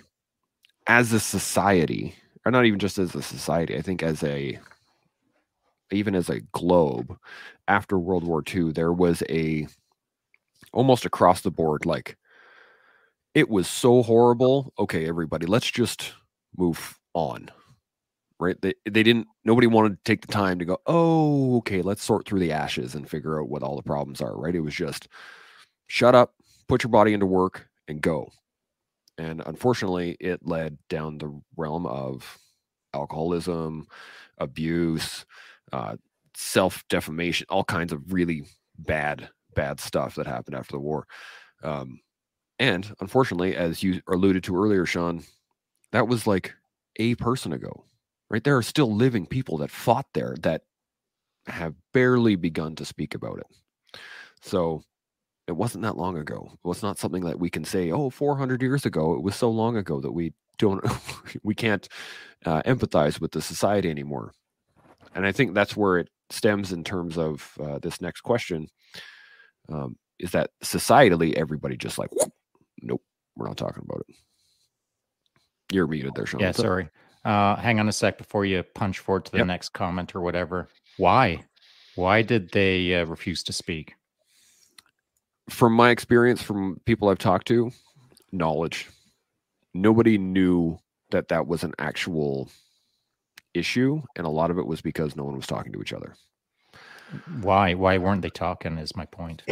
as 0.86 1.12
a 1.12 1.20
society, 1.20 2.14
or 2.46 2.52
not 2.52 2.66
even 2.66 2.78
just 2.78 3.00
as 3.00 3.16
a 3.16 3.24
society, 3.24 3.76
I 3.76 3.82
think 3.82 4.04
as 4.04 4.24
a 4.24 4.60
even 5.92 6.14
as 6.14 6.30
a 6.30 6.42
globe, 6.52 7.18
after 7.68 7.98
World 7.98 8.24
War 8.24 8.44
II, 8.54 8.72
there 8.72 8.94
was 8.94 9.24
a 9.30 9.68
almost 10.74 11.06
across 11.06 11.42
the 11.42 11.52
board 11.52 11.88
like 11.88 12.18
it 13.36 13.50
was 13.50 13.68
so 13.70 14.04
horrible. 14.04 14.74
Okay, 14.80 15.08
everybody, 15.08 15.48
let's 15.48 15.72
just 15.72 16.14
move 16.58 17.00
on. 17.16 17.52
Right? 18.40 18.62
They 18.62 18.74
they 18.90 19.04
didn't 19.04 19.28
nobody 19.46 19.68
wanted 19.68 19.92
to 19.98 20.00
take 20.06 20.22
the 20.22 20.32
time 20.34 20.60
to 20.60 20.66
go, 20.66 20.78
"Oh, 20.88 21.58
okay, 21.60 21.82
let's 21.82 22.04
sort 22.04 22.28
through 22.28 22.40
the 22.42 22.52
ashes 22.54 22.96
and 22.96 23.10
figure 23.10 23.42
out 23.42 23.50
what 23.50 23.64
all 23.64 23.78
the 23.78 23.84
problems 23.84 24.22
are." 24.22 24.38
Right? 24.38 24.56
It 24.56 24.62
was 24.62 24.76
just 24.76 25.08
shut 25.88 26.16
up, 26.16 26.34
put 26.68 26.84
your 26.84 26.92
body 26.92 27.14
into 27.14 27.26
work 27.28 27.68
and 27.88 28.02
go. 28.02 28.30
And 29.18 29.42
unfortunately, 29.46 30.18
it 30.20 30.46
led 30.46 30.78
down 30.90 31.18
the 31.18 31.40
realm 31.58 31.86
of 31.86 32.38
alcoholism, 32.94 33.88
abuse, 34.40 35.26
uh, 35.74 35.98
self 36.36 36.84
defamation, 36.90 37.48
all 37.50 37.64
kinds 37.64 37.94
of 37.94 38.14
really 38.14 38.46
bad, 38.80 39.30
bad 39.56 39.80
stuff 39.80 40.16
that 40.16 40.28
happened 40.28 40.56
after 40.58 40.74
the 40.74 40.80
war. 40.80 41.08
Um, 41.64 42.00
and 42.60 42.94
unfortunately, 43.00 43.56
as 43.56 43.84
you 43.84 44.02
alluded 44.08 44.44
to 44.46 44.56
earlier, 44.56 44.86
Shaun, 44.86 45.24
that 45.92 46.08
was 46.08 46.26
like 46.26 46.54
a 46.98 47.16
person 47.16 47.54
ago, 47.54 47.86
right? 48.30 48.44
There 48.44 48.58
are 48.58 48.64
still 48.64 48.94
living 48.94 49.26
people 49.26 49.58
that 49.58 49.72
fought 49.72 50.08
there 50.14 50.36
that 50.42 50.62
have 51.48 51.76
barely 51.94 52.36
begun 52.36 52.76
to 52.76 52.86
speak 52.86 53.14
about 53.14 53.40
it. 53.40 54.00
So 54.42 54.84
it 55.48 55.54
wasn't 55.54 55.84
that 55.84 55.98
long 55.98 56.18
ago. 56.18 56.50
It 56.54 56.68
was 56.68 56.82
not 56.82 56.98
something 56.98 57.24
that 57.26 57.40
we 57.40 57.50
can 57.50 57.66
say, 57.66 57.92
oh, 57.92 58.10
400 58.10 58.62
years 58.62 58.86
ago. 58.86 59.14
It 59.14 59.22
was 59.22 59.36
so 59.36 59.50
long 59.50 59.78
ago 59.78 60.02
that 60.02 60.12
we 60.12 60.34
don't, 60.58 60.84
we 61.44 61.54
can't 61.54 61.88
uh, 62.46 62.62
empathize 62.64 63.20
with 63.20 63.32
the 63.32 63.42
society 63.42 63.90
anymore. 63.90 64.32
And 65.14 65.26
I 65.26 65.32
think 65.32 65.54
that's 65.54 65.76
where 65.78 65.98
it 65.98 66.10
stems 66.30 66.72
in 66.72 66.84
terms 66.84 67.18
of 67.18 67.58
uh, 67.62 67.80
this 67.80 68.02
next 68.02 68.22
question 68.22 68.68
um, 69.70 69.98
is 70.20 70.32
that 70.32 70.50
societally, 70.64 71.34
everybody 71.36 71.78
just 71.78 71.98
like, 71.98 72.10
nope, 72.86 73.02
we're 73.36 73.48
not 73.48 73.58
talking 73.58 73.84
about 73.84 74.06
it. 74.08 74.16
You're 75.74 75.88
muted 75.88 76.16
there, 76.16 76.26
Shaun. 76.26 76.40
Yeah, 76.42 76.52
sorry. 76.54 76.90
Uh, 77.26 77.56
hang 77.58 77.80
on 77.80 77.90
a 77.90 77.92
sec 77.92 78.18
before 78.18 78.46
you 78.46 78.64
punch 78.64 79.00
forward 79.00 79.26
to 79.26 79.32
the 79.32 79.40
Yep. 79.40 79.48
next 79.48 79.70
comment 79.70 80.16
or 80.16 80.22
whatever. 80.22 80.70
Why? 80.98 81.44
Why 81.96 82.22
did 82.22 82.52
they 82.52 82.96
uh, 82.96 83.06
refuse 83.06 83.44
to 83.44 83.54
speak? 83.54 83.96
from 85.48 85.74
my 85.74 85.92
experience 85.92 86.42
from 86.42 86.80
people 86.86 87.08
I've 87.08 87.20
talked 87.20 87.48
to, 87.50 87.72
knowledge. 88.32 88.90
Nobody 89.76 90.18
knew 90.18 90.80
that 91.12 91.28
that 91.28 91.46
was 91.46 91.64
an 91.64 91.74
actual 91.78 92.50
issue, 93.54 94.02
and 94.16 94.26
a 94.26 94.30
lot 94.32 94.50
of 94.50 94.58
it 94.58 94.66
was 94.66 94.82
because 94.82 95.16
no 95.16 95.24
one 95.24 95.36
was 95.36 95.46
talking 95.46 95.72
to 95.74 95.82
each 95.82 95.94
other. 95.94 96.16
Why? 97.42 97.76
Why 97.76 98.00
weren't 98.00 98.24
they 98.24 98.32
talking? 98.32 98.80
Is 98.80 98.96
my 98.96 99.06
point. 99.06 99.44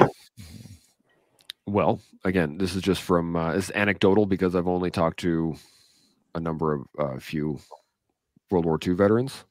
Well, 1.66 2.02
again, 2.26 2.58
this 2.58 2.76
is 2.76 2.82
just 2.82 3.02
from 3.02 3.36
uh, 3.36 3.54
it's 3.54 3.72
anecdotal 3.72 4.26
because 4.26 4.56
I've 4.56 4.68
only 4.68 4.92
talked 4.92 5.20
to 5.20 5.56
a 6.36 6.40
number 6.40 6.74
of 6.74 6.84
uh, 7.00 7.20
few 7.20 7.60
World 8.52 8.66
War 8.66 8.80
II 8.86 8.94
veterans, 8.96 9.46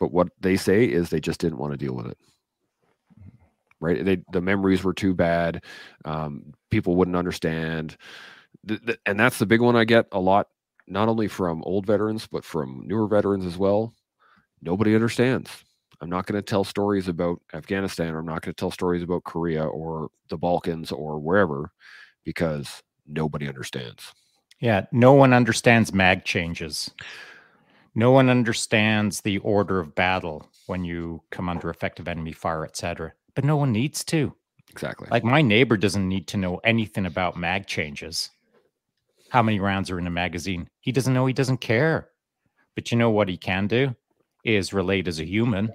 but 0.00 0.12
what 0.12 0.28
they 0.40 0.56
say 0.56 0.84
is 0.86 1.10
they 1.10 1.20
just 1.20 1.40
didn't 1.40 1.58
want 1.58 1.72
to 1.72 1.78
deal 1.78 1.94
with 1.94 2.06
it. 2.08 2.18
Right? 3.80 4.04
They 4.04 4.18
the 4.30 4.42
memories 4.42 4.84
were 4.84 4.92
too 4.92 5.14
bad. 5.14 5.64
Um, 6.04 6.52
people 6.70 6.96
wouldn't 6.96 7.16
understand, 7.16 7.96
Th- 8.68 8.84
th- 8.84 9.00
and 9.06 9.20
that's 9.20 9.38
the 9.38 9.46
big 9.46 9.60
one 9.60 9.76
I 9.76 9.84
get 9.84 10.06
a 10.12 10.20
lot, 10.20 10.48
not 10.88 11.08
only 11.08 11.28
from 11.28 11.62
old 11.64 11.86
veterans 11.86 12.26
but 12.26 12.44
from 12.44 12.82
newer 12.86 13.08
veterans 13.08 13.46
as 13.46 13.58
well. 13.58 13.94
Nobody 14.62 14.94
understands. 14.94 15.50
I'm 16.00 16.10
not 16.10 16.26
going 16.26 16.38
to 16.38 16.42
tell 16.42 16.64
stories 16.64 17.08
about 17.08 17.40
Afghanistan, 17.52 18.14
or 18.14 18.20
I'm 18.20 18.26
not 18.26 18.42
going 18.42 18.54
to 18.54 18.58
tell 18.58 18.70
stories 18.70 19.02
about 19.02 19.24
Korea 19.24 19.64
or 19.64 20.10
the 20.28 20.38
Balkans 20.38 20.92
or 20.92 21.18
wherever 21.18 21.70
because 22.24 22.82
nobody 23.06 23.48
understands. 23.48 24.12
Yeah, 24.60 24.86
no 24.92 25.12
one 25.12 25.32
understands 25.32 25.92
mag 25.92 26.24
changes. 26.24 26.90
No 27.94 28.12
one 28.12 28.28
understands 28.30 29.20
the 29.20 29.38
order 29.38 29.80
of 29.80 29.94
battle 29.94 30.48
when 30.66 30.84
you 30.84 31.22
come 31.30 31.48
under 31.48 31.70
effective 31.70 32.08
enemy 32.08 32.32
fire, 32.32 32.64
etc. 32.64 33.12
But 33.34 33.44
no 33.44 33.56
one 33.56 33.72
needs 33.72 34.04
to. 34.04 34.34
Exactly. 34.70 35.08
Like 35.10 35.24
my 35.24 35.42
neighbor 35.42 35.76
doesn't 35.76 36.08
need 36.08 36.28
to 36.28 36.36
know 36.36 36.58
anything 36.58 37.06
about 37.06 37.36
mag 37.36 37.66
changes. 37.66 38.30
How 39.30 39.42
many 39.42 39.60
rounds 39.60 39.90
are 39.90 39.98
in 39.98 40.06
a 40.06 40.10
magazine? 40.10 40.68
He 40.80 40.92
doesn't 40.92 41.12
know, 41.12 41.26
he 41.26 41.32
doesn't 41.32 41.58
care. 41.58 42.08
But 42.74 42.90
you 42.90 42.98
know 42.98 43.10
what 43.10 43.28
he 43.28 43.36
can 43.36 43.66
do 43.66 43.94
is 44.44 44.72
relate 44.72 45.08
as 45.08 45.20
a 45.20 45.26
human 45.26 45.72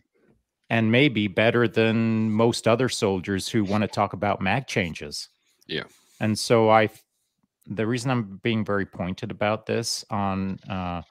and 0.70 0.91
maybe 0.91 1.28
better 1.28 1.68
than 1.68 2.32
most 2.32 2.68
other 2.68 2.89
soldiers 2.89 3.47
who 3.47 3.63
want 3.63 3.84
to 3.84 3.88
talk 3.88 4.13
about 4.13 4.41
mag 4.41 4.68
changes. 4.68 5.30
Yeah. 5.68 5.84
And 6.20 6.38
so 6.38 6.70
I 6.70 6.89
the 7.68 7.88
reason 7.88 8.11
I'm 8.11 8.39
being 8.43 8.63
very 8.63 8.86
pointed 8.86 9.32
about 9.32 9.66
this 9.66 10.05
on 10.09 10.59
uh, 10.70 11.01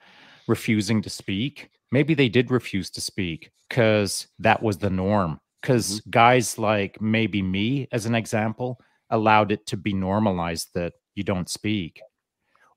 refusing 0.47 1.03
to 1.03 1.11
speak, 1.11 1.71
maybe 1.91 2.15
they 2.15 2.29
did 2.29 2.51
refuse 2.51 2.91
to 2.91 3.01
speak 3.01 3.51
because 3.69 4.29
that 4.39 4.63
was 4.63 4.79
the 4.79 4.91
norm. 4.91 5.41
Because 5.61 6.01
mm-hmm. 6.01 6.11
guys 6.11 6.59
like 6.59 7.01
maybe 7.01 7.43
me, 7.43 7.89
as 7.91 8.07
an 8.07 8.15
example, 8.15 8.79
allowed 9.11 9.53
it 9.53 9.67
to 9.67 9.77
be 9.77 9.95
normalized 9.95 10.69
that 10.75 10.93
you 11.15 11.25
don't 11.25 11.49
speak. 11.49 12.01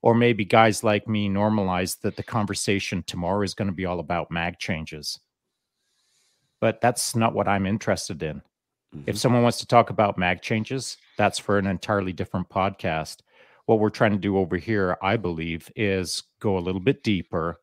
Or 0.02 0.14
maybe 0.14 0.44
guys 0.44 0.84
like 0.84 1.08
me 1.08 1.28
normalized 1.28 2.02
that 2.02 2.16
the 2.16 2.22
conversation 2.22 3.02
tomorrow 3.06 3.42
is 3.42 3.54
going 3.54 3.66
to 3.68 3.74
be 3.74 3.84
all 3.84 4.00
about 4.00 4.30
mag 4.30 4.58
changes. 4.58 5.18
But 6.60 6.80
that's 6.80 7.14
not 7.14 7.34
what 7.34 7.48
I'm 7.48 7.66
interested 7.66 8.22
in. 8.22 8.42
Mm-hmm. 8.94 9.02
If 9.06 9.18
someone 9.18 9.42
wants 9.42 9.58
to 9.58 9.66
talk 9.66 9.90
about 9.90 10.18
mag 10.18 10.42
changes, 10.42 10.96
that's 11.16 11.38
for 11.38 11.58
an 11.58 11.66
entirely 11.66 12.12
different 12.12 12.48
podcast 12.48 13.18
what 13.68 13.80
we're 13.80 13.90
trying 13.90 14.12
to 14.12 14.18
do 14.18 14.38
over 14.38 14.56
here, 14.56 14.96
I 15.02 15.18
believe, 15.18 15.70
is 15.76 16.22
go 16.40 16.56
a 16.56 16.58
little 16.58 16.80
bit 16.80 17.02
deeper, 17.02 17.60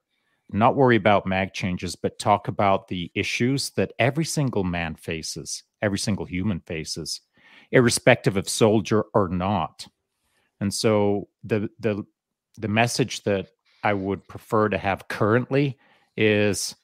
not 0.52 0.76
worry 0.76 0.98
about 0.98 1.26
mag 1.26 1.52
changes, 1.52 1.96
but 1.96 2.20
talk 2.20 2.48
about 2.48 2.88
the 2.88 3.12
issues 3.16 3.72
that 3.72 3.92
every 3.98 4.24
single 4.24 4.64
man 4.64 4.94
faces, 4.94 5.64
every 5.82 5.98
single 5.98 6.26
human 6.26 6.60
faces, 6.60 7.22
irrespective 7.72 8.38
of 8.38 8.48
soldier 8.48 9.06
or 9.16 9.30
not. 9.30 9.88
And 10.60 10.72
so 10.72 11.28
the 11.44 11.70
the 11.80 12.06
the 12.60 12.68
message 12.68 13.24
that 13.24 13.48
I 13.84 13.94
would 13.94 14.28
prefer 14.28 14.70
to 14.70 14.78
have 14.78 15.08
currently 15.08 15.80
is 16.16 16.76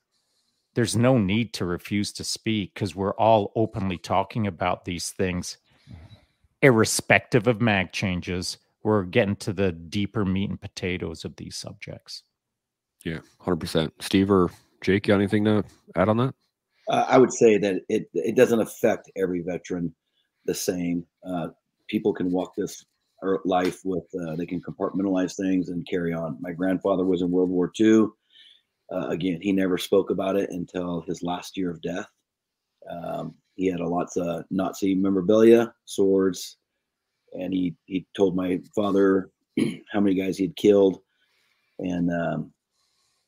there's 0.74 0.96
no 0.96 1.18
need 1.18 1.54
to 1.54 1.66
refuse 1.66 2.12
to 2.14 2.24
speak 2.24 2.74
because 2.74 2.96
we're 2.96 3.16
all 3.16 3.52
openly 3.56 3.98
talking 3.98 4.48
about 4.48 4.86
these 4.86 5.10
things 5.10 5.58
irrespective 6.62 7.48
of 7.48 7.60
mag 7.60 7.92
changes 7.92 8.58
we're 8.84 9.04
getting 9.04 9.36
to 9.38 9.54
the 9.54 9.72
deeper 9.72 10.26
meat 10.26 10.50
and 10.50 10.60
potatoes 10.60 11.24
of 11.26 11.36
these 11.36 11.56
subjects. 11.56 12.24
Yeah, 13.06 13.20
hundred 13.40 13.60
percent. 13.60 13.94
Steve 14.00 14.32
or 14.32 14.50
Jake, 14.82 15.08
you 15.08 15.14
got 15.14 15.20
anything 15.20 15.46
to 15.46 15.64
add 15.96 16.10
on 16.10 16.18
that? 16.18 16.34
Uh, 16.90 17.06
I 17.08 17.18
would 17.18 17.34
say 17.34 17.58
that 17.58 17.82
it 17.90 18.10
it 18.14 18.36
doesn't 18.36 18.60
affect 18.60 19.12
every 19.16 19.42
veteran 19.42 19.94
the 20.46 20.54
same. 20.54 21.06
Uh, 21.28 21.50
people 21.88 22.14
can 22.14 22.32
walk 22.32 22.54
this 22.56 22.86
life 23.46 23.82
with 23.86 24.06
uh, 24.28 24.36
they 24.36 24.48
can 24.48 24.62
compartmentalize 24.62 25.36
things 25.36 25.70
and 25.70 25.88
carry 25.88 26.14
on. 26.14 26.38
My 26.42 26.52
grandfather 26.52 27.06
was 27.06 27.22
in 27.22 27.30
World 27.30 27.50
War 27.50 27.72
II. 27.80 28.08
Uh, 28.94 29.08
again, 29.08 29.40
he 29.42 29.52
never 29.52 29.78
spoke 29.78 30.10
about 30.10 30.36
it 30.36 30.50
until 30.50 31.02
his 31.02 31.24
last 31.24 31.56
year 31.56 31.72
of 31.72 31.82
death. 31.82 32.08
Um, 32.90 33.36
he 33.56 33.68
had 33.68 33.80
a 33.80 33.88
lots 33.88 34.18
of 34.18 34.46
Nazi 34.50 34.96
memorabilia, 34.96 35.74
swords, 35.86 36.58
and 37.34 37.54
he 37.54 37.76
he 37.86 38.06
told 38.16 38.36
my 38.36 38.60
father 38.76 39.30
how 39.92 40.00
many 40.00 40.16
guys 40.16 40.38
he 40.38 40.46
had 40.46 40.56
killed, 40.56 41.00
and 41.80 42.12
um, 42.12 42.54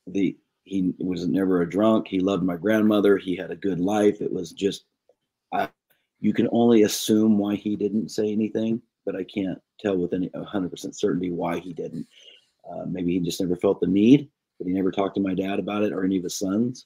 the 0.07 0.38
he 0.64 0.93
was 0.99 1.28
never 1.28 1.61
a 1.61 1.70
drunk. 1.70 2.07
He 2.07 2.20
loved 2.20 2.43
my 2.43 2.55
grandmother. 2.55 3.18
He 3.18 3.36
had 3.36 3.51
a 3.51 3.55
good 3.55 3.80
life. 3.80 4.22
It 4.22 4.32
was 4.32 4.51
just, 4.51 4.86
I, 5.53 5.70
you 6.20 6.34
can 6.34 6.47
only 6.51 6.84
assume 6.84 7.38
why 7.38 7.55
he 7.55 7.76
didn't 7.76 8.09
say 8.09 8.32
anything, 8.32 8.82
but 9.05 9.16
I 9.16 9.26
can't 9.26 9.59
tell 9.80 9.97
with 9.97 10.14
any 10.14 10.30
100% 10.30 10.95
certainty 10.95 11.32
why 11.32 11.59
he 11.59 11.74
didn't. 11.74 12.07
Uh, 12.70 12.86
maybe 12.88 13.14
he 13.14 13.20
just 13.20 13.41
never 13.41 13.57
felt 13.57 13.82
the 13.82 13.88
need, 13.88 14.30
but 14.58 14.68
he 14.68 14.74
never 14.74 14.91
talked 14.91 15.16
to 15.16 15.22
my 15.22 15.34
dad 15.34 15.60
about 15.60 15.84
it 15.84 15.93
or 15.93 16.04
any 16.04 16.18
of 16.18 16.24
his 16.24 16.38
sons 16.38 16.86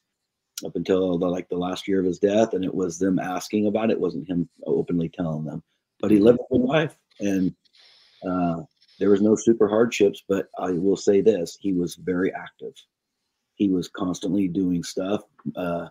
up 0.66 0.76
until 0.76 1.18
the, 1.18 1.28
like 1.28 1.48
the 1.50 1.58
last 1.58 1.88
year 1.88 2.00
of 2.00 2.06
his 2.06 2.20
death. 2.20 2.54
And 2.54 2.66
it 2.66 2.74
was 2.74 2.98
them 2.98 3.20
asking 3.20 3.68
about 3.68 3.90
it. 3.90 3.94
it 3.94 4.00
wasn't 4.00 4.28
him 4.28 4.50
openly 4.66 5.10
telling 5.10 5.46
them, 5.46 5.64
but 6.00 6.12
he 6.12 6.20
lived 6.20 6.40
a 6.40 6.54
good 6.54 6.66
life 6.66 6.98
and 7.20 7.54
uh, 8.28 8.62
there 9.00 9.10
was 9.10 9.22
no 9.22 9.36
super 9.36 9.68
hardships. 9.68 10.24
But 10.28 10.48
I 10.60 10.72
will 10.72 10.98
say 10.98 11.22
this: 11.22 11.58
he 11.60 11.74
was 11.74 11.96
very 11.96 12.34
active. 12.34 12.74
He 13.56 13.70
was 13.70 13.88
constantly 13.88 14.48
doing 14.48 14.84
stuff, 14.84 15.24
uh, 15.56 15.88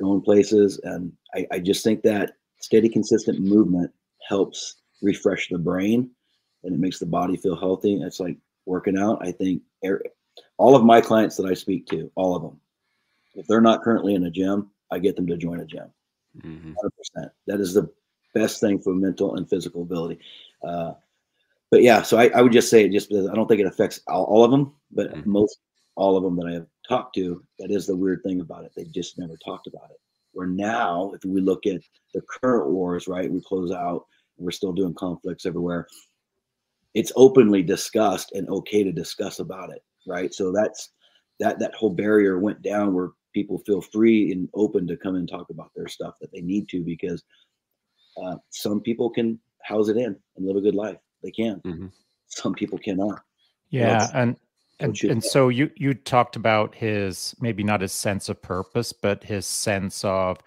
going 0.00 0.20
places, 0.20 0.80
and 0.82 1.12
I, 1.34 1.46
I 1.52 1.58
just 1.60 1.84
think 1.84 2.02
that 2.02 2.32
steady, 2.60 2.88
consistent 2.88 3.40
movement 3.40 3.92
helps 4.28 4.76
refresh 5.02 5.48
the 5.48 5.58
brain, 5.58 6.10
and 6.64 6.74
it 6.74 6.80
makes 6.80 6.98
the 6.98 7.06
body 7.06 7.36
feel 7.36 7.56
healthy. 7.56 8.00
It's 8.02 8.20
like 8.20 8.36
working 8.66 8.98
out. 8.98 9.18
I 9.22 9.32
think 9.32 9.62
all 10.58 10.76
of 10.76 10.84
my 10.84 11.00
clients 11.00 11.36
that 11.36 11.46
I 11.46 11.54
speak 11.54 11.86
to, 11.86 12.10
all 12.14 12.36
of 12.36 12.42
them, 12.42 12.60
if 13.34 13.46
they're 13.46 13.60
not 13.60 13.82
currently 13.82 14.14
in 14.14 14.24
a 14.24 14.30
gym, 14.30 14.70
I 14.90 14.98
get 14.98 15.16
them 15.16 15.26
to 15.28 15.36
join 15.36 15.60
a 15.60 15.64
gym. 15.64 15.90
Mm-hmm. 16.42 16.72
100%. 17.20 17.30
That 17.46 17.60
is 17.60 17.74
the 17.74 17.88
best 18.34 18.60
thing 18.60 18.80
for 18.80 18.94
mental 18.94 19.36
and 19.36 19.48
physical 19.48 19.82
ability. 19.82 20.18
Uh, 20.62 20.92
but 21.70 21.82
yeah, 21.82 22.02
so 22.02 22.18
I, 22.18 22.28
I, 22.28 22.42
would 22.42 22.52
just 22.52 22.70
say 22.70 22.88
just 22.88 23.12
I 23.12 23.34
don't 23.34 23.46
think 23.46 23.60
it 23.60 23.66
affects 23.66 24.00
all, 24.08 24.24
all 24.24 24.44
of 24.44 24.50
them, 24.50 24.72
but 24.90 25.12
mm-hmm. 25.12 25.30
most 25.30 25.58
all 25.96 26.16
of 26.16 26.22
them 26.22 26.36
that 26.36 26.46
I 26.46 26.52
have 26.52 26.66
talked 26.88 27.14
to, 27.16 27.42
that 27.58 27.70
is 27.70 27.86
the 27.86 27.96
weird 27.96 28.22
thing 28.22 28.40
about 28.40 28.64
it. 28.64 28.72
They 28.74 28.84
just 28.84 29.18
never 29.18 29.36
talked 29.36 29.66
about 29.66 29.90
it. 29.90 30.00
Where 30.32 30.46
now, 30.46 31.12
if 31.14 31.24
we 31.24 31.40
look 31.40 31.66
at 31.66 31.80
the 32.14 32.22
current 32.22 32.68
wars, 32.70 33.08
right, 33.08 33.30
we 33.30 33.40
close 33.42 33.72
out, 33.72 34.06
we're 34.38 34.52
still 34.52 34.72
doing 34.72 34.94
conflicts 34.94 35.44
everywhere. 35.44 35.88
It's 36.94 37.12
openly 37.16 37.62
discussed 37.62 38.32
and 38.32 38.48
okay 38.48 38.84
to 38.84 38.92
discuss 38.92 39.40
about 39.40 39.70
it, 39.70 39.82
right? 40.08 40.32
So 40.34 40.52
that's 40.52 40.90
that 41.40 41.58
that 41.58 41.74
whole 41.74 41.90
barrier 41.90 42.38
went 42.38 42.62
down 42.62 42.94
where 42.94 43.10
people 43.34 43.58
feel 43.66 43.80
free 43.80 44.32
and 44.32 44.48
open 44.54 44.86
to 44.88 44.96
come 44.96 45.14
and 45.14 45.28
talk 45.28 45.50
about 45.50 45.70
their 45.76 45.86
stuff 45.86 46.14
that 46.20 46.32
they 46.32 46.40
need 46.40 46.68
to 46.68 46.82
because 46.82 47.22
uh, 48.22 48.36
some 48.50 48.80
people 48.80 49.10
can 49.10 49.38
house 49.62 49.88
it 49.88 49.96
in 49.96 50.16
and 50.36 50.46
live 50.46 50.56
a 50.56 50.60
good 50.60 50.74
life. 50.74 50.96
They 51.22 51.30
can. 51.30 51.60
Mm-hmm. 51.64 51.86
Some 52.28 52.54
people 52.54 52.78
cannot. 52.78 53.20
Yeah, 53.70 54.08
and 54.14 54.36
and, 54.80 54.98
and 55.04 55.22
so 55.22 55.48
you 55.48 55.70
you 55.76 55.94
talked 55.94 56.36
about 56.36 56.74
his 56.74 57.34
maybe 57.40 57.62
not 57.62 57.80
his 57.80 57.92
sense 57.92 58.28
of 58.28 58.40
purpose, 58.40 58.92
but 58.92 59.24
his 59.24 59.46
sense 59.46 60.04
of 60.04 60.38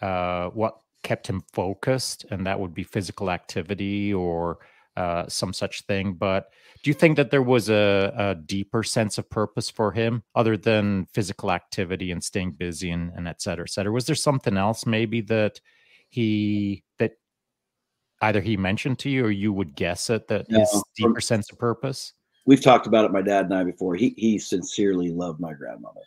uh, 0.00 0.48
what 0.48 0.78
kept 1.02 1.28
him 1.28 1.42
focused, 1.52 2.26
and 2.30 2.46
that 2.46 2.58
would 2.58 2.74
be 2.74 2.82
physical 2.82 3.30
activity 3.30 4.12
or 4.12 4.58
uh, 4.98 5.28
some 5.28 5.52
such 5.52 5.82
thing. 5.82 6.14
But 6.14 6.50
do 6.82 6.90
you 6.90 6.94
think 6.94 7.16
that 7.16 7.30
there 7.30 7.42
was 7.42 7.70
a, 7.70 8.12
a, 8.16 8.34
deeper 8.34 8.82
sense 8.82 9.16
of 9.16 9.30
purpose 9.30 9.70
for 9.70 9.92
him 9.92 10.24
other 10.34 10.56
than 10.56 11.06
physical 11.14 11.52
activity 11.52 12.10
and 12.10 12.22
staying 12.22 12.52
busy 12.52 12.90
and, 12.90 13.12
and 13.14 13.28
et 13.28 13.40
cetera, 13.40 13.64
et 13.64 13.70
cetera? 13.70 13.92
Was 13.92 14.06
there 14.06 14.16
something 14.16 14.56
else 14.56 14.86
maybe 14.86 15.20
that 15.22 15.60
he 16.08 16.82
that 16.98 17.12
either 18.22 18.40
he 18.40 18.56
mentioned 18.56 18.98
to 19.00 19.08
you 19.08 19.24
or 19.24 19.30
you 19.30 19.52
would 19.52 19.76
guess 19.76 20.10
it 20.10 20.26
that 20.26 20.50
no, 20.50 20.58
his 20.58 20.82
deeper 20.96 21.20
sense 21.20 21.48
of 21.52 21.60
purpose? 21.60 22.14
We've 22.44 22.62
talked 22.62 22.88
about 22.88 23.04
it, 23.04 23.12
my 23.12 23.22
dad 23.22 23.44
and 23.44 23.54
I 23.54 23.62
before. 23.62 23.94
He 23.94 24.14
he 24.16 24.36
sincerely 24.36 25.10
loved 25.10 25.38
my 25.38 25.52
grandmother. 25.52 26.00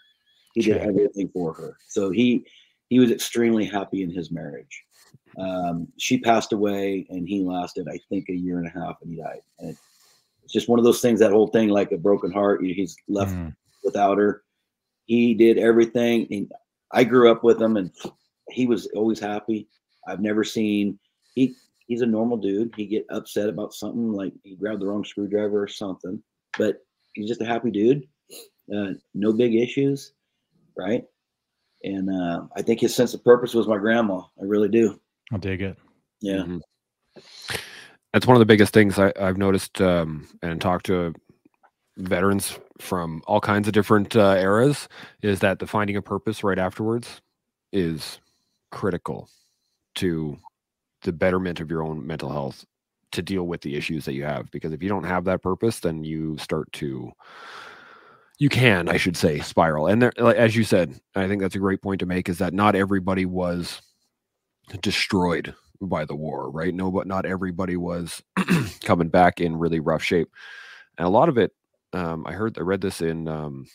He 0.54 0.64
did 0.64 0.78
everything 0.78 1.30
for 1.34 1.54
her. 1.54 1.78
So 1.88 2.10
he 2.10 2.46
he 2.90 3.00
was 3.00 3.10
extremely 3.10 3.64
happy 3.64 4.04
in 4.04 4.10
his 4.10 4.32
marriage. 4.32 4.84
Um, 5.38 5.88
she 5.98 6.20
passed 6.20 6.54
away 6.54 7.06
and 7.10 7.28
he 7.28 7.42
lasted, 7.42 7.88
I 7.88 8.00
think, 8.10 8.30
a 8.30 8.36
year 8.36 8.58
and 8.58 8.68
a 8.68 8.70
half 8.70 8.98
and 9.02 9.12
he 9.12 9.18
died. 9.18 9.42
And 9.60 9.78
it's 10.44 10.54
just 10.54 10.70
one 10.70 10.80
of 10.80 10.86
those 10.86 11.02
things, 11.02 11.20
that 11.20 11.32
whole 11.32 11.48
thing 11.48 11.70
like 11.70 11.92
a 11.92 11.98
broken 11.98 12.32
heart. 12.32 12.64
He's 12.64 12.96
left 13.08 13.34
mm. 13.34 13.56
without 13.84 14.18
her. 14.18 14.44
He 15.06 15.34
did 15.34 15.58
everything. 15.58 16.28
And 16.32 16.52
I 16.92 17.04
grew 17.04 17.32
up 17.32 17.44
with 17.44 17.62
him 17.62 17.78
and 17.78 17.92
he 18.50 18.66
was 18.66 18.88
always 18.96 19.20
happy. 19.20 19.68
I've 20.08 20.20
never 20.20 20.44
seen 20.44 21.00
he 21.36 21.56
he's 21.88 22.02
a 22.02 22.06
normal 22.06 22.38
dude. 22.38 22.74
He 22.76 22.86
get 22.86 23.06
upset 23.10 23.50
about 23.50 23.74
something 23.74 24.14
like 24.14 24.34
he 24.44 24.56
grabbed 24.56 24.82
the 24.82 24.88
wrong 24.88 25.04
screwdriver 25.04 25.62
or 25.62 25.68
something, 25.68 26.22
but 26.58 26.78
he's 27.14 27.28
just 27.28 27.42
a 27.42 27.46
happy 27.46 27.72
dude. 27.72 28.08
Uh, 28.74 28.94
no 29.14 29.34
big 29.34 29.56
issues, 29.56 30.14
right? 30.78 31.06
And 31.84 32.10
uh, 32.10 32.44
I 32.56 32.62
think 32.62 32.80
his 32.80 32.96
sense 32.96 33.14
of 33.14 33.24
purpose 33.24 33.54
was 33.54 33.68
my 33.68 33.78
grandma. 33.78 34.20
I 34.20 34.44
really 34.44 34.70
do. 34.70 35.00
I'll 35.32 35.40
dig 35.40 35.62
it. 35.62 35.78
Yeah. 36.22 36.38
Mm-hmm. 36.38 36.58
That's 38.14 38.28
one 38.28 38.36
of 38.36 38.40
the 38.40 38.46
biggest 38.46 38.74
things 38.74 39.00
I, 39.00 39.14
have 39.18 39.38
noticed 39.38 39.82
um, 39.82 40.28
and 40.42 40.60
talked 40.60 40.86
to 40.88 41.14
veterans 41.98 42.58
from 42.80 43.22
all 43.28 43.40
kinds 43.40 43.68
of 43.68 43.74
different 43.74 44.16
uh, 44.16 44.36
eras 44.38 44.88
is 45.22 45.40
that 45.40 45.60
the 45.60 45.68
finding 45.68 45.96
a 45.96 46.02
purpose 46.02 46.44
right 46.44 46.60
afterwards 46.60 47.22
is 47.72 48.20
critical 48.72 49.30
to 49.96 50.38
the 51.04 51.12
betterment 51.12 51.60
of 51.60 51.70
your 51.70 51.84
own 51.84 52.06
mental 52.06 52.32
health 52.32 52.66
to 53.12 53.22
deal 53.22 53.44
with 53.44 53.62
the 53.62 53.76
issues 53.76 54.06
that 54.06 54.14
you 54.14 54.24
have 54.24 54.50
because 54.52 54.72
if 54.72 54.82
you 54.82 54.90
don't 54.90 55.04
have 55.04 55.26
that 55.26 55.42
purpose 55.42 55.80
then 55.82 56.04
you 56.04 56.38
start 56.38 56.72
to 56.72 57.12
you 58.40 58.48
can 58.48 58.88
i 58.88 58.96
should 58.96 59.18
say 59.18 59.40
spiral 59.40 59.88
and 59.88 60.02
there 60.02 60.14
as 60.20 60.56
you 60.56 60.64
said 60.64 60.98
i 61.16 61.28
think 61.28 61.42
that's 61.42 61.56
a 61.56 61.60
great 61.60 61.82
point 61.82 62.00
to 62.00 62.06
make 62.06 62.30
is 62.30 62.38
that 62.38 62.54
not 62.54 62.76
everybody 62.76 63.26
was 63.26 63.82
destroyed 64.82 65.54
by 65.82 66.06
the 66.06 66.16
war 66.16 66.50
right? 66.50 66.74
No 66.74 66.92
but 66.92 67.08
not 67.08 67.26
everybody 67.26 67.78
was 67.78 68.22
coming 68.84 69.10
back 69.10 69.42
in 69.42 69.58
really 69.58 69.80
rough 69.80 70.04
shape. 70.04 70.30
And 70.98 71.08
a 71.08 71.12
lot 71.12 71.30
of 71.30 71.38
it 71.38 71.52
um, 71.94 72.26
i 72.26 72.32
heard 72.32 72.58
i 72.58 72.62
read 72.62 72.82
this 72.82 73.02
in 73.02 73.28
um, 73.28 73.68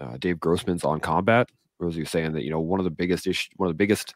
uh, 0.00 0.16
dave 0.18 0.40
grossman's 0.40 0.84
on 0.84 1.00
combat 1.00 1.48
was 1.78 1.94
he 1.94 2.04
saying 2.04 2.32
that 2.32 2.42
you 2.42 2.50
know 2.50 2.60
one 2.60 2.80
of 2.80 2.84
the 2.84 2.90
biggest 2.90 3.26
issue 3.26 3.48
one 3.56 3.68
of 3.68 3.72
the 3.72 3.78
biggest 3.78 4.14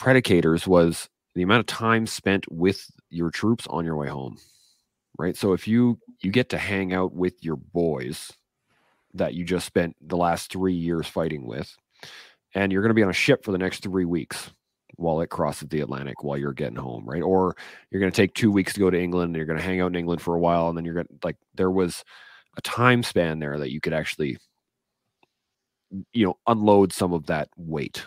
predicators 0.00 0.66
was 0.66 1.08
the 1.34 1.42
amount 1.42 1.60
of 1.60 1.66
time 1.66 2.06
spent 2.06 2.50
with 2.50 2.90
your 3.10 3.30
troops 3.30 3.66
on 3.68 3.84
your 3.84 3.96
way 3.96 4.08
home 4.08 4.38
right? 5.18 5.36
So 5.36 5.52
if 5.52 5.68
you 5.68 5.98
you 6.20 6.30
get 6.30 6.48
to 6.50 6.58
hang 6.58 6.94
out 6.94 7.12
with 7.12 7.44
your 7.44 7.56
boys 7.56 8.32
that 9.14 9.34
you 9.34 9.44
just 9.44 9.66
spent 9.66 9.96
the 10.00 10.16
last 10.16 10.50
three 10.50 10.74
years 10.74 11.06
fighting 11.06 11.46
with 11.46 11.76
and 12.54 12.72
you're 12.72 12.82
going 12.82 12.90
to 12.90 12.94
be 12.94 13.02
on 13.02 13.10
a 13.10 13.14
ship 13.14 13.44
for 13.44 13.52
the 13.52 13.58
next 13.58 13.82
three 13.82 14.04
weeks 14.04 14.50
while 14.98 15.20
it 15.20 15.30
crosses 15.30 15.68
the 15.68 15.80
atlantic 15.80 16.22
while 16.22 16.36
you're 16.36 16.52
getting 16.52 16.76
home 16.76 17.04
right? 17.06 17.22
Or 17.22 17.56
you're 17.90 18.00
going 18.00 18.12
to 18.12 18.16
take 18.16 18.34
two 18.34 18.50
weeks 18.50 18.74
to 18.74 18.80
go 18.80 18.90
to 18.90 19.00
england 19.00 19.28
and 19.28 19.36
you're 19.36 19.46
going 19.46 19.58
to 19.58 19.64
hang 19.64 19.80
out 19.80 19.88
in 19.88 19.96
england 19.96 20.20
for 20.20 20.34
a 20.34 20.40
while 20.40 20.68
and 20.68 20.76
then 20.76 20.84
you're 20.84 20.94
going 20.94 21.06
to 21.06 21.18
like 21.24 21.36
there 21.54 21.70
was 21.70 22.04
a 22.56 22.60
time 22.62 23.02
span 23.02 23.38
there 23.38 23.58
that 23.58 23.72
you 23.72 23.80
could 23.80 23.92
actually 23.92 24.36
you 26.12 26.26
know 26.26 26.36
unload 26.46 26.92
some 26.92 27.12
of 27.12 27.26
that 27.26 27.48
weight 27.56 28.04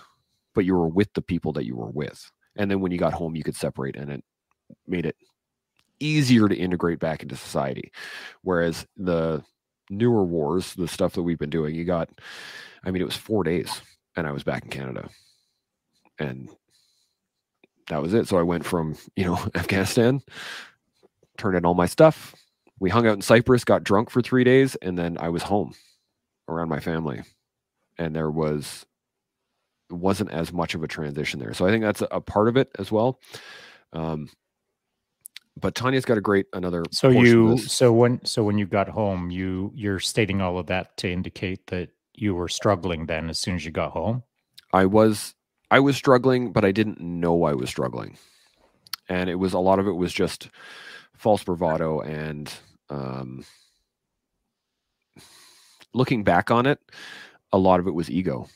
but 0.53 0.65
you 0.65 0.75
were 0.75 0.87
with 0.87 1.11
the 1.13 1.21
people 1.21 1.53
that 1.53 1.65
you 1.65 1.75
were 1.75 1.89
with. 1.89 2.29
And 2.57 2.69
then 2.69 2.81
when 2.81 2.91
you 2.91 2.97
got 2.97 3.13
home 3.13 3.35
you 3.35 3.43
could 3.43 3.55
separate 3.55 3.95
and 3.95 4.11
it 4.11 4.23
made 4.87 5.05
it 5.05 5.15
easier 5.99 6.47
to 6.47 6.55
integrate 6.55 6.99
back 6.99 7.23
into 7.23 7.35
society. 7.35 7.91
Whereas 8.41 8.85
the 8.97 9.43
newer 9.89 10.23
wars 10.23 10.73
the 10.73 10.87
stuff 10.87 11.13
that 11.13 11.23
we've 11.23 11.37
been 11.37 11.49
doing 11.49 11.75
you 11.75 11.83
got 11.83 12.07
i 12.85 12.91
mean 12.91 13.01
it 13.01 13.05
was 13.05 13.17
four 13.17 13.43
days 13.43 13.81
and 14.15 14.25
i 14.25 14.31
was 14.31 14.43
back 14.43 14.63
in 14.63 14.69
canada. 14.69 15.09
And 16.17 16.49
that 17.87 18.01
was 18.01 18.13
it 18.13 18.27
so 18.27 18.37
i 18.37 18.43
went 18.43 18.65
from 18.65 18.95
you 19.15 19.25
know 19.25 19.35
afghanistan 19.55 20.21
turned 21.37 21.57
in 21.57 21.65
all 21.65 21.73
my 21.73 21.85
stuff 21.85 22.35
we 22.79 22.89
hung 22.89 23.07
out 23.07 23.13
in 23.13 23.21
cyprus 23.21 23.63
got 23.63 23.83
drunk 23.83 24.09
for 24.09 24.21
three 24.21 24.43
days 24.43 24.75
and 24.81 24.97
then 24.97 25.17
i 25.19 25.29
was 25.29 25.43
home 25.43 25.73
around 26.47 26.69
my 26.69 26.79
family 26.79 27.21
and 27.97 28.15
there 28.15 28.31
was 28.31 28.85
wasn't 29.91 30.31
as 30.31 30.51
much 30.53 30.75
of 30.75 30.83
a 30.83 30.87
transition 30.87 31.39
there. 31.39 31.53
So 31.53 31.65
I 31.65 31.69
think 31.69 31.83
that's 31.83 32.01
a, 32.01 32.07
a 32.11 32.21
part 32.21 32.47
of 32.47 32.57
it 32.57 32.69
as 32.79 32.91
well. 32.91 33.19
Um, 33.93 34.29
but 35.59 35.75
Tanya's 35.75 36.05
got 36.05 36.17
a 36.17 36.21
great 36.21 36.45
another. 36.53 36.83
So 36.91 37.09
you 37.09 37.57
so 37.57 37.91
when 37.91 38.23
so 38.25 38.43
when 38.43 38.57
you 38.57 38.65
got 38.65 38.87
home, 38.87 39.29
you 39.29 39.71
you're 39.75 39.99
stating 39.99 40.41
all 40.41 40.57
of 40.57 40.67
that 40.67 40.97
to 40.97 41.11
indicate 41.11 41.67
that 41.67 41.89
you 42.13 42.33
were 42.35 42.47
struggling 42.47 43.05
then 43.05 43.29
as 43.29 43.37
soon 43.37 43.55
as 43.55 43.65
you 43.65 43.71
got 43.71 43.91
home. 43.91 44.23
I 44.73 44.85
was 44.85 45.35
I 45.71 45.79
was 45.79 45.95
struggling, 45.95 46.51
but 46.51 46.65
I 46.65 46.73
didn't 46.73 46.99
know 46.99 47.45
I 47.45 47.53
was 47.53 47.69
struggling, 47.69 48.17
and 49.07 49.29
it 49.29 49.35
was 49.35 49.53
a 49.53 49.59
lot 49.59 49.79
of 49.79 49.87
it 49.87 49.93
was 49.93 50.11
just 50.11 50.49
false 51.15 51.43
bravado 51.45 52.01
and 52.01 52.53
um, 52.89 53.45
looking 55.93 56.23
back 56.23 56.51
on 56.51 56.65
it, 56.65 56.79
a 57.53 57.57
lot 57.57 57.79
of 57.79 57.87
it 57.87 57.91
was 57.93 58.09
ego. 58.09 58.49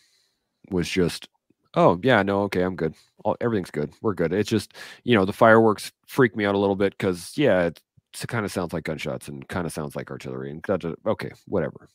Was 0.71 0.89
just 0.89 1.29
oh 1.75 1.99
yeah 2.03 2.21
no 2.21 2.41
okay 2.41 2.63
i'm 2.63 2.75
good. 2.75 2.95
All, 3.23 3.37
everything's 3.39 3.71
good. 3.71 3.93
We're 4.01 4.13
good. 4.13 4.33
It's 4.33 4.49
just 4.49 4.73
you 5.05 5.15
know 5.15 5.23
the 5.23 5.33
fireworks 5.33 5.93
freak 6.07 6.35
me 6.35 6.45
out 6.45 6.55
a 6.55 6.59
little 6.59 6.75
bit 6.75 6.97
because 6.97 7.31
yeah 7.37 7.67
it, 7.67 7.81
it 8.21 8.27
kind 8.27 8.45
of 8.45 8.51
sounds 8.51 8.73
like 8.73 8.83
gunshots 8.83 9.29
and 9.29 9.47
kind 9.47 9.65
of 9.65 9.71
sounds 9.71 9.95
like 9.95 10.11
artillery 10.11 10.51
and 10.51 10.61
da, 10.63 10.77
da, 10.77 10.93
okay 11.07 11.31
whatever. 11.47 11.87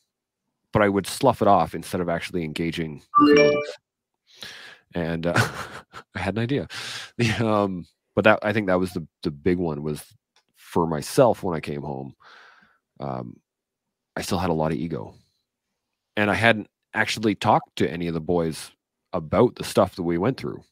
But 0.73 0.83
i 0.83 0.89
would 0.89 1.07
slough 1.07 1.43
it 1.43 1.49
off 1.49 1.75
instead 1.75 2.01
of 2.01 2.09
actually 2.09 2.45
engaging 2.45 3.03
feelings 3.19 3.69
and 4.95 5.27
uh, 5.27 5.35
i 6.15 6.19
had 6.19 6.37
an 6.37 6.43
idea 6.43 6.69
the, 7.19 7.31
um, 7.47 7.87
but 8.15 8.25
that 8.25 8.39
i 8.43 8.53
think 8.53 8.67
that 8.67 8.81
was 8.81 8.93
the, 8.93 9.07
the 9.23 9.31
big 9.31 9.59
one 9.59 9.83
was 9.83 10.03
for 10.57 10.87
myself 10.87 11.43
when 11.43 11.57
i 11.57 11.61
came 11.61 11.83
home 11.83 12.15
um, 13.01 13.37
i 14.17 14.23
still 14.23 14.39
had 14.39 14.51
a 14.51 14.55
lot 14.55 14.73
of 14.73 14.79
ego 14.79 15.15
and 16.17 16.31
i 16.31 16.35
hadn't 16.35 16.69
actually 16.95 17.35
talked 17.35 17.77
to 17.77 17.91
any 17.91 18.07
of 18.09 18.15
the 18.15 18.21
boys 18.21 18.73
about 19.13 19.57
the 19.57 19.65
stuff 19.65 19.97
that 19.97 20.03
we 20.03 20.19
went 20.19 20.37
through. 20.37 20.63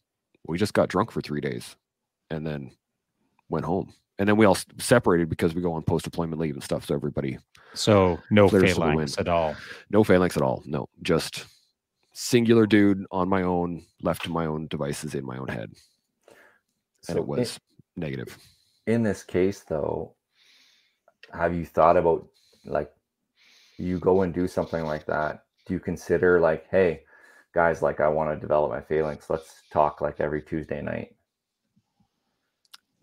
We 0.47 0.59
just 0.59 0.75
got 0.75 0.89
drunk 0.89 1.11
for 1.11 1.21
three 1.21 1.41
days 1.41 1.77
and 2.31 2.47
then 2.47 2.73
went 3.49 3.67
home. 3.67 3.93
And 4.19 4.29
then 4.29 4.37
we 4.37 4.47
all 4.47 4.57
separated 4.79 5.29
because 5.29 5.55
we 5.55 5.63
go 5.63 5.73
on 5.75 5.83
post 5.83 6.05
deployment 6.05 6.41
leave 6.41 6.55
and 6.55 6.63
stuff. 6.63 6.87
So 6.87 6.95
everybody. 6.95 7.39
So 7.75 8.19
no 8.31 8.49
phalanx 8.49 9.17
at 9.19 9.29
all. 9.29 9.55
No 9.91 10.03
phalanx 10.03 10.37
at 10.37 10.43
all. 10.43 10.63
No, 10.67 10.89
just 11.03 11.47
singular 12.21 12.67
dude 12.67 13.05
on 13.11 13.29
my 13.29 13.43
own, 13.43 13.85
left 14.03 14.25
to 14.25 14.31
my 14.31 14.47
own 14.47 14.67
devices 14.69 15.15
in 15.15 15.25
my 15.25 15.39
own 15.39 15.49
head. 15.49 15.71
And 17.09 17.15
so 17.15 17.17
it 17.19 17.27
was 17.27 17.61
in, 17.97 18.03
negative. 18.03 18.37
In 18.87 19.03
this 19.03 19.23
case, 19.23 19.61
though, 19.61 20.15
have 21.33 21.55
you 21.55 21.65
thought 21.65 21.97
about 21.97 22.27
like 22.65 22.91
you 23.79 23.99
go 23.99 24.23
and 24.23 24.35
do 24.35 24.49
something 24.49 24.85
like 24.85 25.07
that 25.07 25.45
do 25.69 25.75
you 25.75 25.81
consider 25.81 26.41
like, 26.41 26.67
hey, 26.71 27.03
guys, 27.55 27.83
like 27.83 28.01
I 28.01 28.09
want 28.09 28.35
to 28.35 28.41
develop 28.41 28.71
my 28.71 28.81
phalanx. 28.81 29.29
Let's 29.29 29.63
talk 29.71 30.01
like 30.01 30.19
every 30.19 30.43
Tuesday 30.43 30.81
night. 30.81 31.15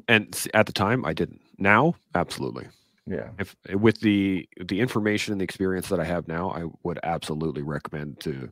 And 0.07 0.35
at 0.53 0.65
the 0.65 0.73
time, 0.73 1.05
I 1.05 1.13
didn't. 1.13 1.41
Now, 1.57 1.95
absolutely. 2.15 2.67
Yeah. 3.07 3.29
If 3.37 3.55
with 3.71 3.99
the 3.99 4.49
the 4.65 4.79
information 4.79 5.31
and 5.31 5.39
the 5.39 5.43
experience 5.43 5.89
that 5.89 5.99
I 5.99 6.05
have 6.05 6.27
now, 6.27 6.49
I 6.49 6.65
would 6.83 6.99
absolutely 7.03 7.61
recommend 7.61 8.19
to. 8.21 8.49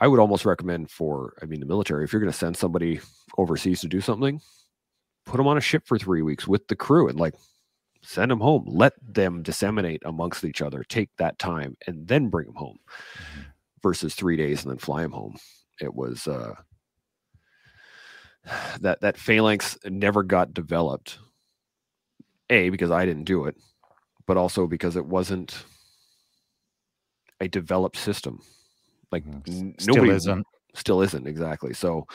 I 0.00 0.08
would 0.08 0.18
almost 0.18 0.44
recommend 0.44 0.90
for. 0.90 1.34
I 1.40 1.46
mean, 1.46 1.60
the 1.60 1.66
military. 1.66 2.02
If 2.02 2.12
you're 2.12 2.20
going 2.20 2.32
to 2.32 2.36
send 2.36 2.56
somebody 2.56 3.00
overseas 3.38 3.80
to 3.82 3.88
do 3.88 4.00
something, 4.00 4.40
put 5.24 5.38
them 5.38 5.46
on 5.46 5.56
a 5.56 5.60
ship 5.60 5.86
for 5.86 5.98
three 5.98 6.22
weeks 6.22 6.46
with 6.46 6.66
the 6.68 6.76
crew 6.76 7.08
and 7.08 7.18
like 7.18 7.34
send 8.02 8.30
them 8.30 8.40
home 8.40 8.64
let 8.66 8.92
them 9.02 9.42
disseminate 9.42 10.02
amongst 10.04 10.44
each 10.44 10.60
other 10.60 10.84
take 10.84 11.08
that 11.16 11.38
time 11.38 11.76
and 11.86 12.06
then 12.06 12.28
bring 12.28 12.46
them 12.46 12.54
home 12.54 12.78
mm-hmm. 12.86 13.40
versus 13.82 14.14
three 14.14 14.36
days 14.36 14.62
and 14.62 14.70
then 14.70 14.78
fly 14.78 15.02
them 15.02 15.12
home 15.12 15.36
it 15.80 15.94
was 15.94 16.26
uh 16.26 16.54
that 18.80 19.00
that 19.00 19.16
phalanx 19.16 19.78
never 19.86 20.22
got 20.22 20.52
developed 20.52 21.18
a 22.50 22.68
because 22.68 22.90
i 22.90 23.06
didn't 23.06 23.24
do 23.24 23.46
it 23.46 23.56
but 24.26 24.36
also 24.36 24.66
because 24.66 24.96
it 24.96 25.06
wasn't 25.06 25.64
a 27.40 27.48
developed 27.48 27.96
system 27.96 28.40
like 29.12 29.24
mm-hmm. 29.24 29.70
still 29.78 29.94
nobody 29.94 30.12
isn't 30.12 30.46
still 30.74 31.02
isn't 31.02 31.26
exactly 31.26 31.72
so 31.72 32.06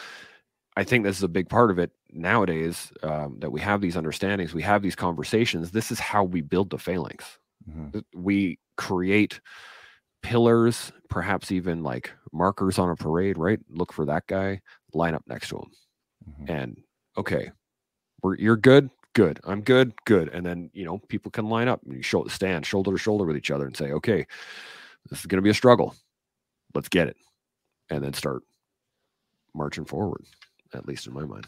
I 0.80 0.86
think 0.86 1.03
this 1.03 1.18
is 1.18 1.24
a 1.24 1.28
big 1.28 1.49
part 1.49 1.72
of 1.72 1.80
it 1.80 1.91
nowadays 2.10 2.89
um, 3.03 3.38
that 3.39 3.51
we 3.51 3.60
have 3.60 3.82
these 3.82 3.97
understandings, 3.97 4.53
we 4.53 4.62
have 4.62 4.82
these 4.82 4.95
conversations. 4.95 5.72
This 5.72 5.91
is 5.91 5.99
how 5.99 6.24
we 6.24 6.39
build 6.39 6.70
the 6.70 6.78
phalanx. 6.78 7.38
Mm-hmm. 7.70 7.99
We 8.16 8.60
create 8.78 9.41
pillars, 10.22 10.93
perhaps 11.10 11.51
even 11.51 11.84
like 11.84 12.14
markers 12.32 12.80
on 12.80 12.89
a 12.89 12.95
parade, 12.95 13.38
right? 13.38 13.60
Look 13.70 13.91
for 13.91 14.05
that 14.05 14.28
guy, 14.28 14.62
line 14.93 15.16
up 15.16 15.24
next 15.28 15.49
to 15.49 15.57
him. 15.57 15.72
Mm-hmm. 16.30 16.51
And 16.51 16.78
okay, 17.18 17.51
we're, 18.22 18.38
you're 18.38 18.55
good, 18.55 18.89
good. 19.20 19.39
I'm 19.43 19.59
good, 19.61 19.91
good. 20.05 20.30
And 20.30 20.45
then, 20.45 20.70
you 20.74 20.86
know, 20.86 20.97
people 21.09 21.30
can 21.30 21.49
line 21.49 21.67
up 21.67 21.82
and 21.84 21.93
you 21.93 22.01
show, 22.01 22.26
stand 22.28 22.65
shoulder 22.65 22.91
to 22.91 22.97
shoulder 22.97 23.26
with 23.26 23.36
each 23.36 23.51
other 23.51 23.65
and 23.65 23.76
say, 23.76 23.91
okay, 23.91 24.26
this 25.09 25.20
is 25.20 25.26
going 25.26 25.39
to 25.39 25.41
be 25.41 25.49
a 25.49 25.53
struggle. 25.53 25.93
Let's 26.74 26.88
get 26.88 27.09
it. 27.09 27.17
And 27.89 28.01
then 28.01 28.13
start 28.13 28.43
marching 29.53 29.84
forward 29.84 30.24
at 30.74 30.88
least 30.88 31.05
in 31.05 31.13
my 31.13 31.26
mind. 31.26 31.47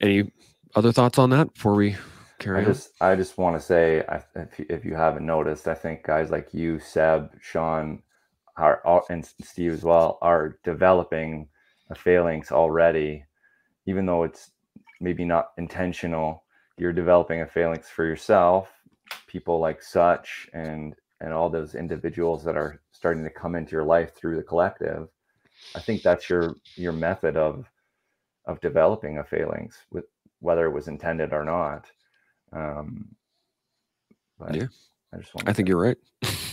Any 0.00 0.32
other 0.74 0.90
thoughts 0.90 1.16
on 1.16 1.30
that 1.30 1.54
before 1.54 1.74
we 1.74 1.94
carry 2.40 2.62
I 2.62 2.64
just, 2.64 2.90
on? 3.00 3.12
I 3.12 3.14
just 3.14 3.38
want 3.38 3.54
to 3.54 3.64
say, 3.64 4.02
if 4.34 4.58
you, 4.58 4.66
if 4.68 4.84
you 4.84 4.96
haven't 4.96 5.26
noticed, 5.26 5.68
I 5.68 5.74
think 5.74 6.02
guys 6.02 6.30
like 6.30 6.52
you, 6.52 6.80
Seb, 6.80 7.30
Shaun, 7.40 8.02
are, 8.56 8.82
and 9.10 9.24
Steve 9.24 9.72
as 9.74 9.84
well 9.84 10.18
are 10.22 10.58
developing 10.64 11.48
a 11.90 11.94
phalanx 11.94 12.50
already, 12.50 13.24
even 13.86 14.06
though 14.06 14.24
it's 14.24 14.50
maybe 15.00 15.24
not 15.24 15.50
intentional. 15.58 16.44
You're 16.76 16.92
developing 16.92 17.40
a 17.42 17.46
phalanx 17.46 17.88
for 17.88 18.04
yourself. 18.04 18.70
People 19.26 19.58
like 19.58 19.82
such 19.82 20.48
and 20.52 20.94
and 21.20 21.32
all 21.32 21.50
those 21.50 21.74
individuals 21.74 22.44
that 22.44 22.56
are 22.56 22.80
starting 22.92 23.24
to 23.24 23.30
come 23.30 23.56
into 23.56 23.72
your 23.72 23.84
life 23.84 24.14
through 24.14 24.36
the 24.36 24.42
collective 24.42 25.08
I 25.74 25.80
think 25.80 26.02
that's 26.02 26.28
your 26.28 26.54
your 26.76 26.92
method 26.92 27.36
of 27.36 27.70
of 28.46 28.60
developing 28.60 29.18
a 29.18 29.24
phalanx 29.24 29.76
with 29.90 30.04
whether 30.40 30.66
it 30.66 30.72
was 30.72 30.88
intended 30.88 31.32
or 31.32 31.44
not. 31.44 31.86
Um, 32.52 33.14
yeah, 34.52 34.66
I 35.12 35.18
just 35.18 35.34
want. 35.34 35.48
I 35.48 35.52
think 35.52 35.68
you're 35.68 35.80
right. 35.80 35.98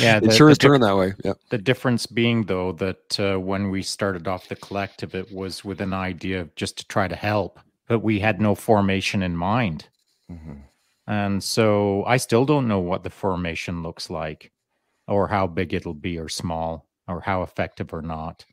yeah, 0.00 0.20
the, 0.20 0.28
it 0.28 0.34
sure 0.34 0.50
is 0.50 0.58
turned 0.58 0.82
that 0.82 0.96
way. 0.96 1.14
Yeah. 1.24 1.34
The 1.50 1.58
difference 1.58 2.06
being 2.06 2.44
though 2.44 2.72
that 2.72 3.20
uh, 3.20 3.38
when 3.38 3.70
we 3.70 3.82
started 3.82 4.26
off 4.28 4.48
the 4.48 4.56
collective, 4.56 5.14
it 5.14 5.32
was 5.32 5.64
with 5.64 5.80
an 5.80 5.92
idea 5.92 6.40
of 6.40 6.54
just 6.54 6.78
to 6.78 6.86
try 6.86 7.08
to 7.08 7.16
help 7.16 7.60
but 7.90 8.04
we 8.04 8.20
had 8.20 8.40
no 8.40 8.54
formation 8.54 9.20
in 9.20 9.36
mind. 9.36 9.88
Mhm. 10.30 10.62
And 11.08 11.42
so 11.42 12.04
I 12.04 12.18
still 12.18 12.44
don't 12.44 12.68
know 12.68 12.78
what 12.78 13.02
the 13.02 13.10
formation 13.10 13.82
looks 13.82 14.08
like 14.08 14.52
or 15.08 15.26
how 15.26 15.48
big 15.48 15.74
it'll 15.74 15.92
be 15.92 16.16
or 16.16 16.28
small 16.28 16.88
or 17.08 17.20
how 17.20 17.42
effective 17.42 17.92
or 17.92 18.00
not. 18.00 18.44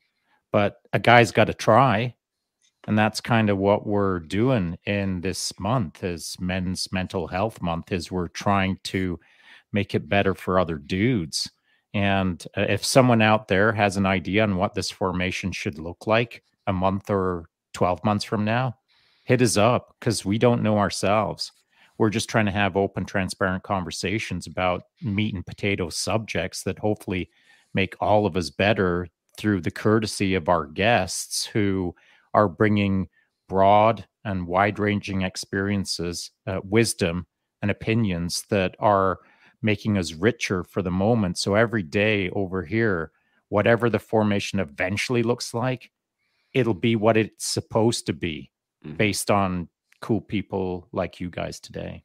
But 0.52 0.82
a 0.92 0.98
guy's 0.98 1.32
got 1.32 1.46
to 1.46 1.54
try. 1.54 2.16
And 2.88 2.98
that's 2.98 3.22
kind 3.22 3.52
of 3.52 3.60
what 3.60 3.86
we're 3.86 4.22
doing 4.22 4.80
in 4.86 5.22
this 5.22 5.54
month 5.60 6.04
is 6.04 6.36
men's 6.40 6.92
mental 6.92 7.28
health 7.28 7.62
month 7.62 7.92
is 7.92 8.12
we're 8.12 8.30
trying 8.30 8.80
to 8.86 9.20
make 9.78 9.94
it 9.94 10.10
better 10.10 10.34
for 10.34 10.58
other 10.58 10.80
dudes. 10.80 11.52
And 11.94 12.44
uh, 12.58 12.66
if 12.68 12.84
someone 12.84 13.22
out 13.22 13.48
there 13.48 13.72
has 13.74 13.96
an 13.96 14.08
idea 14.08 14.42
on 14.42 14.58
what 14.58 14.74
this 14.74 14.90
formation 14.90 15.52
should 15.52 15.78
look 15.78 16.08
like 16.08 16.44
a 16.66 16.74
month 16.74 17.12
or 17.12 17.46
12 17.76 18.04
months 18.04 18.26
from 18.26 18.44
now, 18.44 18.76
hit 19.24 19.40
us 19.44 19.56
up 19.56 19.96
because 20.00 20.26
we 20.26 20.40
don't 20.40 20.64
know 20.64 20.80
ourselves. 20.80 21.52
We're 22.00 22.10
just 22.10 22.28
trying 22.28 22.48
to 22.48 22.52
have 22.52 22.76
open, 22.76 23.06
transparent 23.06 23.62
conversations 23.62 24.48
about 24.48 24.82
meat 25.04 25.36
and 25.36 25.46
potato 25.46 25.90
subjects 25.90 26.64
that 26.64 26.80
hopefully 26.80 27.30
make 27.76 27.94
all 28.00 28.26
of 28.26 28.36
us 28.36 28.50
better 28.50 29.08
through 29.38 29.62
the 29.62 29.78
courtesy 29.86 30.34
of 30.34 30.50
our 30.50 30.66
guests 30.66 31.46
who 31.46 31.94
are 32.34 32.50
bringing 32.50 33.10
broad 33.48 34.08
and 34.26 34.48
wide 34.48 34.80
ranging 34.80 35.22
experiences, 35.22 36.32
uh, 36.48 36.62
wisdom, 36.64 37.28
and 37.62 37.70
opinions 37.70 38.44
that 38.50 38.76
are 38.80 39.20
making 39.62 39.98
us 39.98 40.14
richer 40.14 40.64
for 40.64 40.82
the 40.82 40.92
moment. 40.92 41.38
So 41.38 41.56
every 41.56 41.84
day 41.84 42.30
over 42.32 42.64
here, 42.64 43.12
whatever 43.50 43.90
the 43.90 44.00
formation 44.00 44.60
eventually 44.60 45.24
looks 45.24 45.54
like, 45.54 45.92
it'll 46.54 46.74
be 46.74 46.96
what 46.96 47.18
it's 47.18 47.46
supposed 47.46 48.06
to 48.08 48.14
be 48.14 48.52
Mhm. 48.86 48.98
based 48.98 49.32
on 49.32 49.70
cool 50.02 50.22
people 50.22 50.88
like 50.92 51.20
you 51.20 51.30
guys 51.30 51.60
today. 51.60 52.04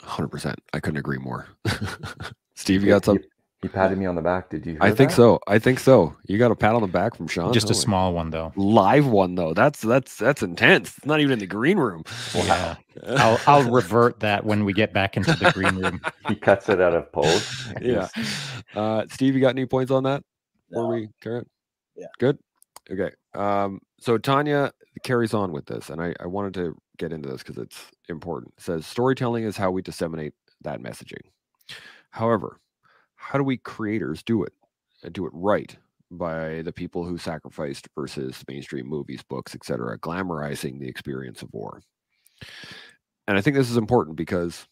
100%. 0.00 0.58
I 0.74 0.80
couldn't 0.80 0.98
agree 0.98 1.18
more. 1.18 1.48
Steve, 2.54 2.82
you 2.82 2.88
got 2.88 3.04
some? 3.04 3.18
He, 3.62 3.68
he 3.68 3.72
patted 3.72 3.98
me 3.98 4.06
on 4.06 4.14
the 4.14 4.22
back. 4.22 4.50
Did 4.50 4.66
you? 4.66 4.72
Hear 4.72 4.82
I 4.82 4.92
think 4.92 5.10
that? 5.10 5.16
so. 5.16 5.40
I 5.46 5.58
think 5.58 5.78
so. 5.80 6.14
You 6.26 6.38
got 6.38 6.50
a 6.50 6.56
pat 6.56 6.74
on 6.74 6.82
the 6.82 6.88
back 6.88 7.16
from 7.16 7.26
Shaun. 7.26 7.52
Just 7.52 7.70
a 7.70 7.74
small 7.74 8.12
one 8.12 8.30
though. 8.30 8.52
live 8.56 9.06
one 9.06 9.34
though. 9.34 9.54
That's 9.54 9.80
that's 9.80 10.16
that's 10.16 10.42
intense. 10.42 10.96
It's 10.96 11.06
not 11.06 11.20
even 11.20 11.32
in 11.32 11.38
the 11.38 11.46
green 11.46 11.78
room. 11.78 12.04
Yeah. 12.34 12.76
I'll 13.06 13.40
I'll 13.46 13.70
revert 13.70 14.20
that 14.20 14.44
when 14.44 14.64
we 14.64 14.72
get 14.72 14.92
back 14.92 15.16
into 15.16 15.32
the 15.34 15.50
green 15.52 15.76
room. 15.76 16.00
He 16.28 16.34
cuts 16.34 16.68
it 16.68 16.80
out 16.80 16.92
of 16.94 17.10
post. 17.12 17.72
yeah. 17.80 18.08
Uh, 18.74 19.04
Steve, 19.10 19.34
you 19.34 19.40
got 19.40 19.50
any 19.50 19.64
points 19.64 19.90
on 19.92 20.02
that? 20.04 20.22
Before 20.68 20.82
No. 20.84 20.88
we 20.88 21.08
Karen? 21.22 21.46
Yeah. 21.96 22.08
Good. 22.18 22.38
Okay. 22.90 23.10
Um, 23.34 23.80
so 24.00 24.18
Tanya 24.18 24.72
carries 25.04 25.34
on 25.34 25.52
with 25.52 25.66
this, 25.66 25.88
and 25.88 26.00
I, 26.02 26.14
I 26.20 26.26
wanted 26.26 26.54
to 26.54 26.76
get 26.98 27.12
into 27.12 27.28
this 27.28 27.42
because 27.42 27.58
it's 27.58 27.78
important. 28.08 28.54
It 28.58 28.64
says 28.64 28.86
storytelling 28.86 29.44
is 29.44 29.56
how 29.56 29.70
we 29.70 29.82
disseminate 29.82 30.34
that 30.62 30.80
messaging. 30.80 31.22
However, 32.10 32.58
how 33.16 33.38
do 33.38 33.44
we 33.44 33.56
creators 33.56 34.22
do 34.22 34.42
it 34.44 34.52
and 35.02 35.12
do 35.12 35.26
it 35.26 35.32
right 35.34 35.76
by 36.10 36.62
the 36.62 36.72
people 36.72 37.04
who 37.04 37.18
sacrificed 37.18 37.88
versus 37.94 38.44
mainstream 38.48 38.86
movies, 38.86 39.22
books, 39.28 39.54
etc., 39.54 39.98
glamorizing 39.98 40.78
the 40.78 40.88
experience 40.88 41.42
of 41.42 41.52
war? 41.52 41.82
And 43.26 43.36
I 43.36 43.40
think 43.40 43.56
this 43.56 43.70
is 43.70 43.76
important 43.76 44.16
because 44.16 44.66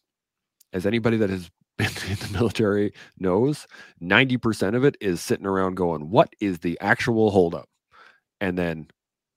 as 0.73 0.87
anybody 0.87 1.17
that 1.17 1.31
has 1.31 1.51
been 1.79 1.91
in 2.09 2.17
the 2.17 2.29
military 2.33 2.93
knows, 3.19 3.67
90% 4.01 4.77
of 4.77 4.85
it 4.85 4.97
is 5.01 5.21
sitting 5.21 5.47
around 5.47 5.75
going, 5.75 6.11
what 6.11 6.33
is 6.41 6.61
the 6.61 6.79
actual 6.81 7.31
holdup? 7.31 7.69
And 8.41 8.57
then 8.57 8.87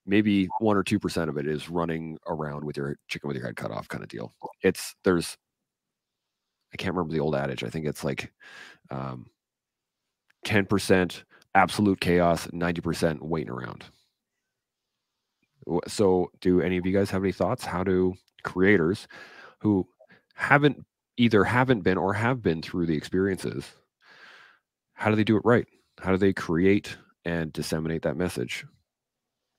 maybe 0.05 0.47
one 0.60 0.78
or 0.78 0.84
2% 0.84 1.30
of 1.30 1.38
it 1.38 1.47
is 1.47 1.70
running 1.70 2.18
around 2.28 2.64
with 2.64 2.78
your 2.78 2.95
chicken 3.08 3.28
with 3.28 3.38
your 3.38 3.45
head 3.45 3.55
cut 3.55 3.72
off 3.72 3.88
kind 3.88 4.03
of 4.03 4.10
deal. 4.10 4.34
It's, 4.62 4.93
there's, 5.03 5.36
I 6.78 6.84
can't 6.84 6.96
remember 6.96 7.14
the 7.14 7.20
old 7.20 7.36
adage. 7.36 7.64
I 7.64 7.70
think 7.70 7.88
it's 7.88 8.04
like 8.04 8.32
um, 8.92 9.26
10% 10.46 11.24
absolute 11.56 12.00
chaos, 12.00 12.48
90% 12.48 13.22
waiting 13.22 13.50
around. 13.50 13.86
So, 15.88 16.32
do 16.40 16.62
any 16.62 16.78
of 16.78 16.86
you 16.86 16.94
guys 16.94 17.10
have 17.10 17.24
any 17.24 17.32
thoughts? 17.34 17.66
How 17.66 17.84
do 17.84 18.14
creators 18.44 19.08
who 19.60 19.88
haven't 20.36 20.86
either 21.18 21.44
haven't 21.44 21.82
been 21.82 21.98
or 21.98 22.14
have 22.14 22.42
been 22.42 22.62
through 22.62 22.86
the 22.86 22.96
experiences, 22.96 23.66
how 24.94 25.10
do 25.10 25.16
they 25.16 25.24
do 25.24 25.36
it 25.36 25.44
right? 25.44 25.66
How 26.00 26.12
do 26.12 26.18
they 26.18 26.34
create 26.34 26.96
and 27.26 27.52
disseminate 27.52 28.04
that 28.04 28.16
message 28.16 28.66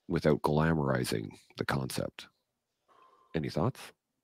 without 0.07 0.41
glamorizing 0.41 1.29
the 1.57 1.65
concept? 1.65 2.27
Any 3.35 3.49
thoughts? 3.49 3.79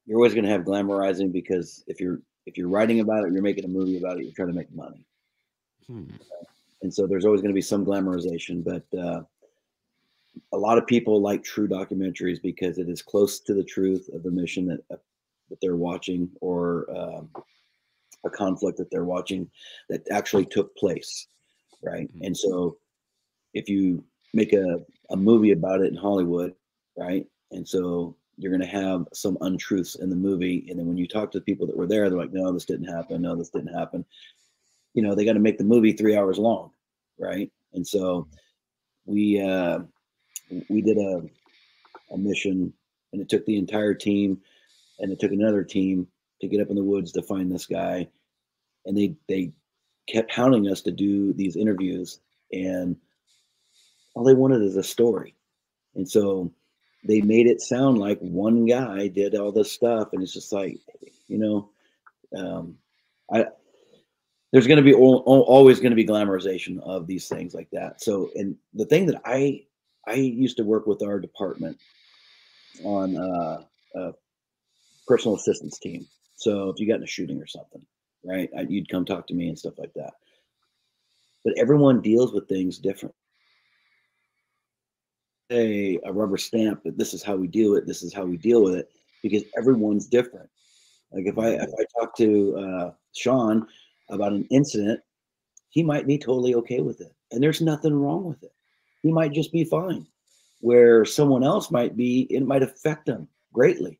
You're 0.06 0.18
always 0.18 0.34
going 0.34 0.46
to 0.46 0.52
have 0.52 0.62
glamorizing 0.62 1.32
because 1.32 1.84
if 1.88 2.00
you're 2.00 2.22
if 2.46 2.58
you're 2.58 2.70
writing 2.70 3.00
about 3.00 3.26
it, 3.26 3.34
you're 3.34 3.42
making 3.42 3.66
a 3.66 3.70
movie 3.70 3.98
about 3.98 4.18
it, 4.18 4.24
you're 4.24 4.34
trying 4.34 4.50
to 4.50 4.54
make 4.54 4.74
money. 4.74 5.06
Hmm. 5.88 6.06
and 6.82 6.92
so 6.94 7.06
there's 7.06 7.26
always 7.26 7.42
going 7.42 7.52
to 7.54 7.56
be 7.56 7.62
some 7.62 7.86
glamorization 7.86 8.64
but 8.64 8.84
uh, 9.00 9.22
a 10.52 10.58
lot 10.58 10.78
of 10.80 10.88
people 10.88 11.22
like 11.22 11.44
true 11.44 11.68
documentaries 11.68 12.42
because 12.42 12.80
it 12.80 12.90
is 12.90 13.02
close 13.04 13.40
to 13.42 13.54
the 13.54 13.64
truth 13.64 14.10
of 14.14 14.24
the 14.24 14.32
mission 14.32 14.66
that 14.66 14.82
uh, 14.92 14.98
that 15.50 15.60
they're 15.62 15.76
watching 15.76 16.28
or 16.42 16.88
um, 16.96 17.30
a 18.26 18.30
conflict 18.32 18.80
that 18.80 18.90
they're 18.90 19.06
watching 19.06 19.48
that 19.90 20.02
actually 20.10 20.46
took 20.46 20.76
place 20.76 21.28
right 21.84 22.10
Mhm. 22.16 22.26
and 22.28 22.36
so 22.38 22.78
if 23.54 23.70
you 23.70 24.04
make 24.34 24.54
a, 24.54 24.84
a 25.12 25.16
movie 25.16 25.52
about 25.52 25.82
it 25.82 25.92
in 25.92 25.96
hollywood 25.96 26.56
right 26.98 27.28
and 27.52 27.68
so 27.68 28.16
you're 28.38 28.52
going 28.52 28.62
to 28.62 28.68
have 28.68 29.08
some 29.14 29.38
untruths 29.42 29.96
in 29.96 30.10
the 30.10 30.16
movie 30.16 30.66
and 30.70 30.78
then 30.78 30.88
when 30.88 30.98
you 30.98 31.08
talk 31.08 31.32
to 31.32 31.40
the 31.40 31.46
people 31.46 31.66
that 31.66 31.78
were 31.78 31.88
there 31.88 32.10
they're 32.10 32.20
like 32.20 32.34
no 32.34 32.52
this 32.52 32.66
didn't 32.66 32.94
happen. 32.94 33.22
No 33.22 33.36
this 33.36 33.50
didn't 33.50 33.74
happen. 33.74 34.06
You 34.94 35.04
know 35.04 35.16
they 35.16 35.26
got 35.26 35.34
to 35.34 35.40
make 35.40 35.58
the 35.58 35.64
movie 35.64 35.94
three 35.94 36.18
hours 36.18 36.38
long 36.38 36.72
right? 37.18 37.52
And 37.74 37.86
so 37.86 38.28
we 39.06 39.42
uh 39.42 39.80
we 40.70 40.82
did 40.82 40.98
a 40.98 41.24
a 42.12 42.18
mission 42.18 42.74
and 43.14 43.22
it 43.22 43.30
took 43.30 43.46
the 43.46 43.58
entire 43.58 43.94
team 43.94 44.40
and 45.00 45.12
it 45.12 45.20
took 45.20 45.32
another 45.32 45.64
team 45.64 46.08
to 46.42 46.48
get 46.48 46.62
up 46.62 46.70
in 46.70 46.76
the 46.76 46.84
woods 46.84 47.12
to 47.14 47.22
find 47.22 47.52
this 47.52 47.66
guy 47.66 48.08
and 48.86 48.98
they 48.98 49.16
they 49.28 49.52
kept 50.08 50.32
hounding 50.32 50.70
us 50.70 50.82
to 50.82 50.92
do 50.92 51.34
these 51.34 51.56
interviews 51.56 52.20
and 52.52 52.96
all 54.14 54.24
they 54.24 54.34
wanted 54.34 54.62
is 54.62 54.78
a 54.78 54.84
story. 54.84 55.36
And 55.96 56.10
so 56.10 56.52
they 57.08 57.22
made 57.22 57.48
it 57.48 57.62
sound 57.62 57.98
like 57.98 58.20
one 58.20 58.66
guy 58.66 59.08
did 59.08 59.36
all 59.36 59.52
this 59.52 59.72
stuff 59.72 60.10
and 60.14 60.22
it's 60.22 60.34
just 60.34 60.52
like 60.52 60.78
you 61.28 61.38
know 61.38 61.70
um 62.36 62.78
i 63.32 63.46
there's 64.52 64.68
going 64.68 64.78
to 64.78 64.84
be 64.84 64.94
al- 64.94 65.24
al- 65.28 65.42
always 65.42 65.82
going 65.82 65.92
to 65.92 65.98
be 65.98 66.06
glamorization 66.06 66.80
of 66.80 67.08
these 67.08 67.28
things 67.28 67.54
like 67.54 67.70
that. 67.72 68.02
So 68.02 68.30
and 68.36 68.56
the 68.74 68.86
thing 68.86 69.06
that 69.08 69.22
i 69.26 69.64
i 70.08 70.14
used 70.14 70.56
to 70.58 70.64
work 70.64 70.88
with 70.88 71.04
our 71.04 71.20
department 71.20 71.78
on 72.84 73.18
uh, 73.18 73.64
a 73.96 74.14
personal 75.08 75.36
assistance 75.36 75.78
team. 75.78 76.08
So 76.38 76.70
if 76.70 76.80
you 76.80 76.88
got 76.88 76.98
in 76.98 77.04
a 77.04 77.08
shooting 77.08 77.42
or 77.42 77.48
something 77.48 77.86
right 78.24 78.50
I, 78.58 78.62
you'd 78.62 78.90
come 78.90 79.04
talk 79.04 79.28
to 79.28 79.34
me 79.34 79.50
and 79.50 79.60
stuff 79.60 79.78
like 79.78 79.94
that. 79.96 80.14
But 81.44 81.56
everyone 81.58 82.02
deals 82.02 82.32
with 82.32 82.48
things 82.48 82.78
different 82.78 83.14
a, 85.52 86.00
a 86.06 86.12
rubber 86.12 86.38
stamp 86.38 86.84
that 86.84 86.98
this 86.98 87.14
is 87.14 87.24
how 87.24 87.36
we 87.36 87.48
do 87.48 87.76
it 87.76 87.86
this 87.86 88.02
is 88.04 88.14
how 88.14 88.26
we 88.26 88.38
deal 88.38 88.64
with 88.64 88.76
it 88.76 88.90
because 89.22 89.44
everyone's 89.58 90.06
different. 90.06 90.50
Like 91.12 91.26
if 91.26 91.38
i 91.38 91.50
if 91.50 91.70
i 91.80 92.00
talk 92.00 92.16
to 92.18 92.58
uh, 92.58 92.92
shaun 93.16 93.68
about 94.10 94.34
an 94.34 94.48
incident 94.52 95.00
he 95.70 95.84
might 95.84 96.08
be 96.08 96.18
totally 96.18 96.56
okay 96.56 96.82
with 96.82 97.02
it 97.02 97.14
and 97.32 97.42
there's 97.42 97.62
nothing 97.62 97.94
wrong 97.94 98.24
with 98.24 98.44
it. 98.44 98.54
He 99.04 99.12
might 99.12 99.34
just 99.34 99.52
be 99.52 99.64
fine. 99.64 100.06
Where 100.62 101.06
someone 101.06 101.44
else 101.44 101.70
might 101.72 101.96
be 101.96 102.28
it 102.30 102.46
might 102.46 102.64
affect 102.64 103.06
them 103.06 103.28
greatly 103.54 104.00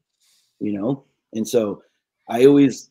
you 0.60 0.74
know? 0.74 1.04
And 1.34 1.48
so 1.48 1.84
i 2.28 2.46
always 2.46 2.90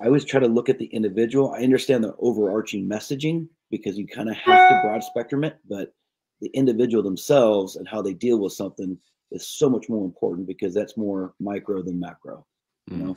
i 0.00 0.06
always 0.06 0.24
try 0.24 0.40
to 0.40 0.48
look 0.48 0.68
at 0.68 0.78
the 0.78 0.86
individual. 0.86 1.52
I 1.52 1.62
understand 1.62 2.02
the 2.02 2.14
overarching 2.18 2.88
messaging 2.88 3.48
because 3.70 3.98
you 3.98 4.06
kind 4.06 4.28
of 4.28 4.36
have 4.36 4.68
to 4.68 4.80
broad 4.82 5.02
spectrum 5.02 5.44
it 5.44 5.58
but 5.68 5.94
the 6.40 6.48
individual 6.54 7.02
themselves 7.02 7.76
and 7.76 7.88
how 7.88 8.02
they 8.02 8.14
deal 8.14 8.38
with 8.38 8.52
something 8.52 8.98
is 9.30 9.46
so 9.46 9.68
much 9.68 9.88
more 9.88 10.04
important 10.04 10.46
because 10.46 10.74
that's 10.74 10.96
more 10.96 11.34
micro 11.40 11.82
than 11.82 11.98
macro 11.98 12.44
you 12.90 12.96
Mm. 12.96 13.06
know 13.06 13.16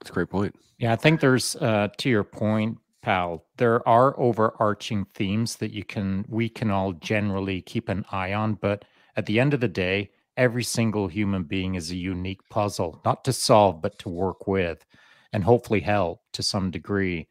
That's 0.00 0.10
a 0.10 0.12
great 0.12 0.30
point. 0.30 0.54
Yeah, 0.78 0.92
I 0.92 0.96
think 0.96 1.20
there's 1.20 1.56
uh, 1.56 1.88
to 1.98 2.08
your 2.10 2.24
point, 2.24 2.78
pal. 3.02 3.46
There 3.56 3.86
are 3.88 4.18
overarching 4.20 5.06
themes 5.14 5.56
that 5.56 5.72
you 5.72 5.84
can 5.84 6.24
we 6.28 6.48
can 6.48 6.70
all 6.70 6.92
generally 6.92 7.62
keep 7.62 7.88
an 7.88 8.04
eye 8.10 8.34
on, 8.34 8.54
but 8.54 8.84
at 9.16 9.26
the 9.26 9.40
end 9.40 9.54
of 9.54 9.60
the 9.60 9.68
day, 9.68 10.10
every 10.36 10.64
single 10.64 11.08
human 11.08 11.44
being 11.44 11.76
is 11.76 11.90
a 11.90 11.96
unique 11.96 12.42
puzzle, 12.50 13.00
not 13.04 13.24
to 13.24 13.32
solve 13.32 13.80
but 13.80 13.98
to 14.00 14.08
work 14.10 14.46
with, 14.46 14.84
and 15.32 15.44
hopefully 15.44 15.80
help 15.80 16.20
to 16.32 16.42
some 16.42 16.70
degree. 16.70 17.28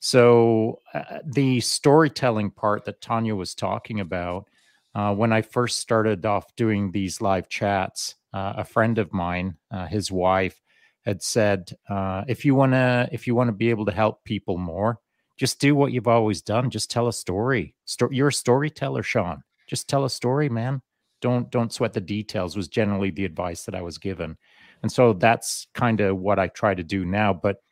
So 0.00 0.80
uh, 0.94 1.18
the 1.24 1.60
storytelling 1.60 2.50
part 2.50 2.84
that 2.84 3.00
Tanya 3.00 3.34
was 3.34 3.54
talking 3.54 4.00
about, 4.00 4.48
Uh, 4.94 5.14
when 5.14 5.32
I 5.32 5.42
first 5.42 5.78
started 5.80 6.24
off 6.26 6.56
doing 6.56 6.90
these 6.90 7.20
live 7.20 7.48
chats, 7.48 8.16
uh, 8.32 8.54
a 8.56 8.64
friend 8.64 8.98
of 8.98 9.12
mine, 9.12 9.56
uh, 9.70 9.86
his 9.86 10.10
wife, 10.10 10.60
had 11.04 11.22
said, 11.22 11.70
uh, 11.88 12.24
"If 12.26 12.44
you 12.44 12.54
wanna, 12.56 13.08
if 13.12 13.26
you 13.26 13.34
wanna 13.36 13.52
be 13.52 13.70
able 13.70 13.84
to 13.86 13.92
help 13.92 14.24
people 14.24 14.56
more, 14.58 14.98
just 15.36 15.60
do 15.60 15.76
what 15.76 15.92
you've 15.92 16.08
always 16.08 16.42
done. 16.42 16.70
Just 16.70 16.90
tell 16.90 17.06
a 17.06 17.12
story. 17.12 17.76
Sto- 17.84 18.10
you're 18.10 18.28
a 18.28 18.32
storyteller, 18.32 19.02
Shaun. 19.04 19.42
Just 19.68 19.88
tell 19.88 20.04
a 20.04 20.10
story, 20.10 20.48
man. 20.48 20.80
Don't 21.20 21.50
don't 21.50 21.72
sweat 21.72 21.92
the 21.92 22.00
details." 22.00 22.56
Was 22.56 22.68
generally 22.68 23.10
the 23.12 23.26
advice 23.26 23.64
that 23.66 23.74
I 23.74 23.82
was 23.82 23.98
given, 23.98 24.36
and 24.82 24.90
so 24.90 25.12
that's 25.12 25.68
kind 25.74 26.00
of 26.00 26.16
what 26.18 26.38
I 26.38 26.48
try 26.48 26.74
to 26.74 26.82
do 26.82 27.04
now. 27.04 27.32
But 27.34 27.62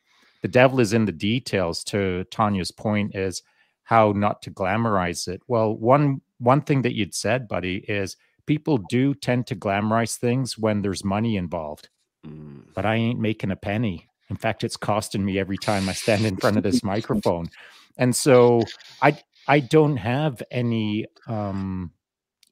the 0.47 0.51
devil 0.53 0.79
is 0.79 0.93
in 0.93 1.03
the 1.03 1.11
details. 1.11 1.83
To 1.85 2.23
Tanya's 2.31 2.71
point, 2.71 3.13
is 3.15 3.43
how 3.83 4.13
not 4.13 4.41
to 4.43 4.51
glamorize 4.51 5.27
it. 5.27 5.41
Well, 5.47 5.75
one 5.75 6.21
one 6.37 6.61
thing 6.61 6.83
that 6.83 6.95
you'd 6.95 7.13
said, 7.13 7.49
buddy, 7.49 7.83
is 7.89 8.15
people 8.45 8.77
do 8.89 9.13
tend 9.13 9.45
to 9.47 9.57
glamorize 9.57 10.15
things 10.15 10.57
when 10.57 10.81
there's 10.81 11.03
money 11.03 11.35
involved. 11.35 11.89
Mm. 12.25 12.63
But 12.73 12.85
I 12.85 12.95
ain't 12.95 13.19
making 13.19 13.51
a 13.51 13.57
penny. 13.57 14.07
In 14.29 14.37
fact, 14.37 14.63
it's 14.63 14.77
costing 14.77 15.25
me 15.25 15.37
every 15.37 15.57
time 15.57 15.89
I 15.89 15.93
stand 15.93 16.25
in 16.25 16.37
front 16.37 16.55
of 16.55 16.63
this 16.63 16.81
microphone. 16.81 17.49
And 17.97 18.15
so 18.15 18.63
I 19.01 19.19
I 19.49 19.59
don't 19.59 19.97
have 19.97 20.41
any 20.49 21.07
um 21.27 21.91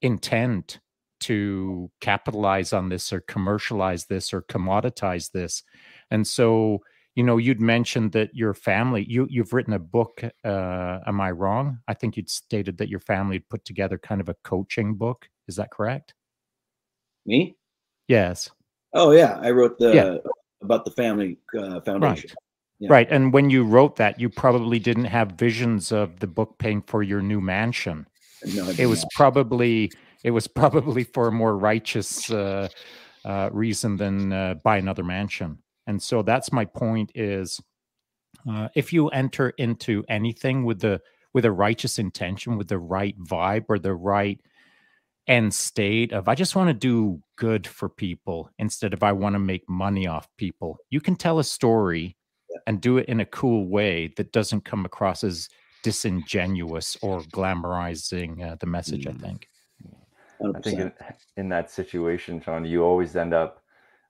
intent 0.02 0.80
to 1.22 1.90
capitalize 2.02 2.74
on 2.74 2.90
this 2.90 3.14
or 3.14 3.22
commercialize 3.22 4.06
this 4.06 4.34
or 4.34 4.42
commoditize 4.42 5.32
this. 5.32 5.64
And 6.12 6.28
so 6.28 6.82
you 7.16 7.24
know 7.24 7.38
you'd 7.38 7.62
mentioned 7.62 8.12
that 8.12 8.36
your 8.36 8.54
family 8.54 9.06
you 9.10 9.26
you've 9.30 9.54
written 9.54 9.74
a 9.74 9.80
book 9.80 10.22
uh 10.44 11.00
am 11.08 11.20
i 11.22 11.32
wrong 11.32 11.80
i 11.88 11.94
think 11.94 12.16
you'd 12.18 12.30
stated 12.30 12.78
that 12.78 12.90
your 12.90 13.00
family 13.00 13.38
had 13.38 13.50
put 13.50 13.66
together 13.66 13.98
kind 13.98 14.22
of 14.22 14.30
a 14.30 14.36
coaching 14.44 14.94
book 14.96 15.30
is 15.48 15.56
that 15.56 15.72
correct 15.72 16.14
Me? 17.26 17.56
yes 18.08 18.50
Oh 18.98 19.12
yeah, 19.12 19.38
I 19.42 19.52
wrote 19.52 19.78
the 19.78 19.94
Yeah. 19.94 20.18
about 20.62 20.86
the 20.86 20.92
family 20.92 21.38
uh, 21.60 21.82
foundation. 21.82 22.32
Yeah. 22.80 22.90
right 22.92 23.08
and 23.10 23.34
when 23.34 23.50
you 23.50 23.64
wrote 23.66 23.96
that 23.98 24.20
you 24.20 24.30
probably 24.30 24.80
didn't 24.80 25.06
have 25.06 25.32
visions 25.34 25.92
of 25.92 26.20
the 26.20 26.28
book 26.28 26.58
paying 26.60 26.82
for 26.82 27.04
your 27.04 27.22
new 27.22 27.42
mansion 27.42 28.06
No, 28.56 28.70
it 28.78 28.86
was 28.86 29.02
not. 29.02 29.12
probably 29.16 29.92
it 30.24 30.32
was 30.32 30.48
probably 30.48 31.04
for 31.04 31.28
a 31.28 31.32
more 31.32 31.58
righteous 31.58 32.30
uh, 32.32 32.68
uh, 33.26 33.50
reason 33.52 33.98
than 33.98 34.32
uh, 34.34 34.54
buy 34.64 34.78
another 34.78 35.04
mansion 35.04 35.58
and 35.88 36.02
so 36.02 36.22
that's 36.22 36.52
my 36.52 36.66
point 36.66 37.12
is 37.16 37.62
uh, 38.50 38.68
if 38.76 38.94
you 38.94 39.08
enter 39.10 39.50
into 39.52 40.04
anything 40.10 40.66
with 40.66 40.80
the 40.80 41.02
with 41.34 41.46
a 41.46 41.52
righteous 41.52 42.00
intention 42.00 42.58
with 42.58 42.68
the 42.68 42.80
right 42.80 43.18
vibe 43.20 43.66
or 43.70 43.78
the 43.80 43.94
right 43.94 44.40
end 45.28 45.54
state 45.54 46.14
of 46.14 46.28
i 46.28 46.36
just 46.36 46.56
want 46.56 46.68
to 46.68 46.74
do 46.74 47.20
good 47.36 47.66
for 47.66 47.90
people 47.90 48.50
instead 48.60 48.94
of 48.94 49.02
i 49.04 49.12
want 49.12 49.34
to 49.34 49.40
make 49.40 49.68
money 49.68 50.06
off 50.06 50.28
people 50.38 50.78
you 50.90 51.02
can 51.02 51.16
tell 51.16 51.40
a 51.40 51.44
story 51.44 52.16
and 52.68 52.80
do 52.80 52.98
it 52.98 53.08
in 53.08 53.20
a 53.20 53.26
cool 53.26 53.68
way 53.68 54.08
that 54.18 54.32
doesn't 54.32 54.64
come 54.64 54.86
across 54.86 55.24
as 55.24 55.50
disingenuous 55.84 56.98
or 57.02 57.22
glamorizing 57.22 58.44
uh, 58.44 58.56
the 58.60 58.68
message 58.68 59.06
Mm. 59.06 59.16
i 59.16 59.28
think 59.28 59.48
I 60.54 60.60
think 60.60 60.80
in, 60.80 60.94
in 61.38 61.50
that 61.50 61.72
situation, 61.72 62.42
Shaun, 62.42 62.66
you 62.66 62.84
always 62.84 63.16
end 63.16 63.34
up, 63.34 63.64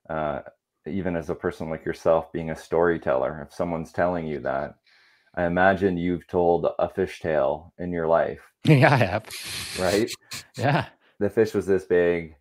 uh, 0.08 0.40
even 0.86 1.16
as 1.16 1.30
a 1.30 1.34
person 1.34 1.70
like 1.70 1.84
yourself, 1.84 2.32
being 2.32 2.50
a 2.50 2.56
storyteller. 2.56 3.46
If 3.46 3.54
someone's 3.54 3.92
telling 3.92 4.26
you 4.26 4.40
that, 4.40 4.76
I 5.34 5.44
imagine 5.44 5.96
you've 5.98 6.26
told 6.26 6.66
a 6.78 6.88
fish 6.88 7.20
tale 7.20 7.72
in 7.78 7.92
your 7.92 8.06
life, 8.06 8.40
yeah 8.64 8.92
i 8.92 8.96
have 8.96 9.24
right? 9.78 10.10
yeah 10.56 10.86
the 11.18 11.30
fish 11.30 11.54
was 11.54 11.66
this 11.66 11.84
big. 11.84 12.34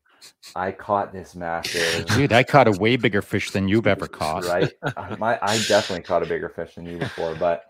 I 0.56 0.72
caught 0.72 1.12
this 1.12 1.36
massive. 1.36 2.08
dude 2.16 2.32
i 2.34 2.44
caught 2.44 2.68
a 2.68 2.72
way 2.72 2.96
bigger 2.96 3.22
fish 3.22 3.52
than 3.52 3.68
you've 3.68 3.88
ever 3.88 4.08
caught 4.08 4.44
right? 4.44 4.72
My, 5.20 5.38
I 5.42 5.58
definitely 5.58 6.02
caught 6.02 6.24
a 6.24 6.26
bigger 6.26 6.50
fish 6.50 6.76
than 6.76 6.86
you 6.86 7.00
before, 7.00 7.36
but 7.36 7.64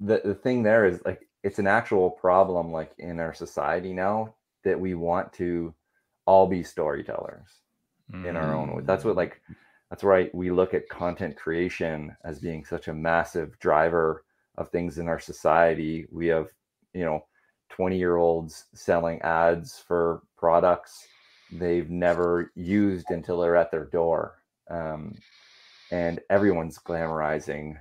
the 0.00 0.20
the 0.24 0.34
thing 0.34 0.62
there 0.62 0.86
is 0.86 1.02
like 1.04 1.28
it's 1.42 1.58
an 1.58 1.66
actual 1.66 2.10
problem 2.10 2.72
like 2.72 2.92
in 2.98 3.20
our 3.20 3.34
society 3.34 3.92
now 3.92 4.34
that 4.64 4.78
we 4.80 4.94
want 4.94 5.32
to 5.34 5.74
all 6.26 6.46
be 6.46 6.62
storytellers 6.62 7.48
in 8.24 8.36
our 8.36 8.54
own 8.54 8.74
way. 8.74 8.82
That's 8.84 9.04
what 9.04 9.14
Mm. 9.14 9.16
like 9.16 9.40
that's 9.90 10.04
right. 10.04 10.34
We 10.34 10.50
look 10.50 10.74
at 10.74 10.88
content 10.88 11.36
creation 11.36 12.14
as 12.24 12.40
being 12.40 12.64
such 12.64 12.88
a 12.88 12.94
massive 12.94 13.58
driver 13.58 14.24
of 14.56 14.68
things 14.68 14.98
in 14.98 15.08
our 15.08 15.18
society. 15.18 16.06
We 16.10 16.26
have, 16.26 16.48
you 16.92 17.04
know, 17.04 17.24
20 17.70 17.96
year 17.96 18.16
olds 18.16 18.66
selling 18.74 19.20
ads 19.22 19.78
for 19.78 20.22
products 20.36 21.06
they've 21.52 21.88
never 21.88 22.52
used 22.54 23.10
until 23.10 23.40
they're 23.40 23.56
at 23.56 23.70
their 23.70 23.86
door. 23.86 24.42
Um, 24.70 25.14
and 25.90 26.20
everyone's 26.28 26.78
glamorizing 26.78 27.76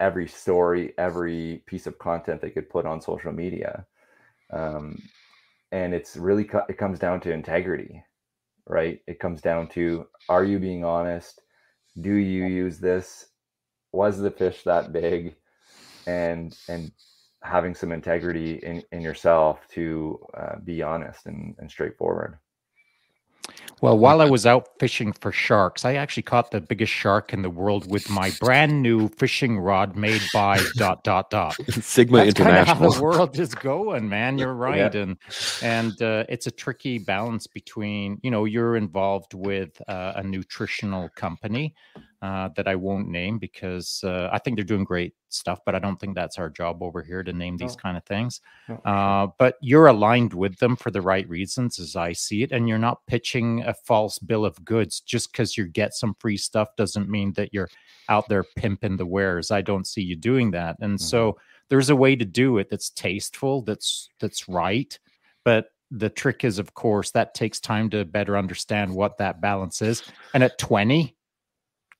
every 0.00 0.26
story, 0.26 0.94
every 0.98 1.62
piece 1.66 1.86
of 1.86 1.98
content 1.98 2.40
they 2.40 2.50
could 2.50 2.68
put 2.68 2.86
on 2.86 3.00
social 3.00 3.30
media. 3.30 3.86
Um, 4.52 4.98
and 5.70 5.94
it's 5.94 6.16
really, 6.16 6.50
it 6.68 6.78
comes 6.78 6.98
down 6.98 7.20
to 7.20 7.32
integrity 7.32 8.02
right? 8.66 9.00
It 9.06 9.20
comes 9.20 9.40
down 9.40 9.68
to 9.68 10.06
are 10.28 10.44
you 10.44 10.58
being 10.58 10.84
honest? 10.84 11.40
Do 12.00 12.14
you 12.14 12.44
use 12.44 12.78
this? 12.78 13.26
Was 13.92 14.18
the 14.18 14.30
fish 14.30 14.62
that 14.64 14.92
big? 14.92 15.36
And 16.06 16.56
and 16.68 16.92
having 17.42 17.74
some 17.74 17.92
integrity 17.92 18.56
in, 18.56 18.82
in 18.92 19.00
yourself 19.00 19.60
to 19.72 20.18
uh, 20.36 20.56
be 20.62 20.82
honest 20.82 21.26
and, 21.26 21.54
and 21.58 21.70
straightforward. 21.70 22.38
Well, 23.80 23.98
while 23.98 24.20
I 24.20 24.28
was 24.28 24.44
out 24.44 24.68
fishing 24.78 25.12
for 25.12 25.32
sharks, 25.32 25.84
I 25.84 25.94
actually 25.94 26.24
caught 26.24 26.50
the 26.50 26.60
biggest 26.60 26.92
shark 26.92 27.32
in 27.32 27.42
the 27.42 27.48
world 27.48 27.90
with 27.90 28.10
my 28.10 28.30
brand 28.38 28.82
new 28.82 29.08
fishing 29.08 29.58
rod 29.58 29.96
made 29.96 30.22
by 30.34 30.60
dot 30.76 31.02
dot 31.02 31.30
dot. 31.30 31.56
Sigma 31.70 32.24
That's 32.24 32.34
kind 32.34 32.50
of 32.50 32.66
how 32.66 32.74
International. 32.74 32.92
the 32.92 33.02
world 33.02 33.38
is 33.38 33.54
going, 33.54 34.08
man. 34.08 34.36
You're 34.36 34.54
right, 34.68 34.94
and 34.94 35.16
and 35.62 36.00
uh, 36.02 36.24
it's 36.28 36.46
a 36.46 36.50
tricky 36.50 36.98
balance 36.98 37.46
between 37.46 38.18
you 38.22 38.30
know 38.30 38.44
you're 38.44 38.76
involved 38.76 39.34
with 39.34 39.80
uh, 39.88 40.12
a 40.16 40.22
nutritional 40.22 41.08
company 41.16 41.74
uh, 42.22 42.50
that 42.54 42.68
I 42.68 42.74
won't 42.76 43.08
name 43.08 43.38
because 43.38 44.02
uh, 44.04 44.28
I 44.30 44.38
think 44.38 44.56
they're 44.56 44.64
doing 44.64 44.84
great 44.84 45.14
stuff, 45.30 45.60
but 45.64 45.74
I 45.74 45.78
don't 45.78 45.98
think 45.98 46.14
that's 46.14 46.38
our 46.38 46.50
job 46.50 46.82
over 46.82 47.02
here 47.02 47.22
to 47.22 47.32
name 47.32 47.56
these 47.56 47.76
No. 47.76 47.82
kind 47.82 47.96
of 47.96 48.04
things. 48.04 48.40
No. 48.68 48.76
Uh, 48.84 49.28
but 49.38 49.56
you're 49.62 49.86
aligned 49.86 50.34
with 50.34 50.58
them 50.58 50.76
for 50.76 50.90
the 50.90 51.00
right 51.00 51.26
reasons, 51.28 51.78
as 51.78 51.96
I 51.96 52.12
see 52.12 52.42
it, 52.42 52.52
and 52.52 52.68
you're 52.68 52.78
not 52.78 53.06
pitching 53.06 53.62
a 53.62 53.72
false 53.72 54.18
bill 54.18 54.44
of 54.44 54.62
goods 54.64 55.00
just 55.00 55.32
because 55.32 55.56
you 55.56 55.66
get 55.66 55.94
some 55.94 56.14
free 56.18 56.36
stuff 56.36 56.68
doesn't 56.76 57.08
mean 57.08 57.32
that 57.34 57.54
you're 57.54 57.70
out 58.08 58.28
there 58.28 58.44
pimping 58.56 58.96
the 58.98 59.06
wares. 59.06 59.50
I 59.50 59.62
don't 59.62 59.86
see 59.86 60.02
you 60.02 60.16
doing 60.16 60.50
that, 60.50 60.76
and 60.80 61.00
so 61.00 61.38
there's 61.68 61.90
a 61.90 61.96
way 61.96 62.16
to 62.16 62.24
do 62.24 62.58
it 62.58 62.68
that's 62.68 62.90
tasteful, 62.90 63.62
that's 63.62 64.08
that's 64.18 64.48
right, 64.48 64.98
but 65.44 65.68
the 65.92 66.10
trick 66.10 66.44
is, 66.44 66.58
of 66.58 66.74
course, 66.74 67.10
that 67.12 67.34
takes 67.34 67.58
time 67.58 67.90
to 67.90 68.04
better 68.04 68.36
understand 68.36 68.94
what 68.94 69.18
that 69.18 69.40
balance 69.40 69.82
is. 69.82 70.04
And 70.34 70.44
at 70.44 70.56
20, 70.58 71.16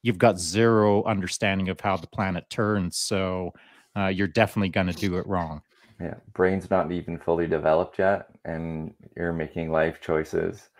you've 0.03 0.19
got 0.19 0.39
zero 0.39 1.05
understanding 1.05 1.69
of 1.69 1.81
how 1.81 1.97
the 1.97 2.07
planet 2.07 2.49
turns, 2.51 2.97
so 2.97 3.53
uh, 3.97 4.07
you're 4.07 4.27
definitely 4.27 4.69
going 4.69 4.87
to 4.87 4.93
do 4.93 5.17
it 5.17 5.27
wrong. 5.27 5.63
Yeah, 6.01 6.15
brain's 6.33 6.71
not 6.71 6.91
even 6.93 7.19
fully 7.19 7.47
developed 7.47 7.99
yet, 7.99 8.29
and 8.45 8.95
you're 9.17 9.33
making 9.33 9.71
life 9.71 10.01
choices. 10.01 10.71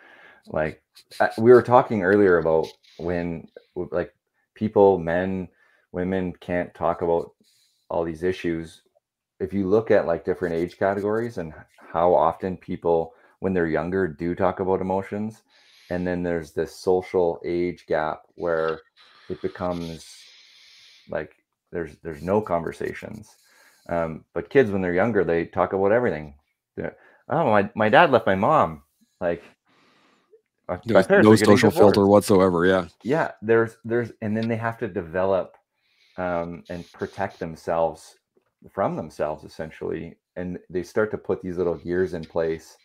Like 0.47 0.83
we 1.39 1.51
were 1.51 1.63
talking 1.63 2.03
earlier 2.03 2.39
about 2.39 2.67
when, 2.97 3.49
like, 3.75 4.15
people, 4.55 4.99
men, 4.99 5.49
women 5.93 6.33
can't 6.41 6.73
talk 6.75 7.03
about 7.03 7.33
all 7.89 8.05
these 8.05 8.23
issues. 8.23 8.83
If 9.39 9.53
you 9.53 9.67
look 9.67 9.91
at 9.91 10.07
like 10.07 10.25
different 10.25 10.55
age 10.55 10.79
categories 10.79 11.39
and 11.39 11.53
how 11.93 12.15
often 12.15 12.57
people, 12.57 13.15
when 13.41 13.53
they're 13.53 13.67
younger, 13.67 14.07
do 14.07 14.35
talk 14.35 14.61
about 14.61 14.81
emotions, 14.81 15.43
and 15.91 16.07
then 16.07 16.23
there's 16.23 16.53
this 16.53 16.75
social 16.77 17.41
age 17.45 17.87
gap 17.87 18.23
where 18.37 18.81
it 19.31 19.43
becomes 19.43 20.07
like 21.11 21.37
there's 21.73 21.97
there's 22.03 22.23
no 22.23 22.41
conversations 22.43 23.31
um, 23.91 24.25
but 24.35 24.51
kids, 24.51 24.71
when 24.71 24.83
they're 24.83 24.95
younger, 24.95 25.25
they 25.25 25.47
talk 25.47 25.73
about 25.73 25.93
everything. 25.93 26.35
They're, 26.77 26.97
oh, 27.29 27.47
my, 27.51 27.71
my 27.75 27.89
dad 27.89 28.11
left 28.13 28.27
my 28.27 28.37
mom. 28.37 28.83
Like, 29.21 29.43
There's 30.85 31.07
parents 31.09 31.29
no 31.29 31.37
social 31.37 31.71
divorced. 31.71 31.79
filter 31.95 32.07
whatsoever. 32.07 32.67
Yeah. 32.67 32.87
Yeah, 33.03 33.33
there's 33.43 33.77
there's, 33.85 34.13
and 34.23 34.37
then 34.37 34.49
they 34.49 34.57
have 34.57 34.79
to 34.79 34.89
develop 34.89 35.57
um, 36.17 36.65
and 36.71 36.91
protect 36.93 37.41
themselves 37.41 38.17
from 38.73 38.97
themselves 38.97 39.45
essentially, 39.45 40.17
and 40.37 40.59
they 40.71 40.83
start 40.85 41.11
to 41.11 41.19
put 41.19 41.43
these 41.43 41.59
little 41.59 41.77
gears 41.77 42.15
in 42.15 42.25
place 42.25 42.77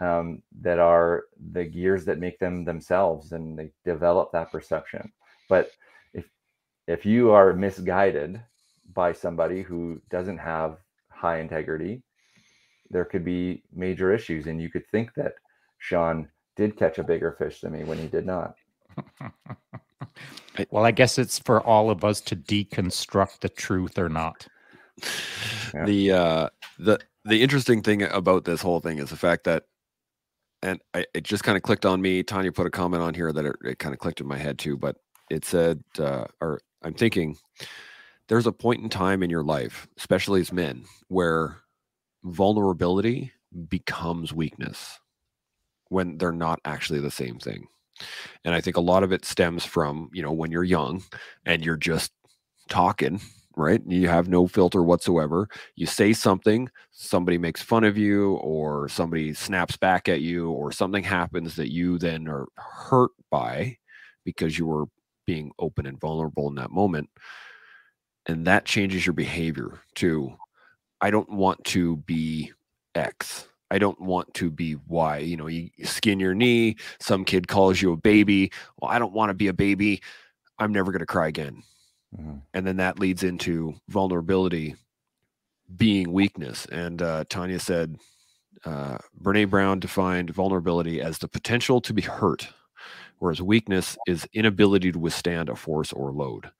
um, 0.00 0.42
that 0.62 0.78
are 0.78 1.24
the 1.52 1.64
gears 1.64 2.04
that 2.06 2.18
make 2.18 2.38
them 2.38 2.64
themselves, 2.64 3.32
and 3.32 3.58
they 3.58 3.70
develop 3.84 4.32
that 4.32 4.50
perception. 4.52 5.12
But 5.48 5.70
if 6.86 6.96
if 6.98 7.06
you 7.06 7.30
are 7.30 7.52
misguided 7.52 8.40
by 8.94 9.12
somebody 9.12 9.62
who 9.62 10.00
doesn't 10.10 10.38
have 10.38 10.78
high 11.10 11.40
integrity, 11.40 12.02
there 12.90 13.04
could 13.04 13.24
be 13.24 13.62
major 13.72 14.12
issues. 14.14 14.46
And 14.46 14.60
you 14.60 14.70
could 14.70 14.86
think 14.90 15.14
that 15.14 15.34
Shaun 15.78 16.28
did 16.56 16.76
catch 16.76 16.98
a 16.98 17.04
bigger 17.04 17.32
fish 17.32 17.60
than 17.60 17.72
me 17.72 17.84
when 17.84 17.98
he 17.98 18.06
did 18.06 18.26
not. 18.26 18.54
well, 20.70 20.84
I 20.84 20.90
guess 20.90 21.18
it's 21.18 21.38
for 21.38 21.60
all 21.60 21.90
of 21.90 22.04
us 22.04 22.20
to 22.22 22.36
deconstruct 22.36 23.40
the 23.40 23.48
truth 23.48 23.98
or 23.98 24.08
not. 24.08 24.46
Yeah. 25.74 25.84
The 25.84 26.12
uh 26.12 26.48
the 26.78 26.98
the 27.24 27.42
interesting 27.42 27.82
thing 27.82 28.02
about 28.02 28.44
this 28.44 28.62
whole 28.62 28.80
thing 28.80 28.98
is 28.98 29.10
the 29.10 29.16
fact 29.16 29.44
that 29.44 29.64
and 30.62 30.80
I, 30.94 31.04
it 31.12 31.24
just 31.24 31.44
kind 31.44 31.56
of 31.56 31.62
clicked 31.62 31.84
on 31.84 32.00
me. 32.00 32.22
Tanya 32.22 32.50
put 32.50 32.66
a 32.66 32.70
comment 32.70 33.02
on 33.02 33.12
here 33.12 33.32
that 33.32 33.44
it, 33.44 33.56
it 33.62 33.78
kind 33.78 33.92
of 33.92 33.98
clicked 33.98 34.20
in 34.20 34.26
my 34.26 34.38
head 34.38 34.58
too, 34.58 34.76
but 34.76 34.96
it 35.30 35.44
said, 35.44 35.82
uh, 35.98 36.24
or 36.40 36.60
I'm 36.82 36.94
thinking, 36.94 37.36
there's 38.28 38.46
a 38.46 38.52
point 38.52 38.82
in 38.82 38.88
time 38.88 39.22
in 39.22 39.30
your 39.30 39.44
life, 39.44 39.86
especially 39.98 40.40
as 40.40 40.52
men, 40.52 40.84
where 41.08 41.58
vulnerability 42.24 43.32
becomes 43.68 44.32
weakness 44.32 44.98
when 45.88 46.18
they're 46.18 46.32
not 46.32 46.60
actually 46.64 47.00
the 47.00 47.10
same 47.10 47.38
thing. 47.38 47.68
And 48.44 48.54
I 48.54 48.60
think 48.60 48.76
a 48.76 48.80
lot 48.82 49.02
of 49.02 49.12
it 49.12 49.24
stems 49.24 49.64
from, 49.64 50.10
you 50.12 50.22
know, 50.22 50.32
when 50.32 50.50
you're 50.50 50.64
young 50.64 51.02
and 51.44 51.64
you're 51.64 51.76
just 51.76 52.12
talking, 52.68 53.20
right? 53.56 53.80
You 53.86 54.08
have 54.08 54.28
no 54.28 54.46
filter 54.46 54.82
whatsoever. 54.82 55.48
You 55.76 55.86
say 55.86 56.12
something, 56.12 56.68
somebody 56.90 57.38
makes 57.38 57.62
fun 57.62 57.84
of 57.84 57.96
you, 57.96 58.34
or 58.34 58.88
somebody 58.88 59.32
snaps 59.32 59.76
back 59.76 60.08
at 60.08 60.20
you, 60.20 60.50
or 60.50 60.72
something 60.72 61.04
happens 61.04 61.56
that 61.56 61.72
you 61.72 61.98
then 61.98 62.28
are 62.28 62.46
hurt 62.56 63.12
by 63.30 63.78
because 64.24 64.58
you 64.58 64.66
were 64.66 64.86
being 65.26 65.50
open 65.58 65.86
and 65.86 66.00
vulnerable 66.00 66.48
in 66.48 66.54
that 66.54 66.70
moment. 66.70 67.10
And 68.26 68.46
that 68.46 68.64
changes 68.64 69.04
your 69.04 69.12
behavior 69.12 69.80
to, 69.96 70.34
I 71.00 71.10
don't 71.10 71.30
want 71.30 71.62
to 71.64 71.98
be 71.98 72.52
X. 72.94 73.48
I 73.70 73.78
don't 73.78 74.00
want 74.00 74.32
to 74.34 74.50
be 74.50 74.76
Y. 74.86 75.18
You 75.18 75.36
know, 75.36 75.48
you 75.48 75.70
skin 75.84 76.20
your 76.20 76.34
knee, 76.34 76.76
some 77.00 77.24
kid 77.24 77.48
calls 77.48 77.82
you 77.82 77.92
a 77.92 77.96
baby. 77.96 78.52
Well, 78.78 78.90
I 78.90 78.98
don't 78.98 79.12
want 79.12 79.30
to 79.30 79.34
be 79.34 79.48
a 79.48 79.52
baby. 79.52 80.02
I'm 80.58 80.72
never 80.72 80.92
going 80.92 81.00
to 81.00 81.06
cry 81.06 81.28
again. 81.28 81.62
Mm-hmm. 82.16 82.36
And 82.54 82.66
then 82.66 82.76
that 82.76 82.98
leads 82.98 83.22
into 83.22 83.74
vulnerability 83.88 84.76
being 85.76 86.12
weakness. 86.12 86.66
And 86.66 87.02
uh, 87.02 87.24
Tanya 87.28 87.58
said, 87.58 87.96
uh, 88.64 88.98
Brene 89.20 89.50
Brown 89.50 89.80
defined 89.80 90.30
vulnerability 90.30 91.00
as 91.00 91.18
the 91.18 91.28
potential 91.28 91.80
to 91.82 91.92
be 91.92 92.02
hurt, 92.02 92.48
whereas 93.18 93.42
weakness 93.42 93.96
is 94.06 94.28
inability 94.32 94.92
to 94.92 94.98
withstand 94.98 95.48
a 95.48 95.56
force 95.56 95.92
or 95.92 96.12
load. 96.12 96.50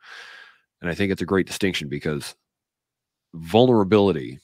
And 0.80 0.90
I 0.90 0.94
think 0.94 1.12
it's 1.12 1.22
a 1.22 1.26
great 1.26 1.46
distinction 1.46 1.88
because 1.88 2.34
vulnerability 3.34 4.38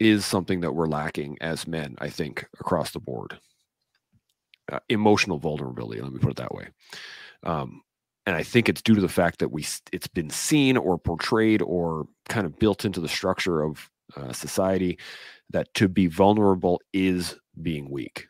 is 0.00 0.24
something 0.24 0.60
that 0.60 0.72
we're 0.72 0.86
lacking 0.86 1.38
as 1.40 1.66
men, 1.66 1.96
I 1.98 2.08
think, 2.08 2.46
across 2.60 2.90
the 2.90 3.00
board. 3.00 3.38
Uh, 4.72 4.80
emotional 4.88 5.38
vulnerability, 5.38 6.00
let 6.00 6.12
me 6.12 6.18
put 6.18 6.30
it 6.30 6.36
that 6.36 6.54
way. 6.54 6.68
Um, 7.42 7.82
and 8.26 8.34
I 8.34 8.42
think 8.42 8.68
it's 8.68 8.82
due 8.82 8.94
to 8.94 9.00
the 9.00 9.08
fact 9.08 9.38
that 9.40 9.50
we 9.50 9.66
it's 9.92 10.06
been 10.06 10.30
seen 10.30 10.76
or 10.76 10.98
portrayed 10.98 11.60
or 11.60 12.06
kind 12.28 12.46
of 12.46 12.58
built 12.58 12.84
into 12.84 13.00
the 13.00 13.08
structure 13.08 13.62
of 13.62 13.90
uh, 14.16 14.32
society 14.32 14.98
that 15.50 15.72
to 15.74 15.88
be 15.88 16.06
vulnerable 16.06 16.80
is 16.92 17.36
being 17.60 17.90
weak. 17.90 18.26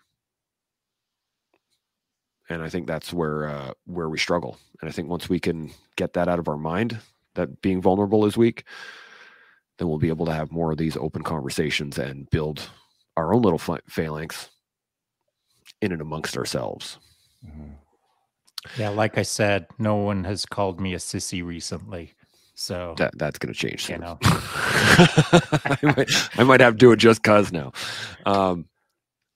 And 2.48 2.62
I 2.62 2.68
think 2.68 2.86
that's 2.86 3.12
where 3.12 3.48
uh, 3.48 3.72
where 3.86 4.08
we 4.08 4.18
struggle. 4.18 4.58
And 4.80 4.88
I 4.88 4.92
think 4.92 5.08
once 5.08 5.28
we 5.28 5.40
can 5.40 5.70
get 5.96 6.12
that 6.12 6.28
out 6.28 6.38
of 6.38 6.48
our 6.48 6.58
mind, 6.58 6.98
that 7.34 7.62
being 7.62 7.80
vulnerable 7.80 8.26
is 8.26 8.36
weak, 8.36 8.64
then 9.78 9.88
we'll 9.88 9.98
be 9.98 10.08
able 10.08 10.26
to 10.26 10.34
have 10.34 10.52
more 10.52 10.72
of 10.72 10.78
these 10.78 10.96
open 10.96 11.22
conversations 11.22 11.98
and 11.98 12.28
build 12.30 12.70
our 13.16 13.32
own 13.32 13.42
little 13.42 13.80
phalanx 13.88 14.50
in 15.80 15.92
and 15.92 16.02
amongst 16.02 16.36
ourselves. 16.36 16.98
Mm-hmm. 17.44 17.72
Yeah, 18.78 18.88
like 18.88 19.18
I 19.18 19.22
said, 19.22 19.66
no 19.78 19.96
one 19.96 20.24
has 20.24 20.46
called 20.46 20.80
me 20.80 20.94
a 20.94 20.98
sissy 20.98 21.44
recently. 21.44 22.14
So 22.54 22.94
that, 22.98 23.18
that's 23.18 23.38
going 23.38 23.52
to 23.52 23.58
change. 23.58 23.90
You 23.90 23.98
know, 23.98 24.18
I, 24.22 25.76
might, 25.82 26.10
I 26.38 26.44
might 26.44 26.60
have 26.60 26.74
to 26.74 26.78
do 26.78 26.92
it 26.92 26.96
just 26.98 27.22
cause 27.22 27.52
now. 27.52 27.72
Um, 28.24 28.66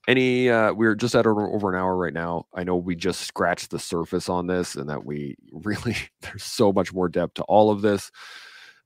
any, 0.09 0.51
uh, 0.51 0.73
we're 0.73 0.97
just 0.97 1.15
at 1.15 1.27
over, 1.27 1.71
an 1.71 1.79
hour 1.79 1.97
right 1.97 2.13
now. 2.13 2.47
I 2.55 2.65
know 2.65 2.77
we 2.77 2.97
just 2.97 3.21
scratched 3.21 3.71
the 3.71 3.79
surface 3.79 4.29
on 4.29 4.47
this 4.47 4.75
and 4.75 4.89
that 4.89 5.05
we 5.05 5.37
really, 5.53 5.97
there's 6.23 6.43
so 6.43 6.73
much 6.73 6.93
more 6.93 7.09
depth 7.09 7.35
to 7.35 7.43
all 7.45 7.71
of 7.71 7.83
this. 7.83 8.11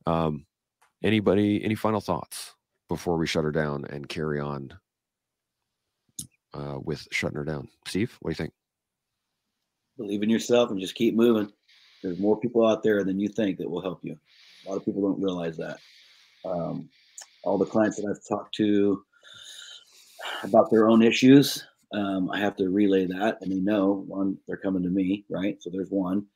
Um, 0.05 0.45
anybody, 1.03 1.65
any 1.65 1.77
final 1.77 2.01
thoughts 2.01 2.55
before 2.89 3.17
we 3.17 3.27
shut 3.27 3.45
her 3.45 3.53
down 3.53 3.87
and 3.89 4.09
carry 4.09 4.41
on 4.41 4.75
uh, 6.53 6.79
with 6.83 7.07
shutting 7.11 7.39
her 7.39 7.45
down? 7.45 7.69
Steve, 7.87 8.19
what 8.21 8.31
do 8.31 8.33
you 8.33 8.37
think? 8.37 8.53
believe 9.97 10.23
in 10.23 10.31
yourself 10.31 10.71
and 10.71 10.81
just 10.81 10.95
keep 10.95 11.15
moving. 11.15 11.51
There's 12.03 12.19
more 12.19 12.39
people 12.39 12.67
out 12.67 12.83
there 12.83 13.05
than 13.05 13.21
you 13.21 13.29
think 13.29 13.59
that 13.59 13.71
will 13.71 13.83
help 13.83 14.01
you. 14.03 14.19
A 14.67 14.71
lot 14.71 14.77
of 14.77 14.85
people 14.85 15.03
don't 15.03 15.23
realize 15.23 15.57
that. 15.59 15.79
Um, 16.45 16.89
all 17.45 17.59
the 17.59 17.65
clients 17.65 17.97
that 17.97 18.09
I've 18.09 18.29
talked 18.29 18.55
to 18.57 19.05
about 20.43 20.71
their 20.71 20.89
own 20.89 21.03
issues, 21.03 21.65
um, 21.93 22.31
I 22.31 22.39
have 22.41 22.57
to 22.57 22.69
relay 22.69 23.07
that, 23.07 23.39
and 23.41 23.53
they 23.53 23.61
know 23.61 24.05
one, 24.07 24.39
they're 24.47 24.57
coming 24.57 24.83
to 24.83 24.89
me, 24.89 25.25
right? 25.31 25.57
So 25.61 25.71
there's 25.71 25.91
one. 25.91 26.27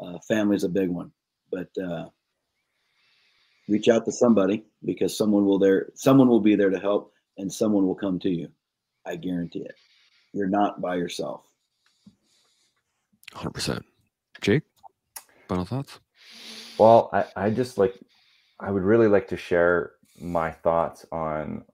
Uh, 0.00 0.18
family's 0.26 0.64
a 0.64 0.68
big 0.68 0.88
one, 0.88 1.10
but 1.50 1.68
uh, 1.82 2.06
reach 3.68 3.88
out 3.88 4.04
to 4.04 4.12
somebody 4.12 4.64
because 4.84 5.16
someone 5.16 5.44
will 5.44 5.58
there, 5.58 5.88
someone 5.94 6.28
will 6.28 6.40
be 6.40 6.54
there 6.54 6.70
to 6.70 6.78
help, 6.78 7.12
and 7.38 7.52
someone 7.52 7.86
will 7.86 7.94
come 7.94 8.18
to 8.20 8.30
you. 8.30 8.48
I 9.04 9.16
guarantee 9.16 9.60
it. 9.60 9.74
You're 10.32 10.48
not 10.48 10.80
by 10.80 10.96
yourself. 10.96 11.42
100%. 13.34 13.82
Jake, 14.40 14.62
final 15.48 15.64
thoughts? 15.64 16.00
Well, 16.78 17.10
I, 17.12 17.24
I 17.36 17.50
just 17.50 17.78
like, 17.78 17.94
I 18.58 18.70
would 18.70 18.82
really 18.82 19.08
like 19.08 19.28
to 19.28 19.36
share 19.36 19.92
my 20.20 20.50
thoughts 20.50 21.04
on 21.12 21.64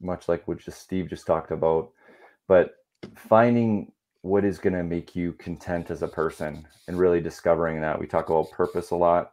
much 0.00 0.28
like 0.28 0.46
what 0.46 0.58
just 0.58 0.80
Steve 0.80 1.08
just 1.08 1.26
talked 1.26 1.50
about, 1.50 1.90
but 2.48 2.76
finding 3.14 3.92
what 4.22 4.44
is 4.44 4.58
going 4.58 4.74
to 4.74 4.82
make 4.82 5.14
you 5.14 5.32
content 5.34 5.90
as 5.90 6.02
a 6.02 6.08
person 6.08 6.66
and 6.88 6.98
really 6.98 7.20
discovering 7.20 7.80
that. 7.80 7.98
We 7.98 8.06
talk 8.06 8.28
about 8.28 8.50
purpose 8.50 8.90
a 8.90 8.96
lot, 8.96 9.32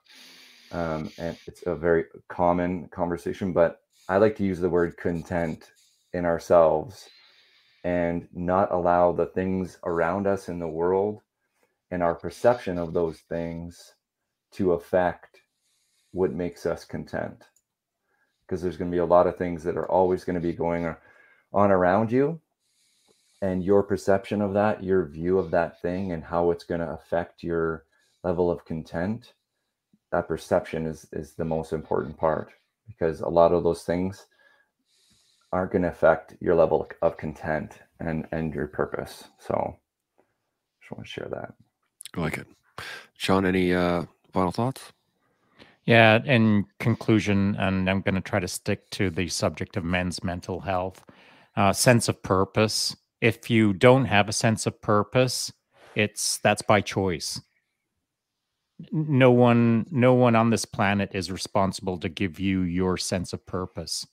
um, 0.72 1.10
and 1.18 1.38
it's 1.48 1.64
a 1.66 1.76
very 1.76 2.06
common 2.28 2.88
conversation, 2.90 3.54
but 3.54 3.82
I 4.08 4.18
like 4.18 4.36
to 4.38 4.44
use 4.44 4.60
the 4.60 4.70
word 4.70 4.98
content 4.98 5.72
in 6.14 6.26
ourselves 6.26 7.10
and 7.84 8.28
not 8.34 8.72
allow 8.72 9.12
the 9.12 9.26
things 9.28 9.78
around 9.84 10.28
us 10.28 10.48
in 10.48 10.60
the 10.60 10.68
world 10.68 11.22
and 11.92 12.02
our 12.04 12.16
perception 12.16 12.78
of 12.78 12.94
those 12.94 13.20
things 13.30 13.94
to 14.52 14.74
affect 14.74 15.42
what 16.12 16.32
makes 16.32 16.66
us 16.66 16.86
content. 16.86 17.44
Because 18.46 18.62
there's 18.62 18.78
going 18.78 18.92
to 18.92 18.96
be 18.96 19.00
a 19.00 19.06
lot 19.06 19.28
of 19.28 19.38
things 19.38 19.64
that 19.64 19.78
are 19.78 19.90
always 19.90 20.24
going 20.24 20.36
to 20.36 20.42
be 20.42 20.54
going 20.54 20.96
on 21.54 21.72
around 21.72 22.12
you. 22.12 22.40
And 23.42 23.64
your 23.64 23.84
perception 23.84 24.42
of 24.42 24.54
that, 24.54 24.84
your 24.84 25.06
view 25.06 25.38
of 25.38 25.52
that 25.52 25.82
thing, 25.82 26.12
and 26.12 26.24
how 26.24 26.52
it's 26.52 26.64
going 26.64 26.82
to 26.82 26.92
affect 26.92 27.44
your 27.44 27.86
level 28.24 28.50
of 28.50 28.64
content, 28.66 29.34
that 30.12 30.28
perception 30.28 30.86
is, 30.86 31.08
is 31.12 31.34
the 31.34 31.46
most 31.46 31.74
important 31.74 32.18
part. 32.18 32.52
Because 32.88 33.22
a 33.22 33.28
lot 33.30 33.52
of 33.52 33.64
those 33.64 33.84
things 33.84 34.28
aren't 35.52 35.72
going 35.72 35.84
to 35.84 35.90
affect 35.90 36.36
your 36.40 36.56
level 36.56 36.90
of 37.02 37.18
content 37.18 37.80
and, 38.00 38.28
and 38.32 38.54
your 38.54 38.68
purpose. 38.68 39.26
So 39.40 39.78
just 40.82 40.92
want 40.92 41.06
to 41.06 41.12
share 41.12 41.28
that. 41.30 41.54
I 42.16 42.22
like 42.22 42.38
it. 42.38 42.48
Shaun, 43.18 43.46
any 43.46 43.74
uh, 43.74 44.06
final 44.32 44.52
thoughts? 44.52 44.92
Yeah, 45.86 46.24
in 46.24 46.66
conclusion, 46.80 47.56
and 47.60 47.90
I'm 47.90 48.02
going 48.02 48.16
to 48.16 48.22
try 48.22 48.40
to 48.40 48.48
stick 48.48 48.90
to 48.92 49.10
the 49.10 49.28
subject 49.28 49.76
of 49.76 49.84
men's 49.84 50.24
mental 50.24 50.62
health, 50.62 51.04
uh, 51.58 51.74
sense 51.74 52.08
of 52.08 52.24
purpose. 52.24 52.96
If 53.20 53.50
you 53.50 53.74
don't 53.74 54.06
have 54.06 54.30
a 54.30 54.34
sense 54.34 54.66
of 54.66 54.82
purpose, 54.82 55.52
it's 55.96 56.40
that's 56.40 56.62
by 56.62 56.82
choice. 56.82 57.42
No 58.92 59.32
one, 59.32 59.86
no 59.92 60.14
one 60.14 60.36
on 60.36 60.50
this 60.50 60.66
planet 60.66 61.12
is 61.14 61.32
responsible 61.32 61.98
to 62.00 62.10
give 62.10 62.40
you 62.40 62.62
your 62.62 62.98
sense 62.98 63.34
of 63.34 63.46
purpose. 63.46 64.08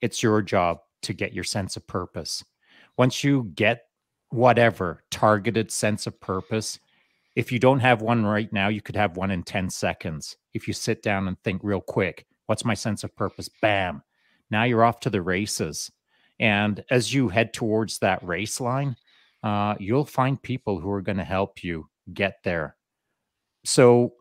It's 0.00 0.22
your 0.22 0.42
job 0.42 0.78
to 1.02 1.12
get 1.14 1.32
your 1.32 1.44
sense 1.44 1.76
of 1.76 1.86
purpose. 1.86 2.44
Once 2.98 3.24
you 3.24 3.50
get 3.54 3.84
whatever 4.30 5.02
targeted 5.10 5.70
sense 5.70 6.06
of 6.06 6.20
purpose, 6.20 6.78
if 7.36 7.52
you 7.52 7.58
don't 7.58 7.80
have 7.80 8.00
one 8.00 8.24
right 8.24 8.50
now, 8.50 8.68
you 8.68 8.80
could 8.80 8.96
have 8.96 9.18
one 9.18 9.30
in 9.30 9.42
10 9.42 9.68
seconds. 9.68 10.36
If 10.54 10.66
you 10.66 10.72
sit 10.72 11.02
down 11.02 11.28
and 11.28 11.38
think 11.44 11.60
real 11.62 11.82
quick, 11.82 12.26
what's 12.46 12.64
my 12.64 12.72
sense 12.72 13.04
of 13.04 13.14
purpose? 13.14 13.50
Bam. 13.60 14.02
Now 14.50 14.64
you're 14.64 14.84
off 14.84 15.00
to 15.00 15.10
the 15.10 15.20
races. 15.20 15.92
And 16.40 16.82
as 16.90 17.12
you 17.12 17.28
head 17.28 17.52
towards 17.52 17.98
that 17.98 18.24
race 18.26 18.58
line, 18.58 18.96
uh, 19.42 19.74
you'll 19.78 20.06
find 20.06 20.42
people 20.42 20.80
who 20.80 20.90
are 20.90 21.02
going 21.02 21.18
to 21.18 21.24
help 21.24 21.62
you 21.62 21.88
get 22.12 22.38
there. 22.42 22.76
So, 23.64 24.14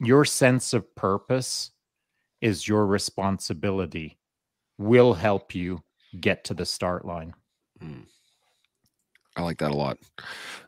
your 0.00 0.24
sense 0.24 0.72
of 0.72 0.92
purpose 0.96 1.70
is 2.40 2.66
your 2.66 2.86
responsibility, 2.86 4.18
will 4.78 5.14
help 5.14 5.54
you 5.54 5.82
get 6.20 6.42
to 6.44 6.54
the 6.54 6.66
start 6.66 7.04
line. 7.04 7.34
Mm. 7.80 8.06
I 9.36 9.42
like 9.42 9.58
that 9.58 9.70
a 9.70 9.76
lot. 9.76 9.98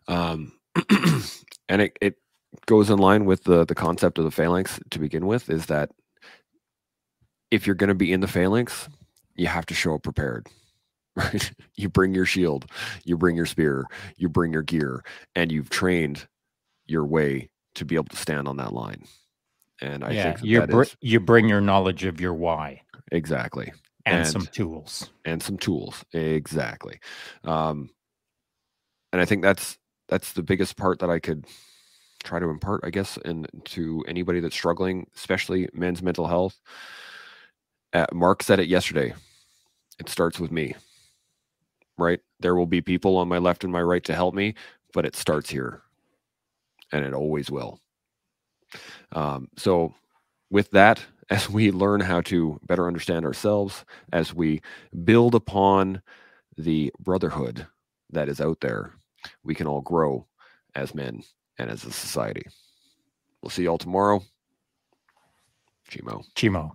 Um, 0.07 0.53
and 1.69 1.83
it, 1.83 1.97
it 2.01 2.15
goes 2.67 2.91
in 2.91 2.99
line 2.99 3.25
with 3.25 3.45
the 3.45 3.65
the 3.65 3.75
concept 3.75 4.19
of 4.19 4.25
the 4.25 4.31
phalanx 4.31 4.81
to 4.91 4.99
begin 4.99 5.27
with 5.27 5.51
is 5.51 5.67
that 5.67 5.91
if 7.51 7.67
you're 7.67 7.77
going 7.77 7.89
to 7.89 7.95
be 7.95 8.13
in 8.13 8.21
the 8.21 8.29
phalanx, 8.29 8.89
you 9.37 9.47
have 9.47 9.67
to 9.67 9.75
show 9.75 9.95
up 9.95 10.03
prepared. 10.03 10.47
Right? 11.17 11.53
You 11.77 11.89
bring 11.89 12.13
your 12.13 12.27
shield, 12.27 12.67
you 13.05 13.17
bring 13.17 13.37
your 13.37 13.47
spear, 13.47 13.85
you 14.17 14.29
bring 14.29 14.53
your 14.53 14.63
gear, 14.63 15.05
and 15.37 15.53
you've 15.53 15.71
trained 15.71 16.27
your 16.87 17.05
way 17.07 17.51
to 17.77 17.85
be 17.85 17.95
able 17.95 18.07
to 18.07 18.17
stand 18.17 18.49
on 18.49 18.57
that 18.57 18.73
line. 18.73 19.05
And 19.81 20.03
I 20.03 20.11
yeah, 20.11 20.23
think 20.25 20.39
that 20.41 20.47
you 20.47 20.61
that 20.61 20.71
br- 20.71 20.83
is- 20.83 20.97
you 21.01 21.21
bring 21.21 21.49
your 21.49 21.61
knowledge 21.61 22.05
of 22.05 22.21
your 22.21 22.35
why 22.35 22.83
exactly 23.13 23.73
and, 24.05 24.19
And- 24.23 24.27
some 24.29 24.47
tools. 24.47 25.09
and 25.25 25.41
some 25.41 25.57
tools 25.57 26.05
exactly 26.13 26.99
um 27.45 27.91
and 29.13 29.23
i 29.23 29.25
think 29.25 29.43
that's 29.43 29.79
that's 30.09 30.33
the 30.33 30.43
biggest 30.43 30.77
part 30.77 30.99
that 31.01 31.11
i 31.11 31.19
could 31.19 31.47
try 32.25 32.39
to 32.39 32.49
impart 32.49 32.81
i 32.85 32.91
guess 32.91 33.19
and 33.25 33.49
to 33.65 34.05
anybody 34.09 34.41
that's 34.41 34.57
struggling 34.57 35.07
especially 35.17 35.69
men's 35.75 36.03
mental 36.03 36.27
health. 36.27 36.61
Uh, 37.93 38.07
mark 38.13 38.43
said 38.43 38.61
it 38.61 38.69
yesterday. 38.69 39.15
It 40.01 40.09
starts 40.09 40.41
with 40.41 40.53
me 40.53 40.75
right? 41.99 42.21
There 42.41 42.57
will 42.57 42.67
be 42.67 42.81
people 42.81 43.17
on 43.17 43.29
my 43.29 43.39
left 43.39 43.65
and 43.65 43.73
my 43.73 43.83
right 43.83 44.05
to 44.05 44.15
help 44.15 44.35
me 44.35 44.55
but 44.95 45.07
it 45.07 45.17
starts 45.17 45.51
here 45.51 45.83
and 46.93 47.05
it 47.05 47.15
always 47.15 47.51
will. 47.51 47.81
Um, 49.13 49.49
so 49.57 49.95
with 50.51 50.71
that 50.73 51.05
as 51.31 51.51
we 51.51 51.71
learn 51.71 52.01
how 52.01 52.21
to 52.23 52.61
better 52.67 52.87
understand 52.87 53.25
ourselves 53.25 53.85
as 54.13 54.35
we 54.35 54.61
build 55.05 55.35
upon 55.35 56.03
the 56.57 56.93
brotherhood 57.01 57.67
that 58.11 58.29
is 58.29 58.41
out 58.41 58.61
there, 58.61 58.93
we 59.43 59.55
can 59.55 59.67
all 59.67 59.81
grow 59.81 60.27
as 60.75 60.95
men 60.95 61.23
and 61.59 61.71
as 61.71 61.85
a 61.85 61.93
society. 61.93 62.45
We'll 63.43 63.51
see 63.51 63.65
y'all 63.65 63.79
tomorrow. 63.79 64.23
Chimo. 65.91 66.25
Chimo. 66.35 66.73